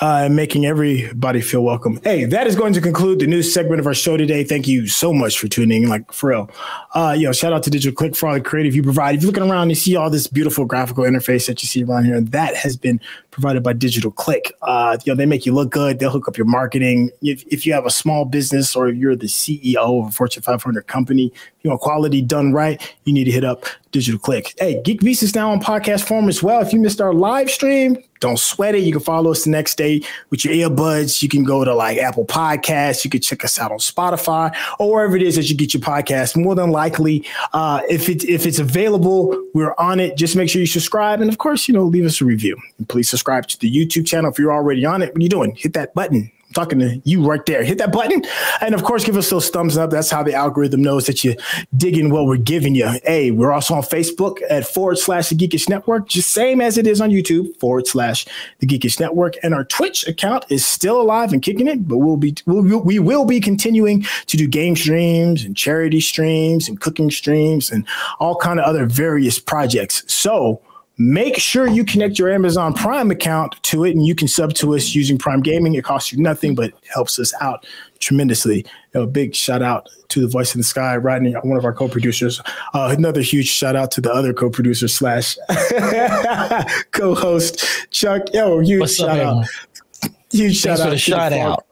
uh, 0.00 0.28
making 0.30 0.64
everybody 0.64 1.40
feel 1.40 1.64
welcome. 1.64 2.00
Hey, 2.04 2.24
that 2.24 2.46
is 2.46 2.54
going 2.54 2.72
to 2.74 2.80
conclude 2.80 3.18
the 3.18 3.26
news 3.26 3.52
segment 3.52 3.80
of 3.80 3.86
our 3.86 3.94
show 3.94 4.16
today. 4.16 4.44
Thank 4.44 4.68
you 4.68 4.86
so 4.86 5.12
much 5.12 5.38
for 5.38 5.48
tuning 5.48 5.84
in, 5.84 5.88
like 5.88 6.12
for 6.12 6.30
real. 6.30 6.50
Uh, 6.94 7.16
yo, 7.18 7.32
shout 7.32 7.52
out 7.52 7.62
to 7.64 7.70
Digital 7.70 7.94
Click 7.94 8.14
for 8.14 8.28
all 8.28 8.34
the 8.34 8.40
creative 8.40 8.76
you 8.76 8.82
provide. 8.82 9.16
If 9.16 9.22
you're 9.22 9.32
looking 9.32 9.50
around, 9.50 9.70
you 9.70 9.74
see 9.74 9.96
all 9.96 10.10
this 10.10 10.26
beautiful 10.26 10.64
graphical 10.64 11.04
interface 11.04 11.46
that 11.46 11.62
you 11.62 11.66
see 11.66 11.82
around 11.82 12.04
here. 12.04 12.20
That 12.20 12.54
has 12.56 12.76
been 12.76 13.00
provided 13.38 13.62
by 13.62 13.72
Digital 13.72 14.10
Click. 14.10 14.52
Uh, 14.62 14.98
you 15.04 15.12
know, 15.12 15.16
they 15.16 15.24
make 15.24 15.46
you 15.46 15.54
look 15.54 15.70
good. 15.70 16.00
They'll 16.00 16.10
hook 16.10 16.26
up 16.26 16.36
your 16.36 16.46
marketing. 16.46 17.10
If, 17.22 17.44
if 17.46 17.64
you 17.64 17.72
have 17.72 17.86
a 17.86 17.90
small 17.90 18.24
business 18.24 18.74
or 18.74 18.88
you're 18.88 19.14
the 19.14 19.28
CEO 19.28 20.02
of 20.02 20.08
a 20.08 20.10
Fortune 20.10 20.42
500 20.42 20.88
company, 20.88 21.32
you 21.62 21.70
know, 21.70 21.78
quality 21.78 22.20
done 22.20 22.52
right, 22.52 22.82
you 23.04 23.12
need 23.12 23.24
to 23.24 23.30
hit 23.30 23.44
up 23.44 23.64
Digital 23.92 24.18
Click. 24.18 24.54
Hey, 24.58 24.82
Geek 24.82 25.04
is 25.04 25.34
now 25.36 25.50
on 25.52 25.60
podcast 25.60 26.02
form 26.02 26.28
as 26.28 26.42
well. 26.42 26.60
If 26.60 26.72
you 26.72 26.80
missed 26.80 27.00
our 27.00 27.14
live 27.14 27.48
stream, 27.48 27.96
don't 28.20 28.38
sweat 28.38 28.74
it. 28.74 28.80
You 28.80 28.92
can 28.92 29.00
follow 29.00 29.30
us 29.30 29.44
the 29.44 29.50
next 29.50 29.76
day 29.76 30.02
with 30.30 30.44
your 30.44 30.52
earbuds. 30.54 31.22
You 31.22 31.28
can 31.28 31.44
go 31.44 31.64
to 31.64 31.74
like 31.74 31.98
Apple 31.98 32.24
Podcasts. 32.26 33.04
You 33.04 33.10
can 33.10 33.20
check 33.20 33.44
us 33.44 33.58
out 33.58 33.70
on 33.70 33.78
Spotify 33.78 34.54
or 34.78 34.92
wherever 34.92 35.16
it 35.16 35.22
is 35.22 35.36
that 35.36 35.48
you 35.48 35.56
get 35.56 35.72
your 35.72 35.80
podcast. 35.80 36.36
More 36.36 36.54
than 36.54 36.70
likely, 36.70 37.24
uh, 37.52 37.82
if 37.88 38.08
it 38.08 38.24
if 38.24 38.46
it's 38.46 38.58
available, 38.58 39.40
we're 39.54 39.74
on 39.78 40.00
it. 40.00 40.16
Just 40.16 40.36
make 40.36 40.50
sure 40.50 40.60
you 40.60 40.66
subscribe, 40.66 41.20
and 41.20 41.30
of 41.30 41.38
course, 41.38 41.68
you 41.68 41.74
know, 41.74 41.84
leave 41.84 42.04
us 42.04 42.20
a 42.20 42.24
review. 42.24 42.56
And 42.78 42.88
please 42.88 43.08
subscribe 43.08 43.27
to 43.28 43.58
the 43.58 43.70
YouTube 43.70 44.06
channel 44.06 44.30
if 44.30 44.38
you're 44.38 44.52
already 44.52 44.84
on 44.84 45.02
it. 45.02 45.10
What 45.10 45.18
are 45.18 45.22
you 45.22 45.28
doing? 45.28 45.54
Hit 45.54 45.72
that 45.74 45.94
button 45.94 46.30
I'm 46.48 46.54
talking 46.54 46.78
to 46.78 46.98
you 47.04 47.26
right 47.26 47.44
there. 47.44 47.62
Hit 47.62 47.76
that 47.76 47.92
button. 47.92 48.24
And 48.62 48.74
of 48.74 48.82
course, 48.82 49.04
give 49.04 49.18
us 49.18 49.28
those 49.28 49.50
thumbs 49.50 49.76
up. 49.76 49.90
That's 49.90 50.10
how 50.10 50.22
the 50.22 50.32
algorithm 50.32 50.80
knows 50.80 51.04
that 51.04 51.22
you're 51.22 51.34
digging 51.76 52.08
what 52.08 52.24
we're 52.24 52.38
giving 52.38 52.74
you. 52.74 52.88
Hey, 53.04 53.30
we're 53.30 53.52
also 53.52 53.74
on 53.74 53.82
Facebook 53.82 54.38
at 54.48 54.66
forward 54.66 54.96
slash 54.96 55.28
the 55.28 55.36
Geekish 55.36 55.68
Network, 55.68 56.08
just 56.08 56.30
same 56.30 56.62
as 56.62 56.78
it 56.78 56.86
is 56.86 57.02
on 57.02 57.10
YouTube, 57.10 57.54
forward 57.60 57.86
slash 57.86 58.26
the 58.60 58.66
Geekish 58.66 58.98
Network. 58.98 59.34
And 59.42 59.52
our 59.52 59.64
Twitch 59.64 60.08
account 60.08 60.46
is 60.48 60.66
still 60.66 61.02
alive 61.02 61.34
and 61.34 61.42
kicking 61.42 61.68
it, 61.68 61.86
but 61.86 61.98
we'll 61.98 62.16
be 62.16 62.34
we'll, 62.46 62.80
we 62.80 62.98
will 62.98 63.26
be 63.26 63.40
continuing 63.40 64.06
to 64.26 64.38
do 64.38 64.48
game 64.48 64.74
streams 64.74 65.44
and 65.44 65.54
charity 65.54 66.00
streams 66.00 66.66
and 66.66 66.80
cooking 66.80 67.10
streams 67.10 67.70
and 67.70 67.86
all 68.20 68.36
kind 68.36 68.58
of 68.58 68.64
other 68.64 68.86
various 68.86 69.38
projects. 69.38 70.02
So 70.10 70.62
Make 71.00 71.38
sure 71.38 71.68
you 71.68 71.84
connect 71.84 72.18
your 72.18 72.28
Amazon 72.28 72.74
Prime 72.74 73.12
account 73.12 73.54
to 73.62 73.84
it 73.84 73.92
and 73.92 74.04
you 74.04 74.16
can 74.16 74.26
sub 74.26 74.52
to 74.54 74.74
us 74.74 74.94
using 74.96 75.16
Prime 75.16 75.40
Gaming. 75.40 75.74
It 75.74 75.84
costs 75.84 76.12
you 76.12 76.20
nothing, 76.20 76.56
but 76.56 76.72
helps 76.92 77.20
us 77.20 77.32
out 77.40 77.64
tremendously. 78.00 78.66
A 78.94 79.06
big 79.06 79.34
shout 79.34 79.62
out 79.62 79.88
to 80.08 80.20
the 80.20 80.26
Voice 80.26 80.54
in 80.54 80.60
the 80.60 80.64
Sky, 80.64 80.96
Rodney, 80.96 81.34
one 81.34 81.56
of 81.56 81.64
our 81.64 81.72
co-producers. 81.72 82.40
Uh, 82.74 82.94
another 82.96 83.20
huge 83.20 83.48
shout 83.48 83.76
out 83.76 83.92
to 83.92 84.00
the 84.00 84.12
other 84.12 84.32
co-producer 84.32 84.88
slash 84.88 85.36
co-host 86.90 87.64
Chuck. 87.90 88.22
Yo, 88.34 88.58
huge 88.58 88.80
What's 88.80 88.96
shout 88.96 89.20
up, 89.20 89.44
out. 89.44 90.10
Huge 90.32 90.60
Thanks 90.60 90.80
shout 90.80 90.80
out. 90.80 90.90
The 90.90 90.98
shout 90.98 91.32
out. 91.32 91.64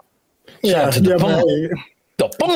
Yeah, 0.62 0.91
yeah, 1.01 1.68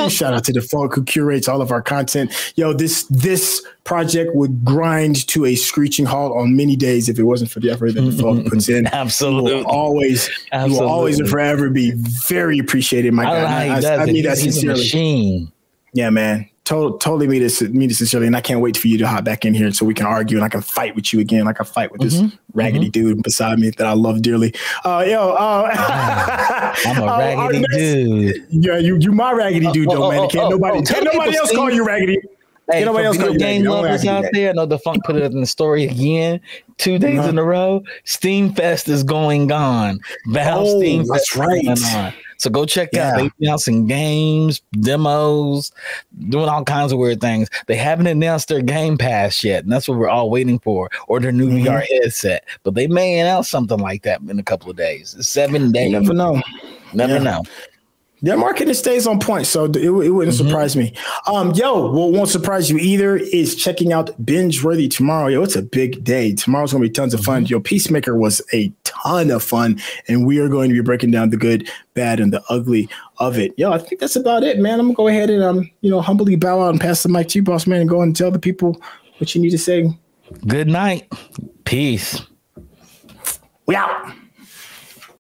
Shout 0.08 0.32
out 0.32 0.44
to 0.44 0.54
the 0.54 0.62
folk 0.62 0.94
who 0.94 1.04
curates 1.04 1.46
all 1.46 1.60
of 1.60 1.70
our 1.70 1.82
content. 1.82 2.32
Yo, 2.56 2.72
this 2.72 3.04
this 3.04 3.62
project 3.84 4.34
would 4.34 4.64
grind 4.64 5.26
to 5.28 5.44
a 5.44 5.54
screeching 5.54 6.06
halt 6.06 6.34
on 6.34 6.56
many 6.56 6.76
days 6.76 7.10
if 7.10 7.18
it 7.18 7.24
wasn't 7.24 7.50
for 7.50 7.60
the 7.60 7.70
effort 7.70 7.94
that 7.94 8.00
the 8.00 8.12
folk 8.12 8.46
puts 8.50 8.70
in. 8.70 8.86
Absolutely, 8.86 9.56
will 9.56 9.66
always, 9.66 10.30
Absolutely. 10.52 10.74
you 10.74 10.80
will 10.82 10.90
always 10.90 11.20
and 11.20 11.28
forever 11.28 11.68
be 11.68 11.92
very 11.94 12.58
appreciated, 12.58 13.12
my 13.12 13.24
guy. 13.24 13.66
I, 13.66 13.96
I, 13.96 14.06
mean 14.06 14.24
that 14.24 14.38
sincerely. 14.38 15.52
Yeah, 15.92 16.08
man 16.08 16.48
to- 16.70 16.96
totally 16.98 17.26
mean 17.26 17.42
this 17.42 17.60
mean 17.62 17.88
this 17.88 17.98
sincerely, 17.98 18.26
and 18.26 18.36
I 18.36 18.40
can't 18.40 18.60
wait 18.60 18.76
for 18.76 18.88
you 18.88 18.96
to 18.98 19.06
hop 19.06 19.24
back 19.24 19.44
in 19.44 19.54
here 19.54 19.72
so 19.72 19.84
we 19.84 19.92
can 19.92 20.06
argue 20.06 20.36
and 20.36 20.44
I 20.44 20.48
can 20.48 20.62
fight 20.62 20.94
with 20.94 21.12
you 21.12 21.20
again, 21.20 21.44
like 21.44 21.60
I 21.60 21.64
fight 21.64 21.90
with 21.90 22.00
mm-hmm. 22.00 22.26
this 22.28 22.38
raggedy 22.54 22.86
mm-hmm. 22.86 23.08
dude 23.08 23.22
beside 23.22 23.58
me 23.58 23.70
that 23.70 23.86
I 23.86 23.92
love 23.92 24.22
dearly. 24.22 24.54
Uh, 24.84 25.04
yo, 25.06 25.30
uh, 25.30 25.68
I'm 26.86 27.02
a 27.02 27.06
uh, 27.06 27.18
raggedy 27.18 27.64
uh, 27.64 27.76
dude. 27.76 28.46
Yeah, 28.50 28.78
you 28.78 28.96
you 28.96 29.12
my 29.12 29.32
raggedy 29.32 29.70
dude 29.72 29.90
though, 29.90 30.04
oh, 30.04 30.10
man. 30.10 30.28
Can't 30.28 30.46
oh, 30.46 30.50
nobody 30.50 30.78
oh, 30.78 30.82
can't 30.82 31.04
nobody 31.04 31.36
else 31.36 31.52
call 31.52 31.70
you 31.70 31.84
raggedy. 31.84 32.18
Hey, 32.70 32.84
nobody 32.84 33.06
else 33.06 33.16
video 33.16 33.34
game 33.34 33.64
lovers 33.64 34.06
out 34.06 34.26
there, 34.32 34.50
I 34.50 34.52
know 34.52 34.64
the 34.64 34.78
funk 34.78 35.04
put 35.04 35.16
it 35.16 35.24
in 35.24 35.40
the 35.40 35.46
story 35.46 35.84
again. 35.84 36.40
Two 36.78 37.00
days 37.00 37.18
uh-huh. 37.18 37.30
in 37.30 37.38
a 37.38 37.42
row, 37.42 37.82
Steam 38.04 38.54
Fest 38.54 38.88
is 38.88 39.02
going 39.02 39.50
on. 39.50 39.98
Valve 40.28 40.68
oh, 40.68 40.78
Steam 40.78 41.04
Fest 41.04 41.32
that's 41.34 41.94
right. 41.94 42.14
So 42.40 42.48
go 42.48 42.64
check 42.64 42.88
yeah. 42.94 43.10
out. 43.10 43.16
They 43.18 43.30
announcing 43.46 43.86
games, 43.86 44.62
demos, 44.72 45.72
doing 46.30 46.48
all 46.48 46.64
kinds 46.64 46.90
of 46.90 46.98
weird 46.98 47.20
things. 47.20 47.50
They 47.66 47.76
haven't 47.76 48.06
announced 48.06 48.48
their 48.48 48.62
Game 48.62 48.96
Pass 48.96 49.44
yet, 49.44 49.64
and 49.64 49.70
that's 49.70 49.86
what 49.86 49.98
we're 49.98 50.08
all 50.08 50.30
waiting 50.30 50.58
for, 50.58 50.88
or 51.06 51.20
their 51.20 51.32
new 51.32 51.50
mm-hmm. 51.50 51.66
VR 51.66 51.86
headset. 51.86 52.48
But 52.62 52.74
they 52.74 52.86
may 52.86 53.20
announce 53.20 53.50
something 53.50 53.78
like 53.78 54.04
that 54.04 54.22
in 54.22 54.38
a 54.38 54.42
couple 54.42 54.70
of 54.70 54.76
days. 54.78 55.14
seven 55.28 55.70
days. 55.70 55.92
You 55.92 56.00
never 56.00 56.14
know. 56.14 56.40
Never 56.94 57.14
yeah. 57.14 57.18
know. 57.18 57.42
Their 58.22 58.36
marketing 58.36 58.74
stays 58.74 59.06
on 59.06 59.18
point, 59.18 59.46
so 59.46 59.64
it, 59.64 59.76
it 59.76 59.90
wouldn't 59.90 60.34
mm-hmm. 60.34 60.46
surprise 60.46 60.76
me. 60.76 60.92
Um, 61.26 61.52
yo, 61.52 61.90
what 61.90 62.12
won't 62.12 62.28
surprise 62.28 62.70
you 62.70 62.76
either 62.76 63.16
is 63.16 63.56
checking 63.56 63.92
out 63.92 64.10
Binge 64.24 64.62
Worthy 64.62 64.88
tomorrow. 64.88 65.28
Yo, 65.28 65.42
it's 65.42 65.56
a 65.56 65.62
big 65.62 66.04
day. 66.04 66.34
Tomorrow's 66.34 66.72
gonna 66.72 66.82
be 66.82 66.90
tons 66.90 67.14
of 67.14 67.20
fun. 67.20 67.44
Mm-hmm. 67.44 67.52
Yo, 67.52 67.60
Peacemaker 67.60 68.14
was 68.14 68.42
a 68.52 68.70
ton 68.84 69.30
of 69.30 69.42
fun, 69.42 69.80
and 70.06 70.26
we 70.26 70.38
are 70.38 70.48
going 70.48 70.68
to 70.68 70.74
be 70.74 70.82
breaking 70.82 71.10
down 71.10 71.30
the 71.30 71.38
good, 71.38 71.70
bad, 71.94 72.20
and 72.20 72.32
the 72.32 72.42
ugly 72.50 72.88
of 73.18 73.38
it. 73.38 73.52
Yo, 73.56 73.72
I 73.72 73.78
think 73.78 74.00
that's 74.00 74.16
about 74.16 74.42
it, 74.42 74.58
man. 74.58 74.80
I'm 74.80 74.88
gonna 74.88 74.96
go 74.96 75.08
ahead 75.08 75.30
and 75.30 75.42
um, 75.42 75.70
you 75.80 75.90
know, 75.90 76.02
humbly 76.02 76.36
bow 76.36 76.62
out 76.62 76.70
and 76.70 76.80
pass 76.80 77.02
the 77.02 77.08
mic 77.08 77.28
to 77.28 77.38
you, 77.38 77.42
boss 77.42 77.66
man, 77.66 77.80
and 77.80 77.88
go 77.88 78.02
and 78.02 78.14
tell 78.14 78.30
the 78.30 78.38
people 78.38 78.80
what 79.18 79.34
you 79.34 79.40
need 79.40 79.50
to 79.50 79.58
say. 79.58 79.88
Good 80.46 80.68
night. 80.68 81.10
Peace. 81.64 82.20
We 83.66 83.76
out. 83.76 84.12